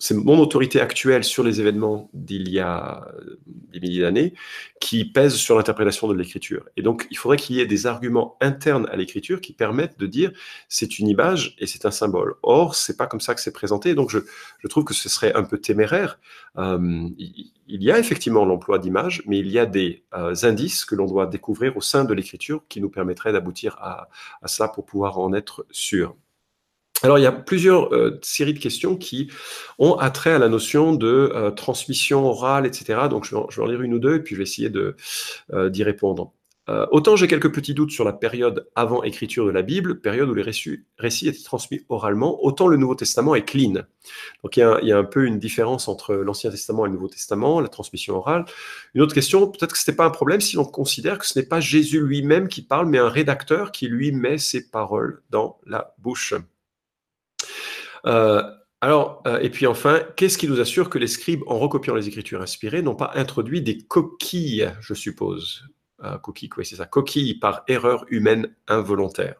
[0.02, 4.34] c'est mon autorité actuelle sur les événements d'il y a euh, des milliers d'années
[4.80, 6.64] qui pèse sur l'interprétation de l'écriture.
[6.76, 10.08] Et donc, il faudrait qu'il y ait des arguments internes à l'écriture qui permettent de
[10.08, 10.32] dire
[10.68, 12.34] c'est une image et c'est un symbole.
[12.42, 13.94] Or, c'est pas comme ça que c'est présenté.
[13.94, 14.18] Donc, je,
[14.66, 16.18] trouve que ce serait un peu téméraire.
[16.58, 20.96] Euh, il y a effectivement l'emploi d'images, mais il y a des euh, indices que
[20.96, 24.08] l'on doit découvrir au sein de l'écriture qui nous permettraient d'aboutir à,
[24.42, 26.16] à cela pour pouvoir en être sûr.
[27.02, 29.30] Alors, il y a plusieurs euh, séries de questions qui
[29.78, 33.00] ont attrait à la notion de euh, transmission orale, etc.
[33.10, 34.70] Donc, je vais, en, lire une ou deux et puis je vais essayer
[35.52, 36.32] euh, d'y répondre.
[36.92, 40.34] autant j'ai quelques petits doutes sur la période avant écriture de la Bible, période où
[40.34, 43.82] les récits, étaient transmis oralement, autant le Nouveau Testament est clean.
[44.44, 46.88] Donc, il y a, il y a un peu une différence entre l'Ancien Testament et
[46.88, 48.44] le Nouveau Testament, la transmission orale.
[48.94, 51.36] Une autre question, peut-être que ce n'était pas un problème si l'on considère que ce
[51.36, 55.58] n'est pas Jésus lui-même qui parle, mais un rédacteur qui lui met ses paroles dans
[55.66, 56.34] la bouche.
[58.06, 58.42] Euh,
[58.80, 62.08] alors, euh, et puis enfin, qu'est-ce qui nous assure que les scribes, en recopiant les
[62.08, 65.64] écritures inspirées, n'ont pas introduit des coquilles, je suppose
[66.02, 69.36] euh, Coquilles, oui, c'est ça, coquilles par erreur humaine involontaire.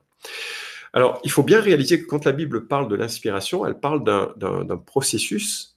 [0.93, 4.77] Alors, il faut bien réaliser que quand la Bible parle de l'inspiration, elle parle d'un
[4.77, 5.77] processus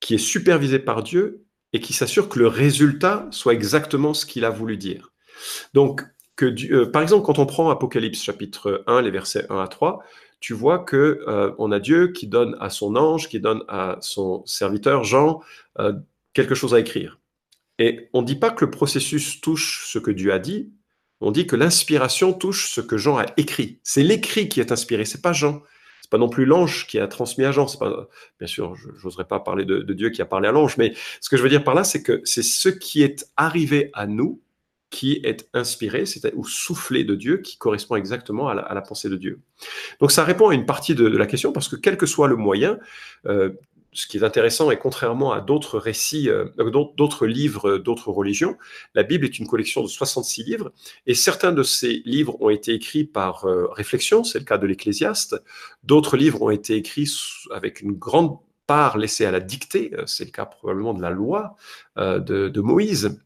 [0.00, 4.46] qui est supervisé par Dieu et qui s'assure que le résultat soit exactement ce qu'il
[4.46, 5.12] a voulu dire.
[5.74, 6.02] Donc,
[6.40, 10.02] que par exemple, quand on prend Apocalypse chapitre 1, les versets 1 à 3,
[10.40, 13.98] tu vois que euh, on a Dieu qui donne à son ange, qui donne à
[14.00, 15.40] son serviteur Jean
[15.78, 15.92] euh,
[16.32, 17.20] quelque chose à écrire.
[17.78, 20.72] Et on ne dit pas que le processus touche ce que Dieu a dit,
[21.20, 23.78] on dit que l'inspiration touche ce que Jean a écrit.
[23.82, 25.62] C'est l'écrit qui est inspiré, c'est pas Jean.
[26.00, 27.66] C'est pas non plus l'ange qui a transmis à Jean.
[27.78, 30.78] Pas, bien sûr, je n'oserais pas parler de, de Dieu qui a parlé à l'ange,
[30.78, 33.90] mais ce que je veux dire par là, c'est que c'est ce qui est arrivé
[33.92, 34.40] à nous
[34.90, 39.16] qui est inspiré, c'est ou soufflé de Dieu, qui correspond exactement à la, pensée de
[39.16, 39.40] Dieu.
[40.00, 42.34] Donc ça répond à une partie de, la question, parce que quel que soit le
[42.34, 42.78] moyen,
[43.26, 43.50] euh,
[43.92, 46.46] ce qui est intéressant, et contrairement à d'autres récits, euh,
[46.96, 48.56] d'autres livres, d'autres religions,
[48.94, 50.72] la Bible est une collection de 66 livres,
[51.06, 54.66] et certains de ces livres ont été écrits par euh, réflexion, c'est le cas de
[54.66, 55.40] l'Ecclésiaste,
[55.84, 57.08] d'autres livres ont été écrits
[57.52, 61.56] avec une grande part laissée à la dictée, c'est le cas probablement de la loi
[61.96, 63.18] de Moïse.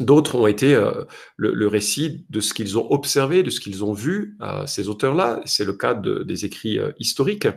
[0.00, 1.04] D'autres ont été euh,
[1.36, 5.40] le, récit de ce qu'ils ont observé, de ce qu'ils ont vu, euh, ces auteurs-là.
[5.44, 7.48] C'est le cas des écrits euh, historiques.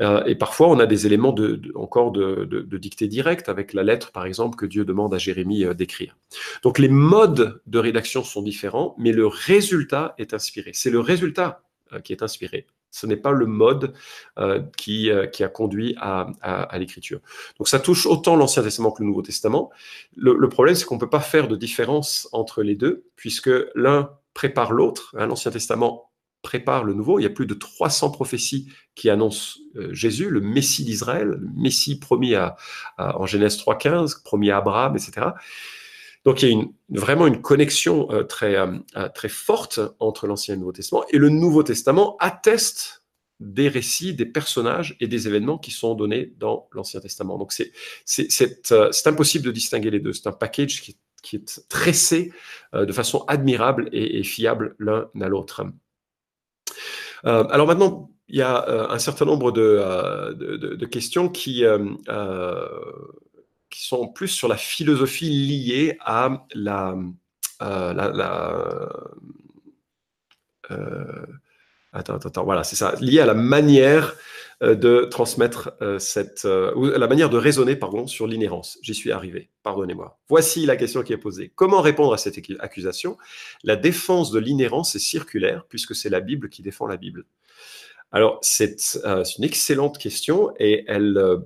[0.00, 1.34] et parfois, on a des éléments
[1.74, 6.16] encore de, dictée directe, avec la lettre, par exemple, que Dieu demande à Jérémie d'écrire.
[6.62, 10.70] Donc, les modes de rédaction sont différents, mais le résultat est inspiré.
[10.74, 11.62] C'est le résultat
[12.04, 12.66] qui est inspiré.
[12.96, 13.92] Ce n'est pas le mode
[14.38, 17.20] euh, qui, euh, qui, a conduit à, l'écriture.
[17.58, 19.70] Donc ça touche autant l'Ancien Testament que le Nouveau Testament.
[20.16, 24.10] Le, problème, c'est qu'on ne peut pas faire de différence entre les deux, puisque l'un
[24.32, 25.14] prépare l'autre.
[25.18, 27.18] Hein, L'Ancien Testament prépare le Nouveau.
[27.18, 31.50] Il y a plus de 300 prophéties qui annoncent euh, Jésus, le Messie d'Israël, le
[31.54, 32.56] Messie promis à,
[32.96, 35.28] en Genèse 3.15, promis à Abraham, etc.
[36.26, 40.54] Donc il y a vraiment une connexion euh, très, euh, euh, très forte entre l'Ancien
[40.54, 41.04] et le Nouveau Testament.
[41.10, 43.04] Et le Nouveau Testament atteste
[43.38, 47.38] des récits, des personnages et des événements qui sont donnés dans l'Ancien Testament.
[47.38, 50.12] Donc c'est impossible de distinguer les deux.
[50.12, 50.98] C'est un package qui,
[51.32, 52.32] est tressé
[52.72, 55.66] de façon admirable et, fiable l'un à l'autre.
[57.24, 61.62] alors maintenant, il y a un certain nombre de, de questions qui
[63.76, 66.96] qui sont plus sur la philosophie liée à la,
[67.60, 68.88] euh,
[70.70, 71.26] euh,
[71.92, 74.16] attends, attends, voilà, c'est ça, lié à la manière
[74.62, 78.78] euh, de transmettre cette, la manière de raisonner, pardon, sur l'inhérence.
[78.80, 80.18] J'y suis arrivé, pardonnez-moi.
[80.30, 81.52] Voici la question qui est posée.
[81.54, 83.18] Comment répondre à cette accusation?
[83.62, 87.26] La défense de l'inhérence est circulaire, puisque c'est la Bible qui défend la Bible.
[88.10, 88.78] Alors, c'est
[89.36, 91.42] une excellente question et elle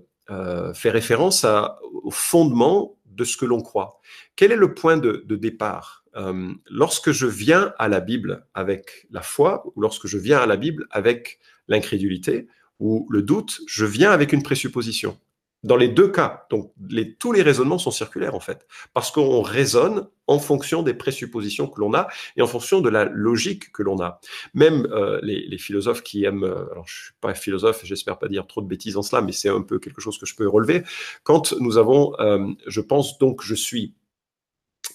[0.74, 1.44] fait référence
[1.92, 4.00] au fondement de ce que l'on croit.
[4.36, 6.04] Quel est le point de, départ?
[6.16, 10.46] Euh, Lorsque je viens à la Bible avec la foi, ou lorsque je viens à
[10.46, 15.18] la Bible avec l'incrédulité ou le doute, je viens avec une présupposition.
[15.62, 16.72] Dans les deux cas, donc
[17.18, 21.80] tous les raisonnements sont circulaires en fait, parce qu'on raisonne en fonction des présuppositions que
[21.80, 24.20] l'on a et en fonction de la logique que l'on a.
[24.54, 28.46] Même euh, les, philosophes qui aiment, euh, alors je suis pas philosophe, j'espère pas dire
[28.46, 30.82] trop de bêtises en cela, mais c'est un peu quelque chose que je peux relever.
[31.24, 33.92] Quand nous avons, euh, je pense donc je suis,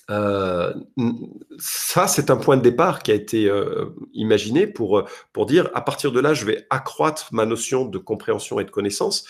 [0.08, 3.52] ça, c'est un point de départ qui a été
[4.14, 5.04] imaginé pour,
[5.34, 8.72] pour dire, à partir de là, je vais accroître ma notion de compréhension et de
[8.72, 9.26] connaissance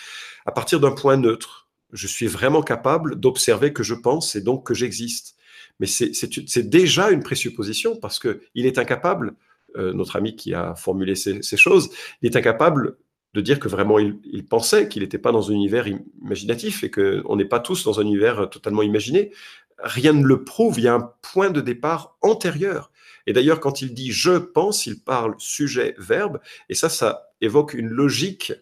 [0.45, 1.67] à partir d'un point neutre.
[1.91, 5.35] Je suis vraiment capable d'observer que je pense et donc que j'existe.
[5.79, 9.35] Mais c'est déjà une présupposition parce qu'il est incapable,
[9.75, 11.89] euh, notre ami qui a formulé ces, choses,
[12.21, 12.97] il est incapable
[13.33, 15.85] de dire que vraiment il, pensait qu'il n'était pas dans un univers
[16.21, 19.31] imaginatif et qu'on n'est pas tous dans un univers totalement imaginé.
[19.77, 22.91] Rien ne le prouve, il y a un point de départ antérieur.
[23.27, 27.73] Et d'ailleurs, quand il dit je pense, il parle sujet, verbe, et ça, ça évoque
[27.73, 28.53] une logique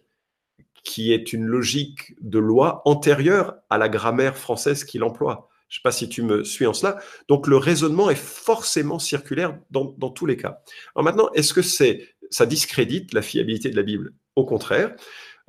[0.84, 5.48] qui est une logique de loi antérieure à la grammaire française qu'il emploie.
[5.68, 6.98] Je ne sais pas si tu me suis en cela.
[7.26, 10.62] Donc le raisonnement est forcément circulaire dans, tous les cas.
[10.94, 14.12] Alors maintenant, est-ce que ça discrédite la fiabilité de la Bible?
[14.36, 14.94] Au contraire,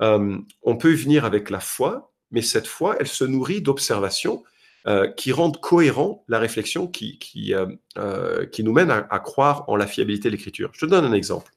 [0.02, 4.42] euh, on peut y venir avec la foi, mais cette foi, elle se nourrit d'observations
[4.86, 9.64] euh, qui rendent cohérent la réflexion qui, qui, euh, qui nous mène à, à, croire
[9.68, 10.70] en la fiabilité de l'Écriture.
[10.74, 11.52] Je te donne un exemple.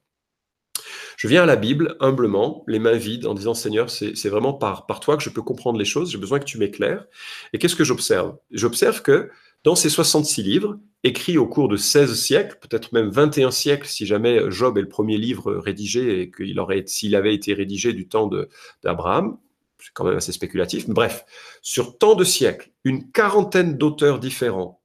[1.19, 4.85] Je viens à la Bible humblement, les mains vides, en disant Seigneur, c'est vraiment par,
[4.85, 7.05] par toi que je peux comprendre les choses, j'ai besoin que tu m'éclaires.
[7.51, 8.37] Et qu'est-ce que j'observe?
[8.51, 9.29] J'observe que
[9.65, 14.05] dans ces 66 livres, écrits au cours de 16 siècles, peut-être même 21 siècles, si
[14.05, 18.07] jamais Job est le premier livre rédigé et qu'il aurait, s'il avait été rédigé du
[18.07, 18.29] temps
[18.83, 19.37] d'Abraham,
[19.79, 21.25] c'est quand même assez spéculatif, bref,
[21.61, 24.81] sur tant de siècles, une quarantaine d'auteurs différents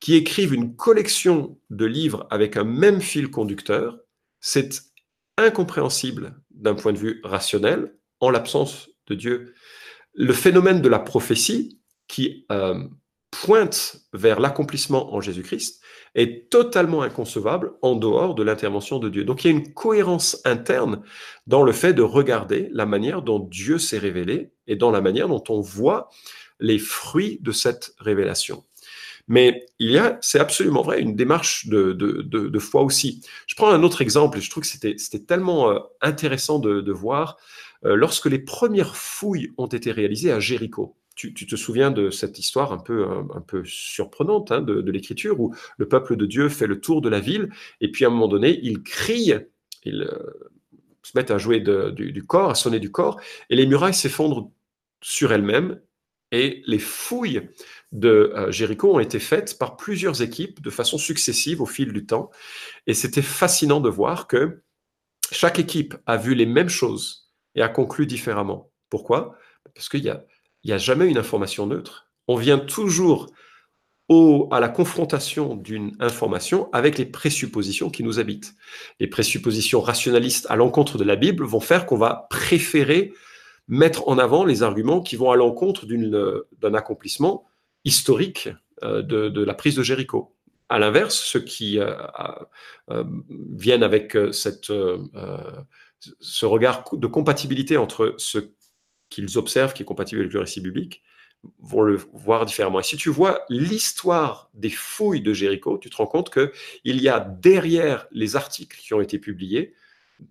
[0.00, 3.98] qui écrivent une collection de livres avec un même fil conducteur,
[4.40, 4.80] c'est
[5.36, 9.54] incompréhensible d'un point de vue rationnel en l'absence de Dieu.
[10.14, 12.82] Le phénomène de la prophétie qui euh,
[13.30, 15.79] pointe vers l'accomplissement en Jésus-Christ
[16.14, 19.24] est totalement inconcevable en dehors de l'intervention de Dieu.
[19.24, 21.02] Donc il y a une cohérence interne
[21.46, 25.28] dans le fait de regarder la manière dont Dieu s'est révélé et dans la manière
[25.28, 26.08] dont on voit
[26.58, 28.64] les fruits de cette révélation.
[29.28, 33.20] Mais il y a, c'est absolument vrai, une démarche de, de, de, foi aussi.
[33.46, 36.90] Je prends un autre exemple et je trouve que c'était, c'était tellement euh, intéressant de,
[36.90, 37.36] voir
[37.84, 40.96] euh, lorsque les premières fouilles ont été réalisées à Jéricho.
[41.20, 45.54] Tu, te souviens de cette histoire un peu, un, peu surprenante hein, de, l'écriture où
[45.76, 47.50] le peuple de Dieu fait le tour de la ville
[47.82, 49.34] et puis à un moment donné, ils crient,
[49.84, 50.50] ils euh,
[51.02, 54.50] se mettent à jouer du, du corps, à sonner du corps et les murailles s'effondrent
[55.02, 55.78] sur elles-mêmes
[56.32, 57.50] et les fouilles
[57.92, 62.06] de euh, Jéricho ont été faites par plusieurs équipes de façon successive au fil du
[62.06, 62.30] temps.
[62.86, 64.62] Et c'était fascinant de voir que
[65.32, 68.70] chaque équipe a vu les mêmes choses et a conclu différemment.
[68.90, 69.36] Pourquoi?
[69.74, 70.24] Parce qu'il n'y a,
[70.68, 72.10] a jamais une information neutre.
[72.28, 73.26] On vient toujours
[74.08, 78.54] au, à la confrontation d'une information avec les présuppositions qui nous habitent.
[78.98, 83.12] Les présuppositions rationalistes à l'encontre de la Bible vont faire qu'on va préférer
[83.68, 87.46] mettre en avant les arguments qui vont à l'encontre d'un accomplissement
[87.84, 88.48] historique
[88.82, 90.34] euh, de, la prise de Jéricho.
[90.68, 91.94] À l'inverse, ceux qui euh,
[92.90, 93.04] euh,
[93.56, 94.72] viennent avec cette,
[96.20, 98.38] ce regard de compatibilité entre ce
[99.10, 101.02] qu'ils observent, qui est compatible avec le récit biblique,
[101.58, 102.80] vont le voir différemment.
[102.80, 106.50] Et si tu vois l'histoire des fouilles de Jéricho, tu te rends compte qu'il
[107.02, 109.74] y a derrière les articles qui ont été publiés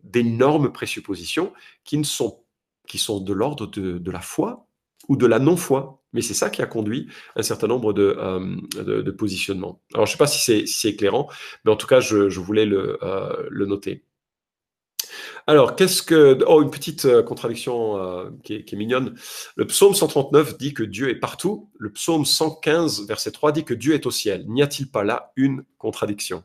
[0.04, 1.52] d'énormes présuppositions
[1.84, 2.44] qui, ne sont,
[2.88, 4.68] qui sont de l'ordre de, la foi
[5.08, 6.02] ou de la non-foi.
[6.14, 9.82] Mais c'est ça qui a conduit un certain nombre de, euh, positionnements.
[9.94, 11.28] Alors, je ne sais pas si c'est éclairant,
[11.66, 14.04] mais en tout cas, je, voulais euh, le, noter.
[15.48, 16.38] Alors, qu'est-ce que...
[16.48, 19.16] Oh, une petite euh, contradiction qui, est, qui, est, mignonne.
[19.56, 21.70] Le psaume 139 dit que Dieu est partout.
[21.78, 24.46] Le psaume 115, verset 3, dit que Dieu est au ciel.
[24.48, 26.44] N'y a-t-il pas là une contradiction?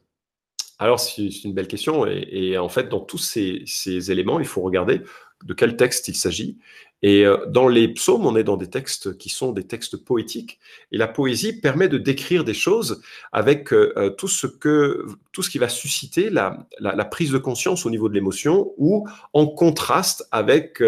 [0.79, 2.07] Alors, c'est une belle question.
[2.07, 5.03] Et, en fait, dans tous ces, éléments, il faut regarder
[5.45, 6.59] de quel texte il s'agit
[7.07, 10.59] et euh, dans les psaumes, on est dans des textes qui sont des textes poétiques.
[10.91, 15.43] Et la poésie permet de décrire des choses avec euh, euh, tout, ce que, tout
[15.43, 19.47] ce qui va susciter la, la, prise de conscience au niveau de l'émotion ou en
[19.47, 20.83] contraste avec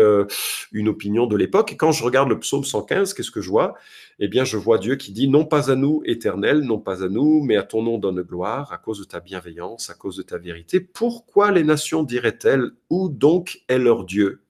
[0.73, 1.73] une opinion de l'époque.
[1.73, 3.75] Et quand je regarde le psaume 115, qu'est-ce que je vois?
[4.19, 7.09] Eh bien, je vois Dieu qui dit Non pas à nous, éternel, non pas à
[7.11, 10.23] nous, mais à ton nom donne gloire, à cause de ta bienveillance, à cause de
[10.23, 10.81] ta vérité.
[10.81, 14.46] Pourquoi les nations diraient-elles Où donc est leur Dieu?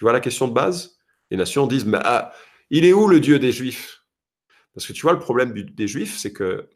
[0.00, 0.96] Tu vois la question de base?
[1.30, 2.32] Les nations disent, mais ah,
[2.70, 4.02] il est où le Dieu des Juifs?
[4.72, 6.70] Parce que tu vois, le problème des Juifs, c'est que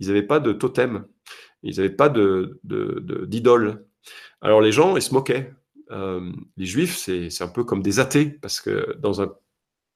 [0.00, 1.06] ils n'avaient pas de totem,
[1.62, 3.86] ils n'avaient pas de, d'idole.
[4.40, 5.52] Alors les gens, ils se moquaient.
[5.92, 9.32] Euh, les Juifs, c'est, un peu comme des athées, parce que dans un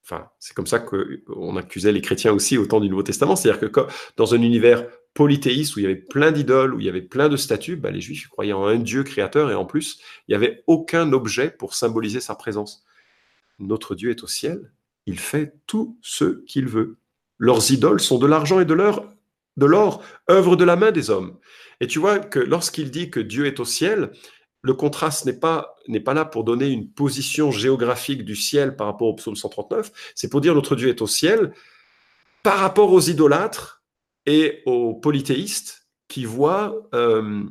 [0.04, 3.34] Enfin, c'est comme ça qu'on accusait les chrétiens aussi au temps du Nouveau Testament.
[3.34, 6.88] C'est-à-dire que dans un univers polythéiste où il y avait plein d'idoles, où il y
[6.88, 10.00] avait plein de statues, bah, les Juifs croyaient en un Dieu créateur et en plus,
[10.28, 12.84] il n'y avait aucun objet pour symboliser sa présence.
[13.58, 14.72] Notre Dieu est au ciel,
[15.06, 16.96] il fait tout ce qu'il veut.
[17.38, 19.08] Leurs idoles sont de l'argent et de l'or,
[19.56, 21.38] de l'or, œuvre de la main des hommes.
[21.80, 24.12] Et tu vois que lorsqu'il dit que Dieu est au ciel,
[24.62, 28.86] le contraste n'est pas, n'est pas là pour donner une position géographique du ciel par
[28.86, 31.52] rapport au psaume 139, c'est pour dire notre Dieu est au ciel
[32.42, 33.79] par rapport aux idolâtres
[34.30, 37.42] et aux polythéistes qui voient euh,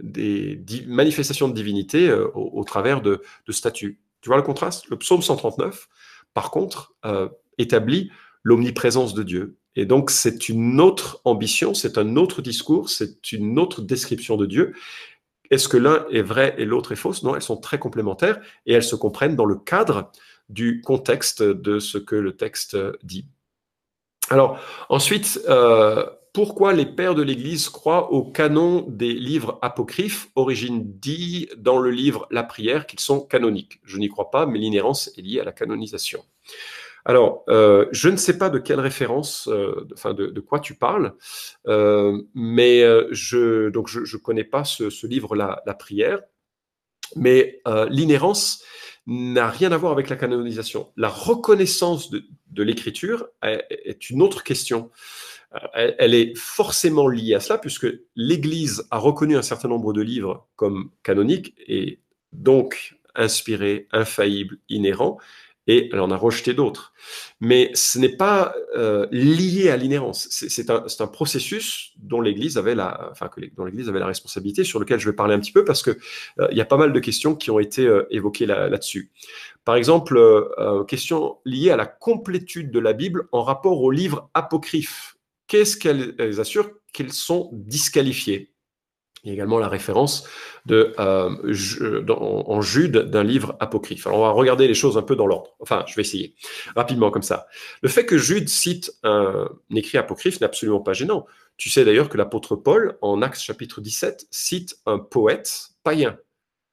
[0.00, 4.00] des manifestations de divinité euh, au, travers de, statues.
[4.20, 4.88] Tu vois le contraste?
[4.88, 5.88] Le psaume 139,
[6.32, 8.12] par contre, euh, établit
[8.44, 9.56] l'omniprésence de Dieu.
[9.74, 14.46] Et donc, c'est une autre ambition, c'est un autre discours, c'est une autre description de
[14.46, 14.74] Dieu.
[15.50, 17.24] Est-ce que l'un est vrai et l'autre est fausse?
[17.24, 20.12] Non, elles sont très complémentaires et elles se comprennent dans le cadre
[20.48, 23.26] du contexte de ce que le texte dit.
[24.32, 24.58] Alors,
[24.88, 31.50] ensuite, euh, pourquoi les pères de l'Église croient au canon des livres apocryphes Origine dit
[31.58, 33.80] dans le livre La prière qu'ils sont canoniques?
[33.84, 36.24] Je n'y crois pas, mais l'inhérence est liée à la canonisation.
[37.04, 41.12] Alors, euh, je ne sais pas de quelle référence, euh, enfin de, quoi tu parles,
[42.34, 46.20] mais je donc je, connais pas ce, livre la, la prière,
[47.16, 47.60] mais
[47.90, 48.64] l'inhérence
[49.06, 50.92] n'a rien à voir avec la canonisation.
[50.96, 52.24] La reconnaissance de,
[52.62, 54.90] l'écriture est une autre question.
[55.74, 60.46] Elle, est forcément liée à cela, puisque l'Église a reconnu un certain nombre de livres
[60.56, 62.00] comme canoniques et
[62.32, 65.18] donc inspirés, infaillibles, inhérents,
[65.66, 66.92] et elle en a rejeté d'autres.
[67.40, 70.28] Mais ce n'est pas euh, lié à l'inhérence.
[70.30, 73.12] C'est un, processus dont l'Église avait la,
[74.06, 75.98] responsabilité, sur lequel je vais parler un petit peu parce que
[76.40, 79.10] euh, y a pas mal de questions qui ont été euh, évoquées là-dessus.
[79.64, 80.18] Par exemple,
[80.88, 85.16] question liée à la complétude de la Bible en rapport aux livres apocryphes.
[85.46, 86.70] Qu'est-ce qu'elles assurent?
[86.92, 88.51] Qu'ils sont disqualifiés.
[89.22, 90.26] Il y a également la référence
[90.66, 94.06] de, euh, en Jude d'un livre apocryphe.
[94.06, 95.54] Alors on va regarder les choses un peu dans l'ordre.
[95.60, 96.34] Enfin, je vais essayer
[96.74, 97.46] rapidement comme ça.
[97.82, 101.26] Le fait que Jude cite un, écrit apocryphe n'est absolument pas gênant.
[101.56, 106.18] Tu sais d'ailleurs que l'apôtre Paul, en Actes chapitre 17, cite un poète païen.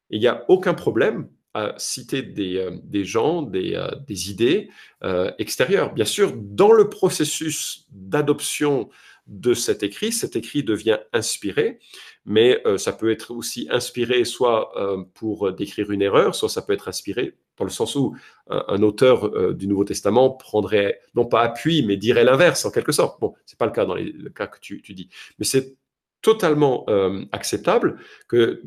[0.10, 4.70] Il n'y a aucun problème à citer des, euh, gens, des, euh, des idées
[5.04, 5.94] euh, extérieures.
[5.94, 8.90] Bien sûr, dans le processus d'adoption
[9.30, 10.12] de cet écrit.
[10.12, 11.80] Cet écrit devient inspiré,
[12.26, 16.62] mais euh, ça peut être aussi inspiré soit euh, pour décrire une erreur, soit ça
[16.62, 18.16] peut être inspiré dans le sens où
[18.52, 22.92] euh, un auteur du Nouveau Testament prendrait, non pas appui, mais dirait l'inverse en quelque
[22.92, 23.20] sorte.
[23.20, 25.10] Bon, c'est pas le cas dans les, le cas que tu dis,
[25.40, 25.76] mais c'est
[26.22, 26.86] totalement
[27.32, 27.98] acceptable
[28.28, 28.64] que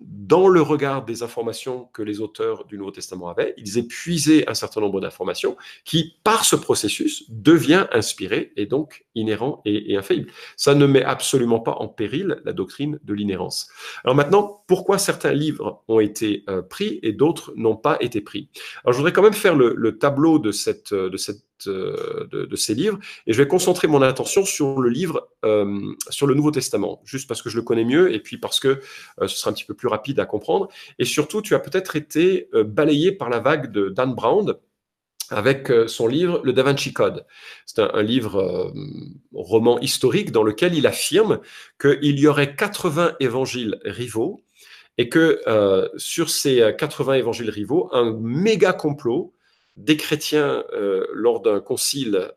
[0.00, 4.48] dans le regard des informations que les auteurs du Nouveau Testament avaient, ils aient puisé
[4.48, 10.30] un certain nombre d'informations qui, par ce processus, devient inspiré et donc inhérent et, infaillible.
[10.56, 13.68] Ça ne met absolument pas en péril la doctrine de l'inhérence.
[14.04, 18.48] Alors maintenant, pourquoi certains livres ont été euh, pris et d'autres n'ont pas été pris?
[18.84, 21.10] Alors je voudrais quand même faire le, tableau cette euh,
[22.32, 26.34] de, ces livres et je vais concentrer mon attention sur le livre euh, sur le
[26.34, 28.80] Nouveau Testament juste parce que je le connais mieux et puis parce que
[29.20, 30.68] ce sera un petit peu plus rapide à comprendre.
[30.98, 34.54] Et surtout, tu as peut-être été euh, balayé par la vague de Dan Brown
[35.30, 37.26] avec euh, son livre Le Da Vinci Code.
[37.66, 38.72] C'est un, livre euh,
[39.34, 41.40] roman historique dans lequel il affirme
[41.80, 44.42] qu'il y aurait 80 évangiles rivaux
[44.98, 45.40] et que
[45.96, 49.32] sur ces 80 évangiles rivaux, un méga complot
[49.78, 50.64] des chrétiens
[51.14, 52.30] lors d'un concile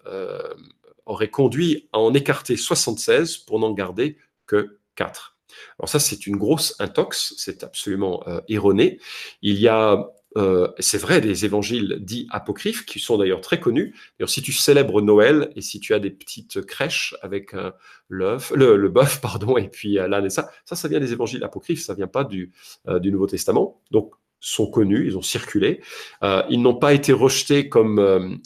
[1.05, 5.34] aurait conduit à en écarter 76 pour n'en garder que 4.
[5.79, 8.99] Alors ça, c'est une grosse intox, c'est absolument euh, erroné.
[9.41, 13.95] Il y a, euh, c'est vrai, des évangiles dits apocryphes qui sont d'ailleurs très connus.
[14.17, 17.71] D'ailleurs, si tu célèbres Noël et si tu as des petites crèches avec euh,
[18.09, 22.07] le, bœuf, pardon, et puis l'âne et ça, ça, vient des évangiles apocryphes, ça vient
[22.07, 22.51] pas du,
[22.87, 23.81] Nouveau Testament.
[23.91, 25.81] Donc, sont connus, ils ont circulé.
[26.21, 28.39] ils n'ont pas été rejetés comme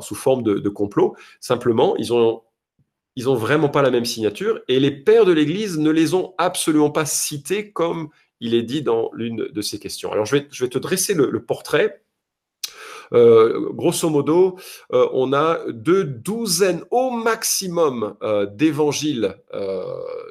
[0.00, 1.16] sous forme de complot.
[1.40, 2.42] Simplement, ils ont
[3.18, 6.34] ils n'ont vraiment pas la même signature et les pères de l'Église ne les ont
[6.38, 10.12] absolument pas cités comme il est dit dans l'une de ces questions.
[10.12, 12.00] Alors je vais, te dresser le, portrait.
[13.12, 14.56] Euh, grosso modo,
[14.92, 19.34] euh, on a deux douzaines au maximum euh, d'évangiles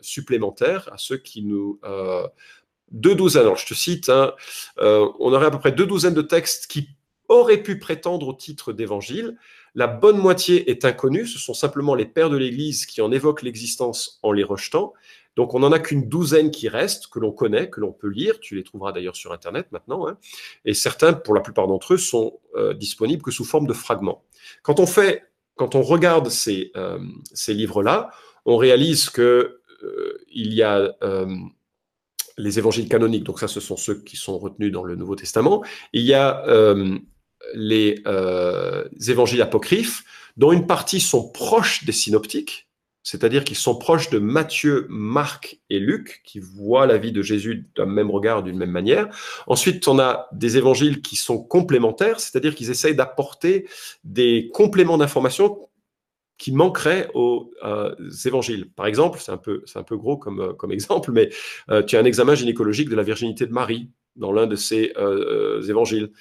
[0.02, 1.82] supplémentaires à ceux qui nous...
[2.92, 4.34] deux douzaines, alors je te cite, hein,
[4.78, 6.88] on aurait à peu près deux douzaines de textes qui
[7.28, 9.38] auraient pu prétendre au titre d'évangile,
[9.78, 13.44] la bonne moitié est inconnue, ce sont simplement les pères de l'Église qui en évoquent
[13.44, 14.92] l'existence en les rejetant.
[15.36, 18.40] Donc on n'en a qu'une douzaine qui restent, que l'on connaît, que l'on peut lire.
[18.40, 20.08] Tu les trouveras d'ailleurs sur Internet maintenant.
[20.08, 20.18] Hein.
[20.66, 24.24] Et certains, pour la plupart d'entre eux, sont euh, disponibles que sous forme de fragments.
[24.64, 26.98] Quand on regarde ces, euh,
[27.32, 28.10] ces livres-là,
[28.46, 30.92] on réalise que euh, il y a
[32.40, 33.26] les évangiles canoniques.
[33.26, 35.64] Donc ça, ce sont ceux qui sont retenus dans le Nouveau Testament.
[35.94, 36.44] Il y a
[37.54, 40.04] les euh, évangiles apocryphes,
[40.38, 42.68] dont une partie sont proches des synoptiques,
[43.04, 47.70] c'est-à-dire qu'ils sont proches de Matthieu, Marc et Luc, qui voient la vie de Jésus
[47.76, 49.08] d'un même regard, d'une même manière.
[49.48, 53.68] Ensuite, on a des évangiles qui sont complémentaires, c'est-à-dire qu'ils essayent d'apporter
[54.04, 55.70] des compléments d'information
[56.38, 57.50] qui manqueraient aux
[58.26, 58.70] évangiles.
[58.76, 61.30] Par exemple, c'est un peu, c'est un peu gros comme, comme exemple, mais
[61.88, 64.94] tu as un examen gynécologique de la virginité de Marie dans l'un de ces
[65.68, 66.12] évangiles.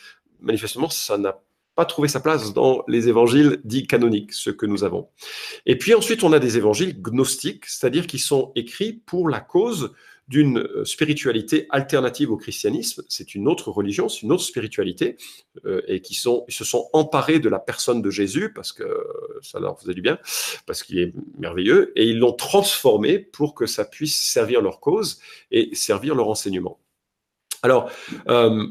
[0.40, 1.40] Manifestement, ça n'a
[1.74, 5.08] pas trouvé sa place dans les évangiles dits canoniques, ceux que nous avons.
[5.66, 9.92] Et puis ensuite, on a des évangiles gnostiques, c'est-à-dire qui sont écrits pour la cause
[10.28, 13.04] d'une euh, spiritualité alternative au christianisme.
[13.08, 15.16] C'est une autre religion, c'est une autre spiritualité,
[15.66, 18.84] euh, et qui se sont emparés de la personne de Jésus parce que
[19.42, 20.18] ça leur faisait du bien,
[20.66, 25.20] parce qu'il est merveilleux, et ils l'ont transformé pour que ça puisse servir leur cause
[25.50, 26.80] et servir leur enseignement.
[27.62, 27.90] Alors,
[28.28, 28.66] euh,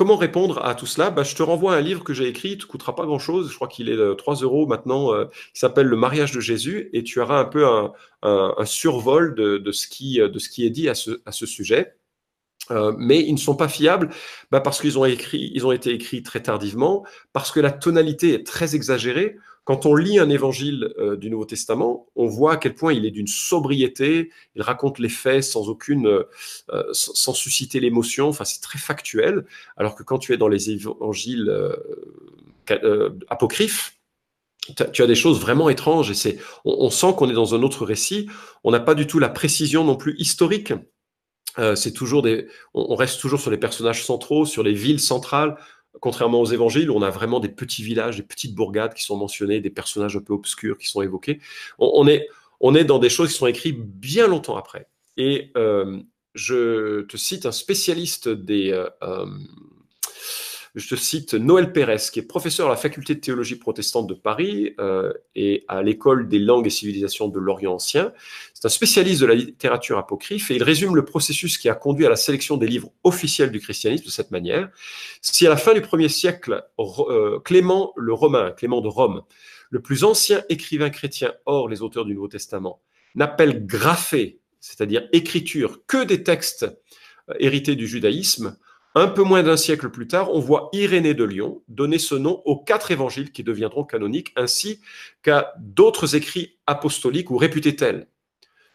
[0.00, 1.10] Comment répondre à tout cela?
[1.10, 3.50] Bah, Je te renvoie un livre que j'ai écrit, il ne te coûtera pas grand-chose,
[3.50, 6.88] je crois qu'il est de 3 euros maintenant, euh, qui s'appelle Le mariage de Jésus,
[6.94, 7.66] et tu auras un peu
[8.22, 11.96] un, survol de, ce qui, de ce qui est dit à ce, sujet.
[12.70, 14.08] Euh, mais ils ne sont pas fiables
[14.50, 19.36] bah, parce qu'ils ont été écrits très tardivement, parce que la tonalité est très exagérée.
[19.70, 23.06] Quand on lit un évangile euh, du Nouveau Testament, on voit à quel point il
[23.06, 26.24] est d'une sobriété, il raconte les faits sans aucune, euh,
[26.92, 29.44] sans susciter l'émotion, enfin c'est très factuel,
[29.76, 33.96] alors que quand tu es dans les évangiles euh, apocryphes,
[34.92, 36.10] tu as des choses vraiment étranges.
[36.10, 38.28] Et c'est, on, sent qu'on est dans un autre récit.
[38.64, 40.72] On n'a pas du tout la précision non plus historique.
[41.76, 45.56] c'est toujours des, on, reste toujours sur les personnages centraux, sur les villes centrales
[46.00, 49.60] contrairement aux évangiles, on a vraiment des petits villages, des petites bourgades qui sont mentionnés,
[49.60, 51.40] des personnages un peu obscurs qui sont évoqués.
[51.78, 52.28] On, est,
[52.60, 54.88] on est dans des choses qui sont écrites bien longtemps après.
[55.16, 56.00] Et euh,
[56.34, 59.26] je te cite un spécialiste des, euh, euh,
[60.74, 64.14] je te cite Noël Pérez, qui est professeur à la faculté de théologie protestante de
[64.14, 68.12] Paris euh, et à l'école des langues et civilisations de l'Orient ancien.
[68.54, 72.06] C'est un spécialiste de la littérature apocryphe et il résume le processus qui a conduit
[72.06, 74.70] à la sélection des livres officiels du christianisme de cette manière.
[75.22, 79.22] Si à la fin du premier siècle, euh, Clément le Romain, Clément de Rome,
[79.70, 82.80] le plus ancien écrivain chrétien hors les auteurs du Nouveau Testament,
[83.14, 86.64] n'appelle graphé, c'est-à-dire écriture, que des textes
[87.28, 88.56] euh, hérités du judaïsme,
[88.94, 92.42] un peu moins d'un siècle plus tard, on voit Irénée de Lyon donner ce nom
[92.44, 94.80] aux quatre évangiles qui deviendront canoniques, ainsi
[95.22, 98.08] qu'à d'autres écrits apostoliques ou réputés tels.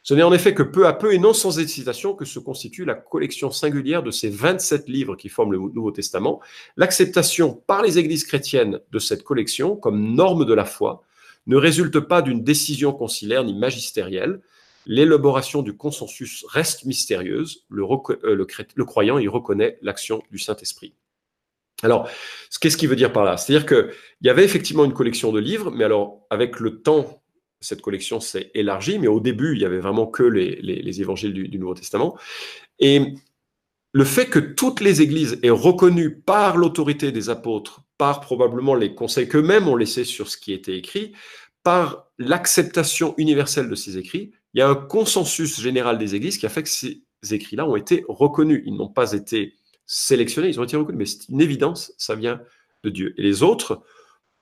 [0.03, 2.86] Ce n'est en effet que peu à peu et non sans hésitation que se constitue
[2.86, 6.41] la collection singulière de ces 27 livres qui forment le Nouveau Testament.
[6.78, 11.03] L'acceptation par les églises chrétiennes de cette collection comme norme de la foi
[11.47, 14.41] ne résulte pas d'une décision conciliaire ni magistérielle,
[14.86, 17.65] L'élaboration du consensus reste mystérieuse.
[17.69, 20.93] Le, euh, croyant y reconnaît l'action du Saint-Esprit.
[21.83, 22.09] Alors,
[22.61, 23.38] qu'est-ce qu'il veut dire par là?
[23.38, 27.21] C'est-à-dire qu'il y avait effectivement une collection de livres, mais alors, avec le temps,
[27.59, 31.59] cette collection s'est élargie, mais au début, il y avait vraiment que les, évangiles du,
[31.59, 32.17] Nouveau Testament.
[32.79, 33.15] Et
[33.91, 38.93] le fait que toutes les églises aient reconnu par l'autorité des apôtres, par probablement les
[38.93, 41.13] conseils qu'eux-mêmes ont laissés sur ce qui était écrit,
[41.63, 46.45] par l'acceptation universelle de ces écrits, il y a un consensus général des églises qui
[46.45, 48.64] a fait que ces écrits-là ont été reconnus.
[48.66, 49.53] Ils n'ont pas été
[49.86, 52.41] sélectionnés, ils ont été reconnus, mais c'est une évidence, ça vient
[52.86, 53.14] de Dieu.
[53.18, 53.84] Et les autres,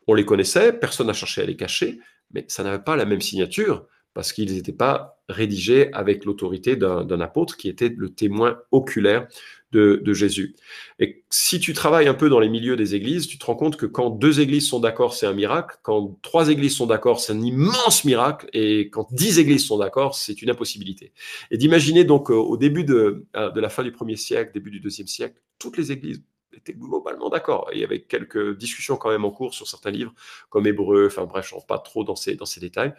[0.06, 2.00] on les connaissait, personne n'a cherché à les cacher,
[2.30, 7.22] mais ça n'avait pas la même signature parce qu'ils n'étaient pas rédigés avec l'autorité d'un
[7.22, 9.28] apôtre qui était le témoin oculaire
[9.74, 10.56] de, Jésus.
[11.00, 13.76] Et si tu travailles un peu dans les milieux des églises, tu te rends compte
[13.76, 15.78] que quand deux églises sont d'accord, c'est un miracle.
[15.82, 18.48] Quand trois églises sont d'accord, c'est un immense miracle.
[18.54, 21.12] Et quand dix églises sont d'accord, c'est une impossibilité.
[21.50, 24.70] Et d'imaginer donc euh, au début de, euh, de la fin du premier siècle, début
[24.70, 26.22] du deuxième siècle, toutes les églises
[26.56, 27.70] étaient globalement d'accord.
[27.74, 30.14] Il y avait quelques discussions quand même en cours sur certains livres,
[30.50, 32.94] comme Hébreu, enfin bref, je ne rentre pas trop dans ces, dans ces détails.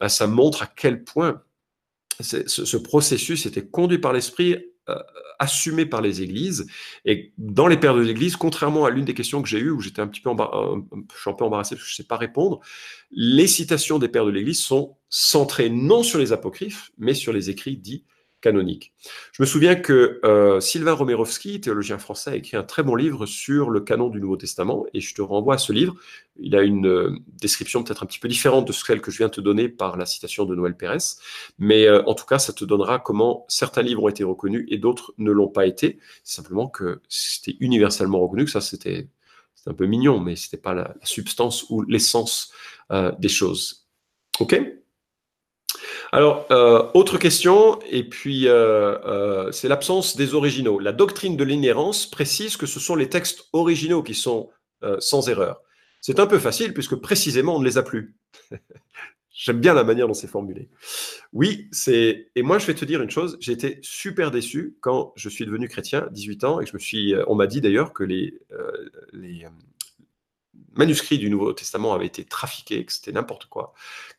[0.00, 1.42] Ben, ça montre à quel point
[2.20, 4.56] ce, ce, processus était conduit par l'Esprit
[4.88, 4.94] euh,
[5.38, 6.66] assumé par les églises.
[7.04, 9.80] Et dans les pères de l'Église, contrairement à l'une des questions que j'ai eues, où
[9.80, 12.60] j'étais un euh, je suis un peu embarrassé parce que je ne sais pas répondre,
[13.10, 17.50] les citations des pères de l'Église sont centrées non sur les apocryphes, mais sur les
[17.50, 18.04] écrits dits
[18.40, 18.92] canonique.
[19.32, 23.26] Je me souviens que euh, Sylvain Romerovski, théologien français, a écrit un très bon livre
[23.26, 25.94] sur le canon du Nouveau Testament, et je te renvoie à ce livre.
[26.38, 29.28] Il a une euh, description peut-être un petit peu différente de celle que je viens
[29.28, 30.98] de te donner par la citation de Noël Pérez,
[31.58, 34.78] mais euh, en tout cas, ça te donnera comment certains livres ont été reconnus et
[34.78, 35.98] d'autres ne l'ont pas été.
[36.22, 39.08] Simplement que c'était universellement reconnu, que ça c'était
[39.66, 42.52] un peu mignon, mais c'était pas la, substance ou l'essence
[43.18, 43.88] des choses.
[44.38, 44.54] OK?
[46.12, 50.78] Alors, euh, autre question, et puis euh, euh, c'est l'absence des originaux.
[50.78, 54.50] La doctrine de l'inhérence précise que ce sont les textes originaux qui sont
[55.00, 55.62] sans erreur.
[56.00, 58.14] C'est un peu facile puisque précisément on ne les a plus.
[59.32, 60.68] J'aime bien la manière dont c'est formulé.
[61.32, 62.30] Oui, c'est.
[62.36, 63.36] Et moi, je vais te dire une chose.
[63.40, 67.14] J'ai été super déçu quand je suis devenu chrétien, 18 ans, et je me suis.
[67.26, 68.38] On m'a dit d'ailleurs que les,
[69.12, 69.44] les
[70.76, 73.74] manuscrits du Nouveau Testament avaient été trafiqués, que c'était n'importe quoi,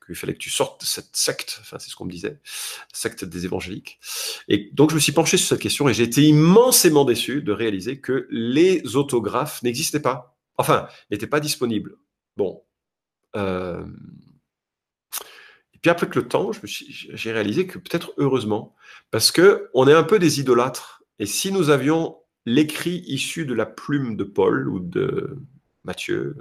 [0.06, 2.40] qu'il fallait que tu sortes de cette secte, enfin c'est ce qu'on me disait,
[2.94, 4.00] secte des évangéliques.
[4.48, 7.52] Et donc je me suis penché sur cette question et j'ai été immensément déçu de
[7.52, 10.38] réaliser que les autographes n'existaient pas.
[10.58, 11.98] Enfin, n'étaient pas disponibles.
[12.36, 12.64] Bon.
[13.36, 13.86] Euh,
[15.74, 18.76] et puis après que le temps, j'ai réalisé que peut-être heureusement,
[19.12, 21.04] parce que on est un peu des idolâtres.
[21.20, 25.38] Et si nous avions l'écrit issu de la plume de Paul ou de
[25.88, 26.36] Matthieu,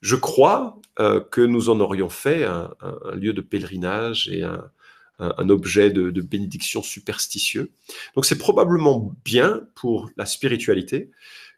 [0.00, 2.70] je crois euh, que nous en aurions fait un,
[3.14, 7.70] lieu de pèlerinage et un, objet de, bénédiction superstitieux.
[8.16, 11.10] Donc c'est probablement bien pour la spiritualité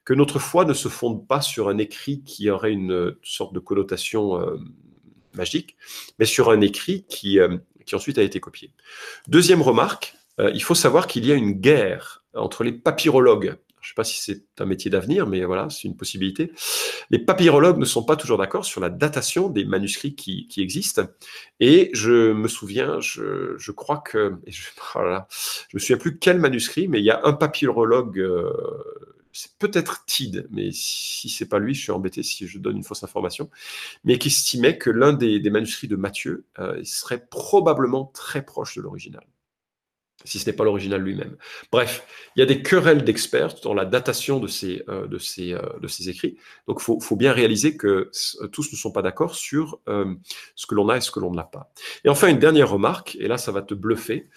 [0.05, 3.61] que notre foi ne se fonde pas sur un écrit qui aurait une sorte de
[3.61, 4.59] connotation euh,
[5.35, 5.77] magique,
[6.19, 7.07] mais sur un écrit
[7.39, 7.57] euh,
[7.87, 8.73] qui ensuite a été copié.
[9.29, 10.17] Deuxième remarque,
[10.53, 14.05] il faut savoir qu'il y a une guerre entre les papyrologues je ne sais pas
[14.05, 16.53] si c'est un métier d'avenir, mais voilà, c'est une possibilité.
[17.11, 21.07] Les papyrologues ne sont pas toujours d'accord sur la datation des manuscrits qui, existent.
[21.61, 24.63] Et je me souviens, je, crois que, je,
[24.95, 25.01] oh
[25.69, 28.51] je me souviens plus quel manuscrit, mais il y a un papyrologue, euh,
[29.33, 32.85] c'est peut-être Tid, mais si c'est pas lui, je suis embêté si je donne une
[32.85, 33.51] fausse information,
[34.05, 38.81] mais qui estimait que l'un des, manuscrits de Matthieu euh, serait probablement très proche de
[38.81, 39.27] l'original
[40.25, 41.37] si ce n'est pas l'original lui-même.
[41.71, 45.53] Bref, il y a des querelles d'experts dans la datation de ces, euh, de ces,
[45.53, 46.37] euh, de ces écrits.
[46.67, 48.11] Donc, il faut, bien réaliser que
[48.41, 51.33] euh, tous ne sont pas d'accord sur ce que l'on a et ce que l'on
[51.33, 51.71] n'a pas.
[52.05, 54.29] Et enfin, une dernière remarque, et là, ça va te bluffer.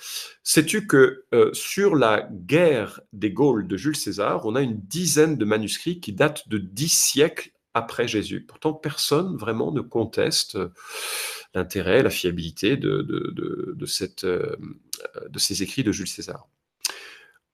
[0.44, 5.46] Sais-tu que sur la guerre des Gaules de Jules César, on a une dizaine de
[5.46, 8.42] manuscrits qui datent de dix siècles après Jésus.
[8.42, 10.58] Pourtant, personne vraiment ne conteste
[11.54, 14.56] l'intérêt, la fiabilité de, de, cette, euh,
[15.30, 16.48] de ces écrits de Jules César.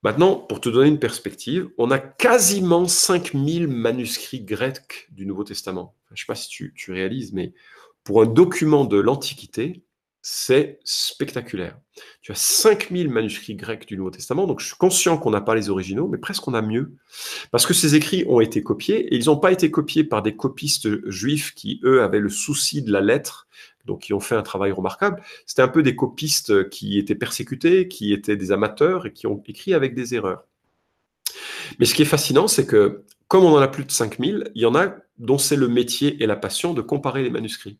[0.04, 5.96] Maintenant, pour te donner une perspective, on a quasiment 5000 manuscrits grecs du Nouveau Testament.
[6.10, 7.54] Je ne sais pas si tu, tu réalises, mais
[8.04, 9.84] pour un document de l'Antiquité,
[10.26, 11.78] c'est spectaculaire.
[12.22, 15.54] Tu as 5000 manuscrits grecs du Nouveau Testament, donc je suis conscient qu'on n'a pas
[15.54, 16.94] les originaux, mais presque on a mieux.
[17.52, 20.34] Parce que ces écrits ont été copiés, et ils n'ont pas été copiés par des
[20.38, 23.50] copistes juifs qui, eux, avaient le souci de la lettre,
[23.86, 25.22] donc qui ont fait un travail remarquable.
[25.46, 29.44] C'était un peu des copistes qui étaient persécutés, qui étaient des amateurs et qui ont
[29.46, 30.46] écrit avec des erreurs.
[31.80, 34.62] Mais ce qui est fascinant, c'est que comme on en a plus de 5000, il
[34.62, 37.78] y en a dont c'est le métier et la passion de comparer les manuscrits.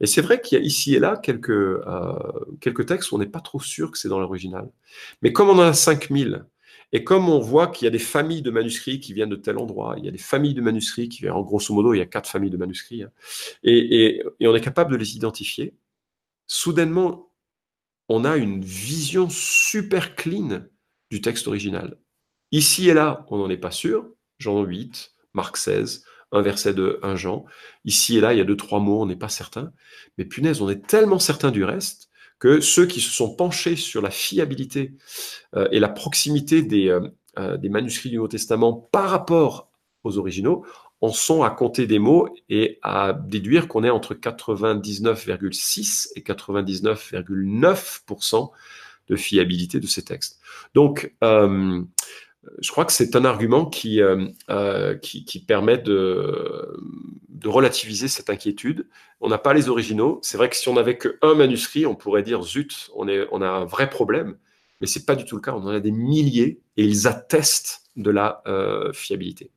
[0.00, 2.18] Et c'est vrai qu'il y a ici et là quelques, euh,
[2.60, 4.70] quelques textes où on n'est pas trop sûr que c'est dans l'original.
[5.22, 6.44] Mais comme on en a 5000,
[6.92, 9.58] et comme on voit qu'il y a des familles de manuscrits qui viennent de tel
[9.58, 12.00] endroit, il y a des familles de manuscrits qui viennent, en grosso modo, il y
[12.00, 13.10] a quatre familles de manuscrits, hein,
[13.64, 15.74] et, et, on est capable de les identifier,
[16.46, 17.32] soudainement,
[18.08, 20.62] on a une vision super clean
[21.10, 21.98] du texte original.
[22.52, 24.08] Ici et là, on n'en est pas sûr.
[24.38, 26.04] Jean 8, Marc 16,
[26.34, 27.46] un verset de 1 Jean.
[27.84, 29.72] Ici et là, il y a deux, trois mots, on n'est pas certain.
[30.18, 34.02] Mais punaise, on est tellement certain du reste que ceux qui se sont penchés sur
[34.02, 34.92] la fiabilité
[35.54, 37.08] euh, et la proximité des, euh,
[37.38, 39.70] euh, des manuscrits du Nouveau Testament par rapport
[40.02, 40.66] aux originaux
[41.00, 48.50] en sont à compter des mots et à déduire qu'on est entre 99,6 et 99,9%
[49.08, 50.40] de fiabilité de ces textes.
[50.74, 51.14] Donc,
[52.60, 56.76] je crois que c'est un argument qui, euh, euh, qui, permet de,
[57.44, 58.86] relativiser cette inquiétude.
[59.20, 60.18] On n'a pas les originaux.
[60.22, 63.64] C'est vrai que si on n'avait qu'un manuscrit, on pourrait dire zut, on a un
[63.66, 64.36] vrai problème.
[64.80, 65.52] Mais ce n'est pas du tout le cas.
[65.52, 69.50] On en a des milliers et ils attestent de la euh, fiabilité.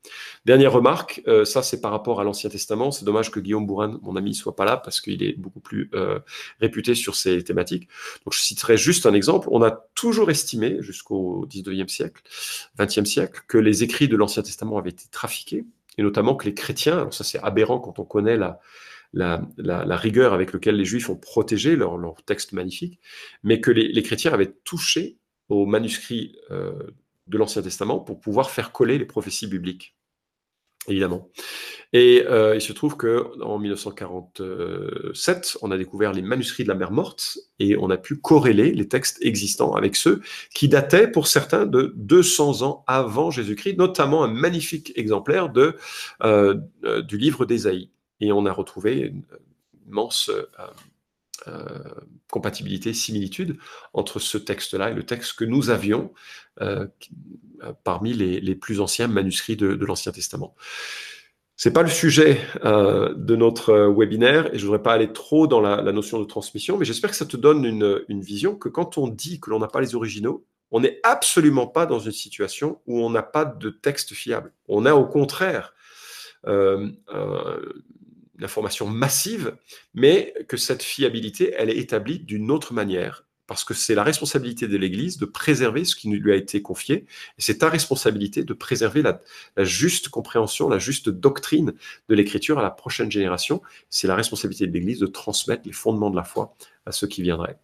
[0.45, 2.91] Dernière remarque, euh, ça c'est par rapport à l'Ancien Testament.
[2.91, 5.89] C'est dommage que Guillaume Bourrin, mon ami, soit pas là parce qu'il est beaucoup plus
[5.95, 6.19] euh,
[6.61, 7.87] réputé sur ces thématiques.
[8.25, 9.47] Donc je citerai juste un exemple.
[9.51, 12.21] On a toujours estimé jusqu'au 19e siècle,
[12.77, 15.65] 20e siècle, que les écrits de l'Ancien Testament avaient été trafiqués
[15.97, 18.59] et notamment que les chrétiens, alors ça c'est aberrant quand on connaît la,
[19.13, 22.99] la, rigueur avec laquelle les Juifs ont protégé leur, leur texte magnifique,
[23.43, 25.17] mais que les, chrétiens avaient touché
[25.49, 26.73] aux manuscrits euh,
[27.27, 29.95] de l'Ancien Testament pour pouvoir faire coller les prophéties bibliques,
[30.87, 31.29] évidemment.
[31.93, 36.75] Et euh, il se trouve que en 1947, on a découvert les manuscrits de la
[36.75, 40.19] mer morte et on a pu corréler les textes existants avec ceux
[40.53, 45.49] qui dataient pour certains de 200 ans avant Jésus-Christ, notamment un magnifique exemplaire
[46.23, 46.55] euh,
[47.03, 47.89] du livre d'Ésaïe.
[48.21, 49.23] Et on a retrouvé une
[49.87, 50.31] immense
[51.47, 51.63] euh,
[52.29, 53.57] compatibilité, similitude
[53.93, 56.11] entre ce texte-là et le texte que nous avions
[56.61, 56.87] euh,
[57.85, 60.55] parmi les, plus anciens manuscrits de, l'Ancien Testament.
[61.55, 65.61] C'est pas le sujet euh, de notre webinaire et je voudrais pas aller trop dans
[65.61, 69.07] la, notion de transmission, mais j'espère que ça te donne une vision que quand on
[69.07, 72.99] dit que l'on n'a pas les originaux, on n'est absolument pas dans une situation où
[72.99, 74.51] on n'a pas de texte fiable.
[74.67, 75.73] On a au contraire
[78.37, 79.55] une information massive,
[79.93, 84.67] mais que cette fiabilité, elle est établie d'une autre manière parce que c'est la responsabilité
[84.67, 87.05] de l'Église de préserver ce qui lui a été confié,
[87.37, 89.21] et c'est ta responsabilité de préserver la,
[89.63, 91.73] juste compréhension, la juste doctrine
[92.09, 93.61] de l'Écriture à la prochaine génération.
[93.89, 96.55] C'est la responsabilité de l'Église de transmettre les fondements de la foi
[96.85, 97.57] à ceux qui viendraient.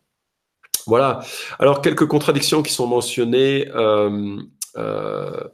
[0.87, 1.23] Voilà.
[1.59, 3.69] Alors, quelques contradictions qui sont mentionnées.
[3.75, 4.41] Euh,
[4.77, 5.47] euh,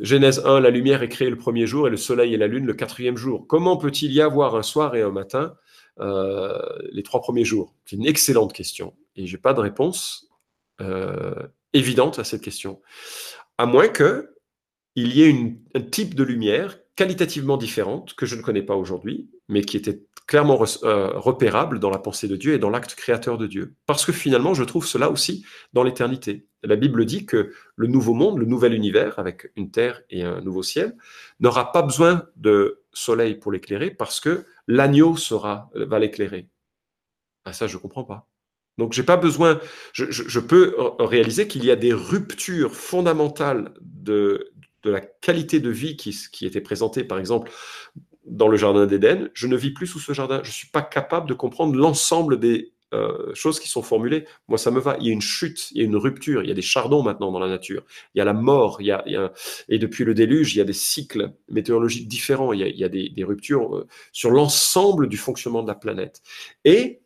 [0.00, 2.66] Genèse 1, la lumière est créée le premier jour et le soleil et la lune
[2.66, 3.46] le quatrième jour.
[3.46, 5.56] Comment peut-il y avoir un soir et un matin
[6.00, 6.58] euh,
[6.92, 7.74] les trois premiers jours?
[7.84, 10.28] C'est une excellente question et je n'ai pas de réponse
[10.80, 11.34] euh,
[11.72, 12.80] évidente à cette question.
[13.58, 14.34] À moins que
[14.94, 19.30] il y ait un type de lumière qualitativement différente que je ne connais pas aujourd'hui,
[19.48, 23.38] mais qui était clairement euh, repérable dans la pensée de Dieu et dans l'acte créateur
[23.38, 23.74] de Dieu.
[23.86, 26.46] Parce que finalement, je trouve cela aussi dans l'éternité.
[26.64, 30.40] La Bible dit que le nouveau monde, le nouvel univers, avec une terre et un
[30.40, 30.96] nouveau ciel,
[31.38, 36.48] n'aura pas besoin de soleil pour l'éclairer parce que l'agneau sera, va l'éclairer.
[37.44, 38.28] Ah, ça, je ne comprends pas.
[38.78, 39.60] Donc, j'ai pas besoin.
[39.92, 44.52] Je, peux réaliser qu'il y a des ruptures fondamentales de,
[44.82, 47.50] de la qualité de vie qui, était présentée, par exemple,
[48.24, 49.30] dans le jardin d'Éden.
[49.34, 50.40] Je ne vis plus sous ce jardin.
[50.44, 54.26] Je suis pas capable de comprendre l'ensemble des euh, choses qui sont formulées.
[54.48, 54.96] Moi, ça me va.
[55.00, 56.42] Il y a une chute, il y a une rupture.
[56.42, 57.84] Il y a des chardons maintenant dans la nature.
[58.14, 58.80] Il y a la mort.
[58.80, 59.32] Il y a,
[59.68, 62.52] Et depuis le déluge, il y a des cycles météorologiques différents.
[62.52, 66.22] Il y a, des, des, ruptures euh, sur l'ensemble du fonctionnement de la planète.
[66.64, 67.00] Et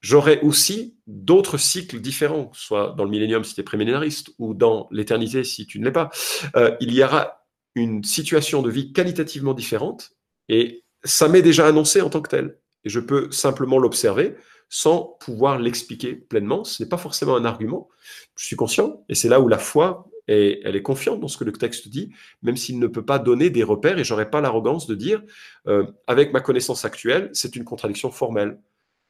[0.00, 4.88] j'aurai aussi d'autres cycles différents, soit dans le millénium si tu es préménariste, ou dans
[4.90, 6.10] l'éternité si tu ne l'es pas.
[6.56, 10.10] Euh, il y aura une situation de vie qualitativement différente,
[10.48, 12.58] et ça m'est déjà annoncé en tant que tel.
[12.84, 14.34] Et je peux simplement l'observer
[14.68, 16.64] sans pouvoir l'expliquer pleinement.
[16.64, 17.88] Ce n'est pas forcément un argument.
[18.36, 21.36] Je suis conscient, et c'est là où la foi, est, elle est confiante dans ce
[21.38, 22.12] que le texte dit,
[22.42, 25.22] même s'il ne peut pas donner des repères, et j'aurais pas l'arrogance de dire,
[25.66, 28.60] euh, avec ma connaissance actuelle, c'est une contradiction formelle.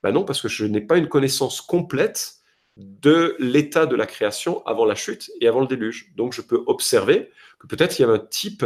[0.03, 2.39] Ben non, parce que je n'ai pas une connaissance complète
[2.79, 6.13] de l'état de la création avant la chute et avant le déluge.
[6.17, 8.65] Donc je peux observer que peut-être il y a un type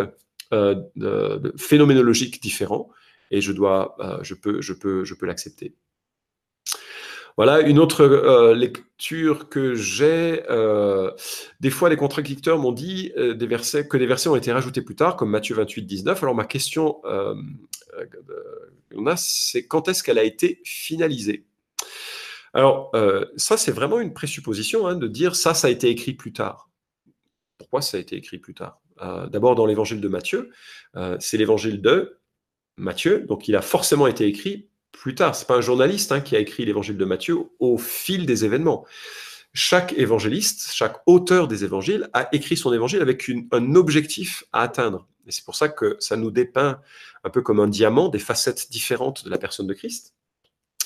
[0.52, 2.90] euh, phénoménologique différent
[3.30, 5.74] et je dois, euh, je peux, je peux, je peux l'accepter.
[7.38, 10.42] Voilà une autre euh, lecture que j'ai.
[11.60, 15.30] des fois, les contradicteurs m'ont dit que des versets ont été rajoutés plus tard, comme
[15.30, 16.22] Matthieu 28, 19.
[16.22, 17.00] Alors ma question
[18.96, 21.46] on a, c'est quand est-ce qu'elle a été finalisée?
[22.54, 26.12] Alors, euh, ça, c'est vraiment une présupposition hein, de dire ça, ça a été écrit
[26.12, 26.68] plus tard.
[27.58, 28.80] Pourquoi ça a été écrit plus tard?
[29.00, 30.50] Euh, D'abord, dans l'évangile de Matthieu,
[30.96, 32.18] euh, c'est l'évangile de
[32.76, 35.34] Matthieu, donc il a forcément été écrit plus tard.
[35.34, 38.44] Ce n'est pas un journaliste hein, qui a écrit l'évangile de Matthieu au fil des
[38.44, 38.84] événements.
[39.54, 45.08] Chaque évangéliste, chaque auteur des évangiles a écrit son évangile avec un objectif à atteindre.
[45.26, 46.80] Et c'est pour ça que ça nous dépeint
[47.24, 50.14] un peu comme un diamant des facettes différentes de la personne de Christ.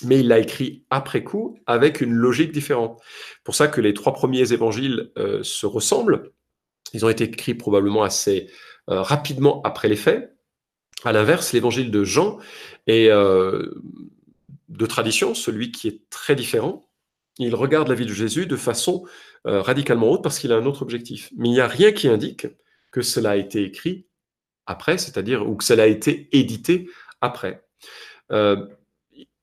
[0.02, 3.00] Mais il l'a écrit après coup avec une logique différente.
[3.44, 6.32] Pour ça que les trois premiers évangiles euh, se ressemblent.
[6.92, 8.50] Ils ont été écrits probablement assez
[8.90, 10.36] euh, rapidement après les faits.
[11.04, 12.38] À l'inverse, l'évangile de Jean
[12.86, 13.70] est euh,
[14.68, 16.88] de tradition, celui qui est très différent.
[17.38, 19.04] Il regarde la vie de Jésus de façon
[19.44, 21.30] radicalement haute parce qu'il a un autre objectif.
[21.36, 22.48] Mais il n'y a rien qui indique
[22.90, 24.05] que cela a été écrit
[24.66, 26.88] après, c'est-à-dire ou que cela a été édité
[27.20, 27.64] après.
[28.32, 28.66] Euh,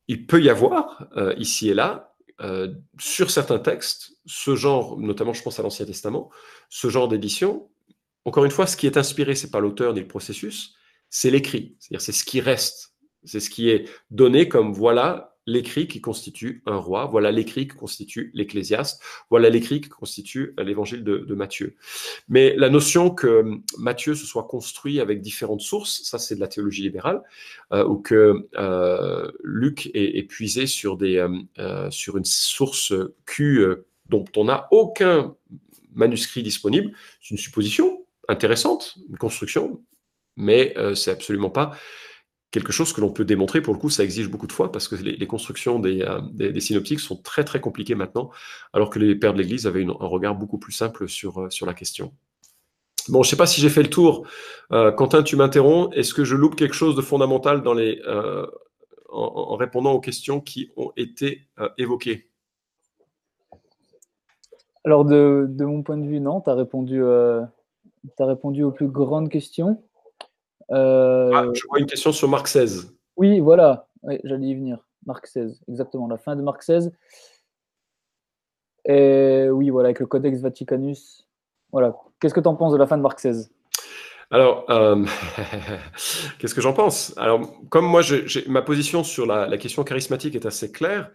[0.07, 5.33] il peut y avoir euh, ici et là, euh, sur certains textes, ce genre, notamment
[5.33, 6.29] je pense à l'Ancien Testament,
[6.69, 7.69] ce genre d'édition.
[8.25, 10.75] Encore une fois, ce qui est inspiré, c'est pas l'auteur ni le processus,
[11.09, 15.87] c'est l'écrit, c'est-à-dire c'est ce qui reste, c'est ce qui est donné comme voilà l'écrit
[15.87, 21.03] qui constitue un roi, voilà l'écrit qui constitue l'ecclésiaste, voilà l'écrit qui constitue euh, l'évangile
[21.03, 21.75] de, Matthieu.
[22.29, 26.39] Mais la notion que euh, Matthieu se soit construit avec différentes sources, ça c'est de
[26.39, 27.21] la théologie libérale,
[27.73, 28.47] euh, ou que
[29.43, 31.25] Luc est, puisé sur, des,
[31.89, 32.93] sur une source
[33.25, 33.65] Q
[34.09, 35.35] dont on n'a aucun
[35.93, 39.81] manuscrit disponible, c'est une supposition intéressante, une construction,
[40.37, 41.77] mais c'est absolument pas
[42.53, 43.61] quelque chose que l'on peut démontrer.
[43.61, 46.99] Pour le coup, ça exige beaucoup de foi parce que les, constructions euh, des, synoptiques
[46.99, 48.29] sont très très compliquées maintenant,
[48.73, 51.65] alors que les pères de l'Église avaient un regard beaucoup plus simple sur, euh, sur
[51.65, 52.13] la question.
[53.09, 54.27] Bon, je ne sais pas si j'ai fait le tour.
[54.71, 55.89] Euh, Quentin, tu m'interromps.
[55.97, 57.99] Est-ce que je loupe quelque chose de fondamental dans les,
[59.09, 61.47] en, répondant aux questions qui ont été
[61.77, 62.29] évoquées?
[64.85, 66.39] Alors, de, mon point de vue, non.
[66.39, 66.55] Tu as
[68.25, 69.83] répondu aux plus grandes questions.
[70.73, 72.89] Euh, ah, je vois une question sur Marc XVI.
[73.15, 73.87] Oui, voilà,
[74.23, 74.79] j'allais y venir.
[75.05, 76.89] Marc XVI, exactement, la fin de Marc XVI.
[78.85, 81.27] Et oui, voilà, avec le Codex Vaticanus.
[81.71, 81.95] Voilà.
[82.19, 83.47] Qu'est-ce que tu en penses de la fin de Marc XVI
[84.31, 85.05] Alors, euh,
[86.39, 87.13] qu'est-ce que j'en pense?
[87.17, 88.01] Alors, comme moi,
[88.47, 91.11] ma position sur la, question charismatique est assez claire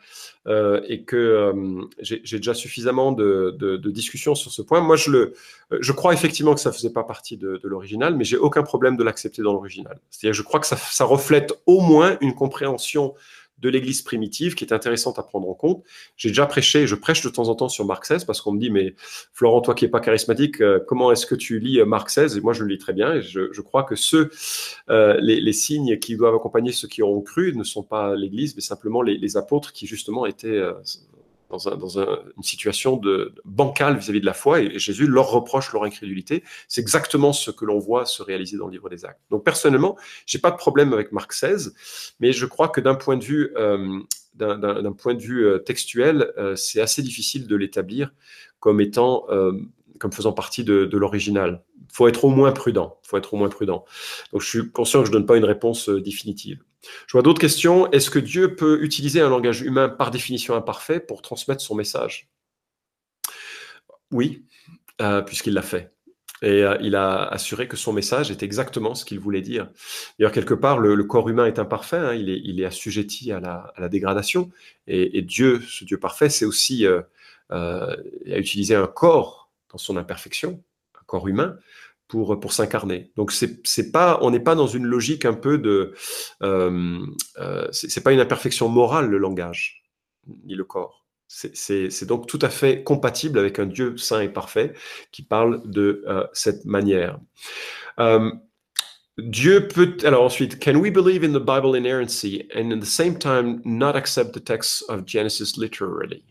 [0.46, 5.34] euh, et que euh, j'ai déjà suffisamment de, discussions sur ce point, moi, je, le,
[5.80, 8.96] je crois effectivement que ça ne faisait pas partie de, l'original, mais j'ai aucun problème
[8.96, 9.98] de l'accepter dans l'original.
[10.10, 13.14] C'est-à-dire, je crois que ça, ça, reflète au moins une compréhension
[13.60, 15.82] de l'Église primitive qui est intéressante à prendre en compte.
[16.16, 18.60] J'ai déjà prêché, je prêche de temps en temps sur Marc XVI parce qu'on me
[18.60, 18.94] dit, mais
[19.32, 22.36] Florent, toi qui n'es pas charismatique, euh, comment est-ce que tu lis euh, Marc XVI
[22.36, 24.30] Et moi, je le lis très bien et je, crois que ceux,
[24.90, 28.62] euh, les, signes qui doivent accompagner ceux qui auront cru ne sont pas l'Église, mais
[28.62, 30.62] simplement les, apôtres qui justement étaient
[31.50, 36.44] dans, une situation de, bancale vis-à-vis de la foi, et, Jésus leur reproche leur incrédulité.
[36.68, 39.20] C'est exactement ce que l'on voit se réaliser dans le livre des Actes.
[39.30, 39.96] Donc personnellement,
[40.26, 41.70] j'ai pas de problème avec Marc XVI,
[42.20, 44.00] mais je crois que d'un point de vue euh,
[44.40, 48.12] euh, textuel, euh, c'est assez difficile de l'établir
[48.60, 48.80] comme
[50.12, 51.62] faisant partie de, de l'original.
[51.90, 52.98] Faut être au moins prudent.
[53.02, 53.84] Faut être au moins prudent.
[54.32, 56.62] Donc je suis conscient que je donne pas une réponse définitive.
[56.82, 57.90] Je vois d'autres questions.
[57.90, 62.28] Est-ce que Dieu peut utiliser un langage humain par définition imparfait pour transmettre son message?
[64.10, 64.44] Oui,
[65.00, 65.92] euh, puisqu'il l'a fait.
[66.42, 69.70] Et euh, il a assuré que son message est exactement ce qu'il voulait dire.
[70.18, 72.14] D'ailleurs, quelque part, le, corps humain est imparfait, hein.
[72.14, 74.50] il, est, il, assujetti à la, dégradation.
[74.86, 77.02] Et, Dieu, ce Dieu parfait, c'est aussi euh,
[77.50, 77.96] euh,
[78.26, 80.62] a utilisé un corps dans son imperfection,
[80.94, 81.56] un corps humain,
[82.08, 83.12] pour, pour s'incarner.
[83.16, 85.94] Donc c'est pas, on n'est pas dans une logique un peu de,
[86.42, 86.98] euh,
[87.38, 89.84] euh, c'est pas une imperfection morale le langage
[90.44, 91.06] ni le corps.
[91.28, 94.72] C'est donc tout à fait compatible avec un Dieu saint et parfait
[95.12, 97.20] qui parle de euh, cette manière.
[98.00, 98.30] Euh,
[99.18, 99.96] Dieu peut.
[100.04, 103.94] Alors ensuite, can we believe in the Bible inerrancy and at the same time not
[103.94, 106.24] accept the text of Genesis literally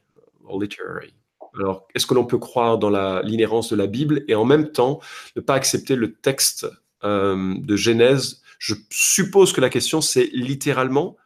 [0.46, 1.14] or literary?
[1.60, 2.90] Alors, est-ce que l'on peut croire dans
[3.22, 5.00] l'inhérence de la Bible et en même temps
[5.36, 6.68] ne pas accepter le texte
[7.04, 8.42] euh, de Genèse?
[8.60, 11.18] Je suppose que la question c'est littéralement,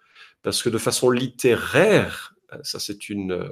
[0.41, 3.49] parce que de façon littéraire, euh, ça c'est une euh,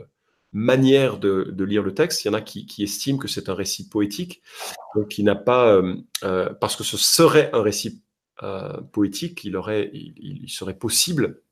[0.52, 2.24] manière de, lire le texte.
[2.24, 4.42] Il y en a qui, estiment que c'est un récit poétique,
[5.10, 5.80] qui n'a pas,
[6.60, 8.02] parce que ce serait un récit
[8.92, 11.44] poétique, il serait possible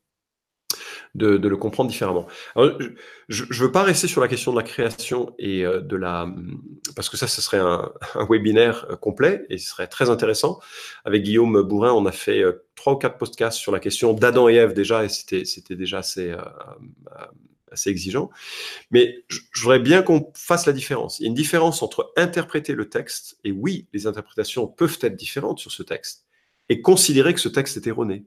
[1.14, 2.26] de, le comprendre différemment.
[2.56, 6.28] je ne veux pas rester sur la question de la création et euh, de la...
[6.94, 7.92] Parce que ça, ce serait un,
[8.28, 10.60] webinaire euh, complet et ce serait très intéressant.
[11.04, 14.48] Avec Guillaume Bourrin, on a fait euh, trois ou quatre podcasts sur la question d'Adam
[14.48, 16.34] et Ève déjà, et c'était déjà assez,
[17.72, 18.30] assez exigeant.
[18.90, 21.18] Mais je voudrais bien qu'on fasse la différence.
[21.18, 25.16] Il y a une différence entre interpréter le texte, et oui, les interprétations peuvent être
[25.16, 26.26] différentes sur ce texte,
[26.68, 28.24] et considérer que ce texte est erroné.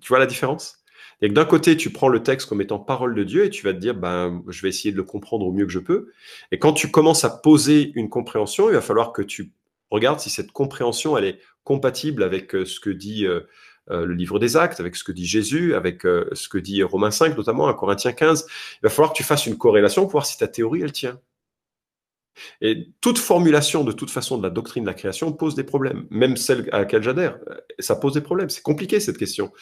[0.00, 0.79] Tu vois la différence?
[1.22, 3.64] Et que d'un côté, tu prends le texte comme étant parole de Dieu et tu
[3.64, 6.12] vas te dire, ben, je vais essayer de le comprendre au mieux que je peux.
[6.50, 9.52] Et quand tu commences à poser une compréhension, il va falloir que tu
[9.90, 13.40] regardes si cette compréhension, elle est compatible avec euh, ce que dit euh,
[13.90, 17.10] euh, le livre des actes, avec ce que dit Jésus, avec ce que dit Romains
[17.10, 18.46] 5 notamment, à Corinthiens 15.
[18.48, 21.20] Il va falloir que tu fasses une corrélation pour voir si ta théorie, elle tient.
[22.60, 26.06] Et toute formulation, de toute façon, de la doctrine de la création pose des problèmes,
[26.10, 27.38] même celle à laquelle j'adhère.
[27.78, 28.50] Ça pose des problèmes.
[28.50, 29.52] C'est compliqué, cette question.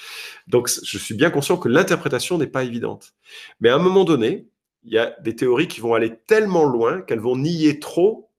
[0.47, 3.15] Donc, je suis bien conscient que l'interprétation n'est pas évidente.
[3.61, 4.49] Mais à un moment donné,
[4.85, 8.31] il y a des théories qui vont aller tellement loin qu'elles vont nier trop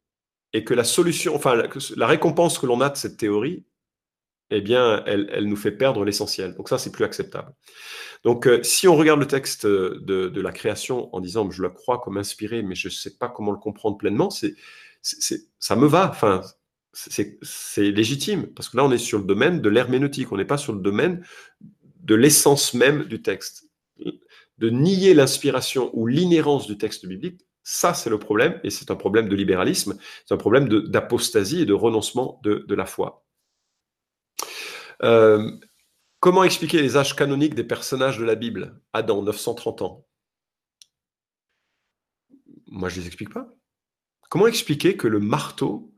[0.53, 1.61] et que la solution, enfin,
[1.95, 3.65] la récompense que l'on a de cette théorie,
[4.51, 6.55] eh bien, elle, nous fait perdre l'essentiel.
[6.55, 7.53] Donc ça, c'est plus acceptable.
[8.23, 11.99] Donc, euh, si on regarde le texte de, la création en disant, je le crois
[11.99, 16.09] comme inspiré, mais je ne sais pas comment le comprendre pleinement, ça me va.
[16.09, 16.41] Enfin,
[16.93, 17.38] c'est,
[17.77, 20.31] légitime parce que là, on est sur le domaine de l'herméneutique.
[20.31, 21.23] On n'est pas sur le domaine
[22.01, 23.65] de l'essence même du texte.
[24.57, 28.95] De nier l'inspiration ou l'inhérence du texte biblique, ça, c'est le problème, et c'est un
[28.95, 33.23] problème de libéralisme, c'est un problème d'apostasie et de renoncement de la foi.
[35.03, 35.51] Euh,
[36.19, 40.05] comment expliquer les âges canoniques des personnages de la Bible Adam, 930 ans?
[42.67, 43.49] Moi, je ne les explique pas.
[44.30, 45.91] Comment expliquer que le marteau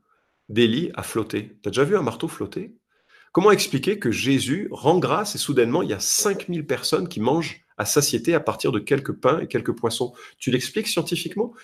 [0.48, 1.58] d'Élie a flotté?
[1.62, 2.74] Tu as déjà vu un marteau flotter?
[3.32, 7.62] Comment expliquer que Jésus rend grâce et soudainement, il y a 5000 personnes qui mangent
[7.78, 10.12] à satiété à partir de quelques pains et quelques poissons?
[10.38, 11.54] Tu l'expliques scientifiquement?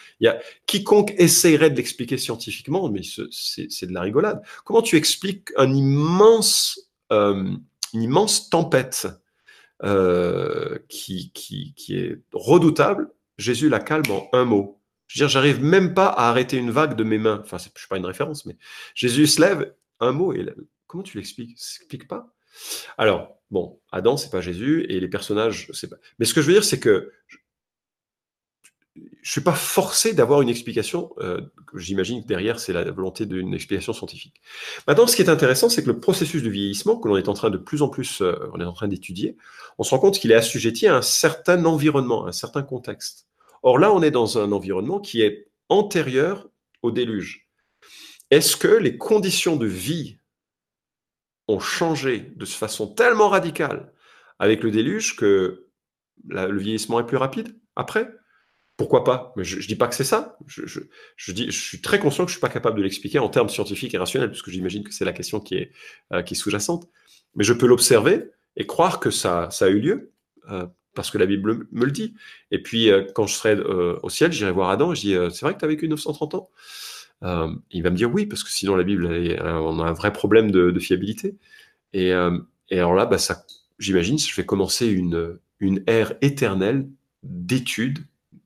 [0.67, 4.43] Quiconque essayerait de l'expliquer scientifiquement, mais c'est de la rigolade.
[4.65, 9.09] Comment tu expliques un immense une immense tempête
[9.85, 13.09] euh, qui, qui, est redoutable.
[13.37, 14.81] Jésus la calme en un mot.
[15.07, 17.41] Je veux dire, j'arrive même pas à arrêter une vague de mes mains.
[17.45, 18.57] Enfin, je suis pas une référence, mais
[18.95, 20.45] Jésus se lève, un mot, et
[20.87, 21.57] comment tu l'expliques?
[21.59, 22.35] S'explique pas?
[22.99, 25.97] Alors, bon, Adam, c'est pas Jésus, et les personnages, c'est pas.
[26.19, 27.13] Mais ce que je veux dire, c'est que
[29.23, 31.13] je suis pas forcé d'avoir une explication.
[31.19, 31.41] Euh,
[31.75, 34.41] J'imagine que derrière, c'est la volonté d'une explication scientifique.
[34.87, 37.35] Maintenant, ce qui est intéressant, c'est que le processus de vieillissement que l'on est en
[37.35, 39.37] train de plus en plus, euh, on est en train d'étudier,
[39.79, 43.27] on se rend compte qu'il est assujetti à un certain environnement, à un certain contexte.
[43.63, 46.49] Or là, on est dans un environnement qui est antérieur
[46.83, 47.49] au déluge.
[48.31, 50.19] Est-ce que les conditions de vie
[51.49, 53.93] ont changé de façon tellement radicale
[54.39, 55.67] avec le déluge que
[56.29, 58.09] le vieillissement est plus rapide après?
[58.79, 59.33] Pourquoi pas?
[59.37, 60.39] Mais je ne dis pas que c'est ça.
[60.47, 60.81] Je,
[61.51, 63.99] suis très conscient que je ne suis pas capable de l'expliquer en termes scientifiques et
[63.99, 65.73] rationnels, puisque j'imagine que c'est la question qui est,
[66.13, 66.89] euh, sous-jacente.
[67.35, 70.13] Mais je peux l'observer et croire que ça, a eu lieu,
[70.49, 70.65] euh,
[70.95, 72.15] parce que la Bible me le dit.
[72.53, 75.45] Et puis, euh, quand je serai au ciel, j'irai voir Adam et je dis C'est
[75.45, 76.49] vrai que tu as vécu 930 ans?
[77.73, 79.07] Il va me dire oui, parce que sinon la Bible,
[79.43, 81.35] on a un vrai problème de, fiabilité.
[81.93, 83.17] Et, alors là, bah,
[83.81, 86.89] j'imagine, je vais commencer une ère éternelle
[87.25, 87.99] d'études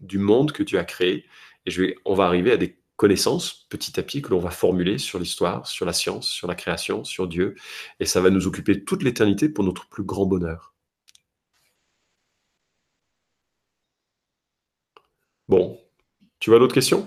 [0.02, 1.24] du monde que tu as créé.
[1.66, 4.50] Et je vais, on va arriver à des connaissances petit à petit que l'on va
[4.50, 7.54] formuler sur l'histoire, sur la science, sur la création, sur Dieu.
[8.00, 10.74] Et ça va nous occuper toute l'éternité pour notre plus grand bonheur.
[15.48, 15.78] Bon,
[16.38, 17.06] tu vois d'autres questions?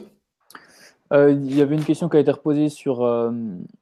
[1.14, 3.32] Euh, Il y avait une question qui a été reposée sur euh,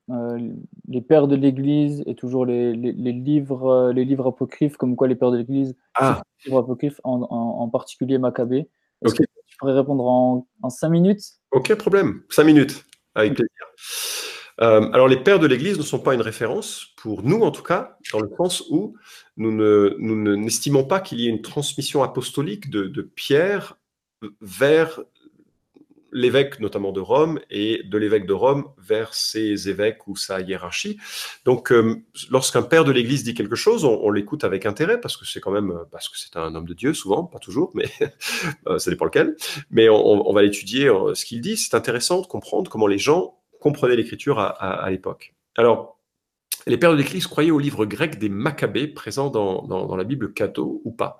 [0.09, 0.39] euh,
[0.87, 5.31] les pères de l'Église et toujours les, livres, les livres apocryphes, comme quoi les pères
[5.31, 6.21] de l'Église, ah.
[6.45, 8.69] livres apocryphes, en, en particulier Maccabée.
[9.05, 11.23] Est-ce que tu pourrais répondre en, en 5 minutes?
[11.51, 12.85] Aucun problème, 5 minutes,
[13.15, 13.49] avec plaisir.
[14.61, 17.63] Euh, alors, les pères de l'Église ne sont pas une référence, pour nous en tout
[17.63, 18.95] cas, dans le sens où
[19.37, 19.51] nous
[20.37, 23.77] n'estimons ne, pas qu'il y ait une transmission apostolique de, de Pierre
[24.41, 25.01] vers
[26.13, 30.97] l'évêque notamment de Rome et de l'évêque de Rome vers ses évêques ou sa hiérarchie.
[31.43, 31.95] Donc, euh,
[32.29, 35.51] lorsqu'un père de l'Église dit quelque chose, on, l'écoute avec intérêt parce que c'est quand
[35.51, 37.89] même euh, parce que c'est un homme de Dieu souvent, pas toujours, mais
[38.67, 39.35] euh, ça dépend lequel.
[39.71, 41.57] Mais on, va l'étudier ce qu'il dit.
[41.57, 45.33] C'est intéressant de comprendre comment les gens comprenaient l'Écriture à, l'époque.
[45.55, 45.99] Alors,
[46.67, 50.33] les pères de l'Église croyaient au livre grec des Maccabées présent dans, dans, la Bible
[50.33, 51.19] Cato ou pas.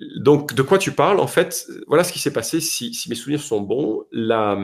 [0.00, 3.40] Donc, de quoi tu parles En fait, voilà ce qui s'est passé, si, mes souvenirs
[3.40, 4.04] sont bons.
[4.12, 4.58] La,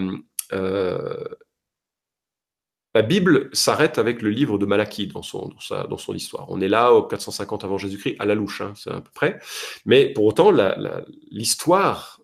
[0.52, 1.24] euh,
[2.94, 6.46] la Bible s'arrête avec le livre de Malachie dans son, dans, son histoire.
[6.50, 9.40] On est là au 450 avant Jésus-Christ, à la louche, hein, c'est à peu près.
[9.86, 10.52] Mais pour autant,
[11.30, 12.20] l'histoire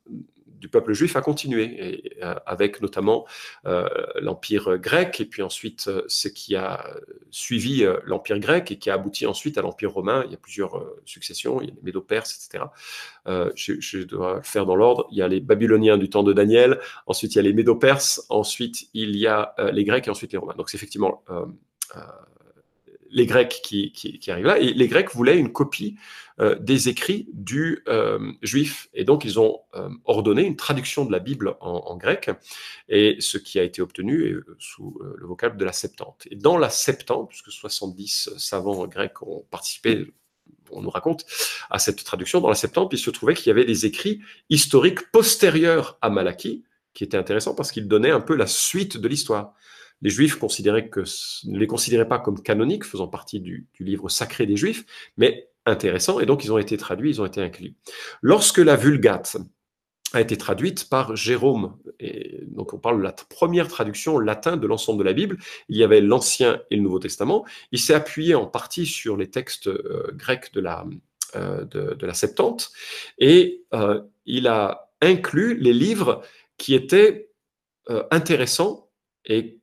[0.58, 3.26] du peuple juif a continué, euh, avec notamment
[3.66, 3.88] euh,
[4.20, 6.84] l'Empire grec, et puis ensuite euh, ce qui a
[7.30, 10.24] suivi l'Empire grec et qui a abouti ensuite à l'Empire romain.
[10.26, 12.64] Il y a plusieurs successions, il y a les Médo-Perses, etc.
[13.26, 15.06] Je, dois le faire dans l'ordre.
[15.10, 18.26] Il y a les Babyloniens du temps de Daniel, ensuite il y a les Médo-Perses,
[18.28, 20.54] ensuite il y a les Grecs et ensuite les Romains.
[20.56, 21.22] Donc c'est effectivement
[23.10, 24.58] les Grecs qui, arrivent là.
[24.58, 25.96] Et les Grecs voulaient une copie
[26.40, 28.88] euh, des écrits du euh, juif.
[28.94, 32.30] Et donc, ils ont euh, ordonné une traduction de la Bible en, grec,
[32.88, 36.28] et ce qui a été obtenu sous le vocable de la Septante.
[36.30, 40.12] Et dans la Septante, puisque 70 savants grecs ont participé
[40.70, 41.24] on nous raconte,
[41.70, 42.40] à cette traduction.
[42.40, 44.20] Dans la Septante, il se trouvait qu'il y avait des écrits
[44.50, 46.64] historiques postérieurs à Malachie,
[46.94, 49.54] qui étaient intéressants parce qu'ils donnaient un peu la suite de l'histoire
[50.02, 51.00] les Juifs considéraient que,
[51.46, 54.84] ne les considéraient pas comme canoniques, faisant partie du, livre sacré des Juifs,
[55.16, 57.74] mais intéressants, et donc ils ont été traduits, ils ont été inclus.
[58.22, 59.36] Lorsque la Vulgate
[60.14, 64.66] a été traduite par Jérôme, et donc on parle de la première traduction latin de
[64.66, 65.38] l'ensemble de la Bible,
[65.68, 69.30] il y avait l'Ancien et le Nouveau Testament, il s'est appuyé en partie sur les
[69.30, 70.86] textes euh, grecs de la,
[71.36, 72.70] euh, de, la Septante,
[73.18, 76.22] et euh, il a inclus les livres
[76.56, 77.26] qui étaient
[78.10, 78.87] intéressants
[79.28, 79.58] et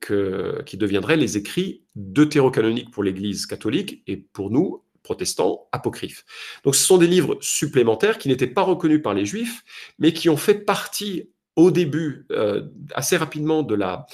[0.66, 6.26] qui deviendraient les écrits deutérocanoniques pour l'Église catholique et pour nous, protestants, apocryphes.
[6.64, 9.64] Donc ce sont des livres supplémentaires qui n'étaient pas reconnus par les Juifs,
[10.00, 12.64] mais qui ont fait partie au début, euh,
[12.94, 14.06] assez rapidement, de la,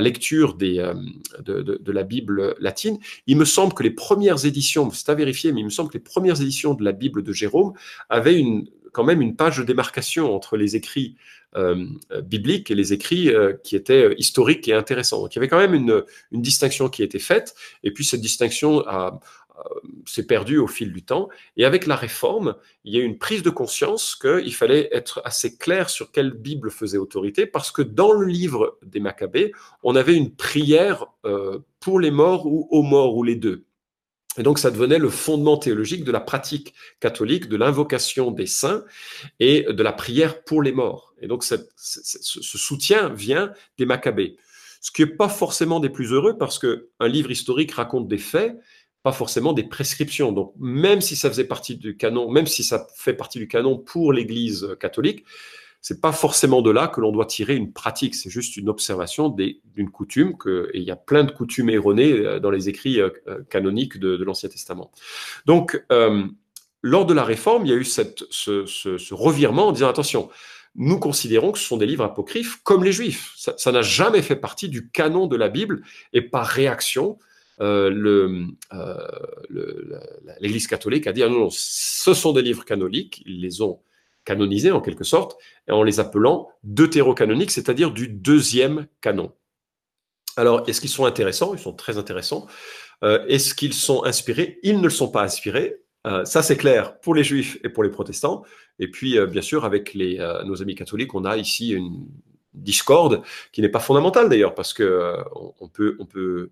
[0.00, 0.94] lecture euh,
[1.40, 2.98] de, la Bible latine.
[3.26, 5.98] Il me semble que les premières éditions, c'est à vérifier, mais il me semble que
[5.98, 7.74] les premières éditions de la Bible de Jérôme
[8.08, 8.42] avaient
[8.92, 11.16] quand même une page de démarcation entre les écrits
[12.22, 15.20] bibliques et les écrits euh, qui étaient euh, historiques et intéressants.
[15.20, 18.20] Donc il y avait quand même une, une distinction qui était faite, et puis cette
[18.20, 18.84] distinction
[20.06, 21.28] s'est perdue au fil du temps.
[21.56, 25.20] Et avec la réforme, il y a eu une prise de conscience qu'il fallait être
[25.24, 29.52] assez clair sur quelle Bible faisait autorité, parce que dans le livre des Maccabées,
[29.82, 31.06] on avait une prière
[31.80, 33.64] pour les morts ou aux morts, ou les deux.
[34.38, 38.84] Et donc, ça devenait le fondement théologique de la pratique catholique, de l'invocation des saints
[39.40, 41.14] et de la prière pour les morts.
[41.20, 44.36] Et donc, ce soutien vient des Maccabées.
[44.80, 48.56] Ce qui n'est pas forcément des plus heureux parce qu'un livre historique raconte des faits,
[49.02, 50.32] pas forcément des prescriptions.
[50.32, 53.76] Donc, même si ça faisait partie du canon, même si ça fait partie du canon
[53.76, 55.24] pour l'Église catholique,
[55.82, 58.14] c'est pas forcément de là que l'on doit tirer une pratique.
[58.14, 62.38] C'est juste une observation d'une coutume et il y a plein de coutumes erronées euh,
[62.38, 64.92] dans les écrits euh, euh, canoniques de, l'Ancien Testament.
[65.44, 65.84] Donc,
[66.84, 70.30] lors de la Réforme, il y a eu ce, revirement en disant attention,
[70.76, 73.32] nous considérons que ce sont des livres apocryphes comme les Juifs.
[73.36, 75.82] Ça n'a jamais fait partie du canon de la Bible
[76.12, 77.18] et par réaction,
[80.40, 83.80] l'Église catholique a dit ah non, non, ce sont des livres canoniques, ils les ont
[84.24, 85.36] canonisés en quelque sorte,
[85.68, 89.32] en les appelant deutérocanoniques, c'est-à-dire du deuxième canon.
[90.36, 91.54] Alors, est-ce qu'ils sont intéressants?
[91.54, 92.46] Ils sont très intéressants.
[93.04, 94.58] Euh, est-ce qu'ils sont inspirés?
[94.62, 95.76] Ils ne le sont pas inspirés.
[96.06, 98.44] Euh, ça, c'est clair pour les juifs et pour les protestants.
[98.78, 102.06] Et puis, bien sûr, avec nos amis catholiques, on a ici une
[102.54, 103.22] discorde
[103.52, 105.16] qui n'est pas fondamentale d'ailleurs, parce que
[105.60, 106.50] on peut, on peut euh,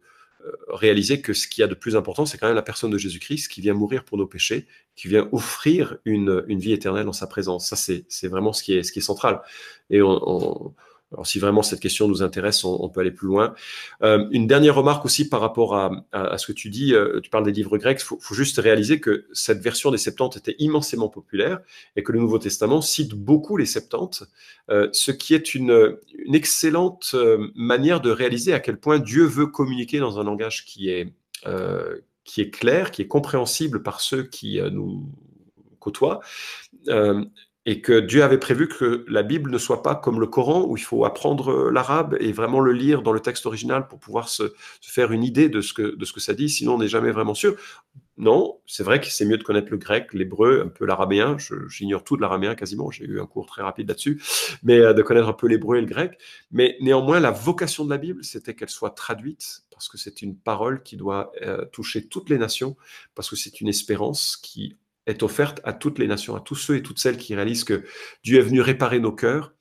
[0.68, 2.98] réaliser que ce qu'il y a de plus important, c'est quand même la personne de
[2.98, 7.12] Jésus-Christ qui vient mourir pour nos péchés, qui vient offrir une, une vie éternelle en
[7.12, 7.68] sa présence.
[7.68, 9.40] Ça, c'est vraiment ce qui, est, ce qui est central.
[9.90, 10.74] Et on,
[11.12, 13.54] alors, si vraiment cette question nous intéresse, on, peut aller plus loin.
[14.02, 16.94] Euh, une dernière remarque aussi par rapport à, ce que tu dis.
[16.94, 18.00] Euh, tu parles des livres grecs.
[18.00, 21.60] Il faut, juste réaliser que cette version des Septante était immensément populaire
[21.96, 24.22] et que le Nouveau Testament cite beaucoup les Septantes,
[24.70, 27.16] euh, ce qui est une, une excellente
[27.56, 31.12] manière de réaliser à quel point Dieu veut communiquer dans un langage qui est,
[32.24, 35.10] qui est clair, qui est compréhensible par ceux qui nous
[35.80, 36.20] côtoient
[37.70, 40.76] et que Dieu avait prévu que la Bible ne soit pas comme le Coran, où
[40.76, 44.28] il faut apprendre euh, l'arabe et vraiment le lire dans le texte original pour pouvoir
[44.28, 44.52] se,
[44.82, 47.12] faire une idée de ce, que, de ce que ça dit, sinon on n'est jamais
[47.12, 47.54] vraiment sûr.
[48.18, 51.36] Non, c'est vrai que c'est mieux de connaître le grec, l'hébreu, un peu l'arabéen.
[51.68, 54.20] J'ignore tout de l'arabéen quasiment, j'ai eu un cours très rapide là-dessus,
[54.64, 56.18] mais euh, de connaître un peu l'hébreu et le grec.
[56.50, 60.36] Mais néanmoins, la vocation de la Bible, c'était qu'elle soit traduite, parce que c'est une
[60.36, 62.76] parole qui doit euh, toucher toutes les nations,
[63.14, 64.76] parce que c'est une espérance qui
[65.06, 67.84] est offerte à toutes les nations, à tous ceux et toutes celles qui réalisent que
[68.22, 69.52] Dieu est venu réparer nos cœurs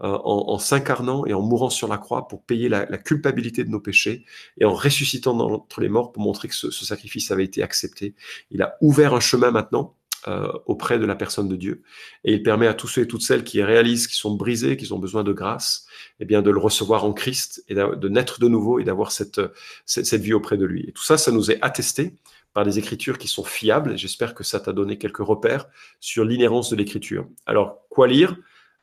[0.00, 3.80] euh, en, s'incarnant et en mourant sur la croix pour payer la, culpabilité de nos
[3.80, 4.24] péchés
[4.56, 8.14] et en ressuscitant d'entre les morts pour montrer que ce, sacrifice avait été accepté.
[8.52, 9.96] Il a ouvert un chemin maintenant
[10.28, 11.82] euh, auprès de la personne de Dieu
[12.22, 14.94] et il permet à tous ceux et toutes celles qui réalisent qu'ils sont brisés, qu'ils
[14.94, 15.86] ont besoin de grâce,
[16.20, 19.40] eh bien de le recevoir en Christ et de naître de nouveau et d'avoir cette,
[19.84, 20.84] cette, cette vie auprès de lui.
[20.86, 22.14] Et tout ça, ça nous est attesté
[22.54, 23.96] par des écritures qui sont fiables.
[23.96, 25.66] J'espère que ça t'a donné quelques repères
[26.00, 27.26] sur l'inhérence de l'écriture.
[27.46, 28.36] Alors, quoi lire?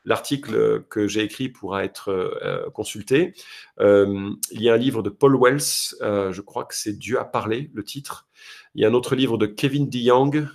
[0.06, 3.34] L'article que j'ai écrit pourra être euh, consulté.
[3.80, 7.18] Euh, il y a un livre de Paul Wells, euh, je crois que c'est Dieu
[7.18, 8.28] a parlé, le titre.
[8.76, 10.46] Il y a un autre livre de Kevin DeYoung.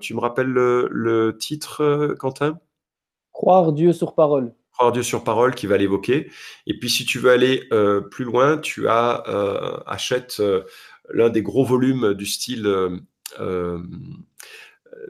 [0.00, 2.58] tu me rappelles le, titre, Quentin?
[3.32, 4.54] Croire Dieu sur parole.
[4.72, 6.28] Croire Dieu sur parole qui va l'évoquer.
[6.66, 7.68] Et puis si tu veux aller
[8.10, 9.22] plus loin, tu as
[9.86, 10.42] achète
[11.08, 12.98] l'un des gros volumes du style euh,
[13.40, 13.82] euh,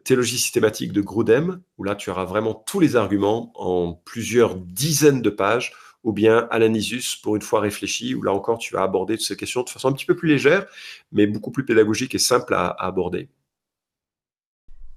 [0.05, 5.23] théologie systématique de Grudem, où là tu auras vraiment tous les arguments en plusieurs dizaines
[5.23, 5.73] de pages,
[6.03, 9.37] ou bien Alanisus pour une fois réfléchi, où là encore tu vas aborder toutes ces
[9.37, 10.67] questions de façon un petit peu plus légère,
[11.13, 13.29] mais beaucoup plus pédagogique et simple à, à aborder.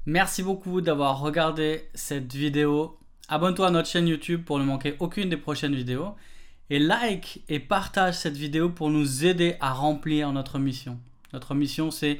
[0.06, 2.98] Merci beaucoup d'avoir regardé cette vidéo.
[3.30, 6.16] Abonne-toi à notre chaîne YouTube pour ne manquer aucune des prochaines vidéos
[6.70, 11.00] et like et partage cette vidéo pour nous aider à remplir notre mission.
[11.34, 12.20] Notre mission, c'est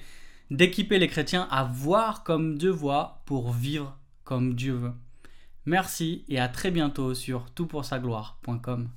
[0.52, 4.94] d'équiper les chrétiens à voir comme Dieu voit pour vivre comme Dieu veut.
[5.66, 8.90] Merci et à très bientôt sur toutpoursagloire.com.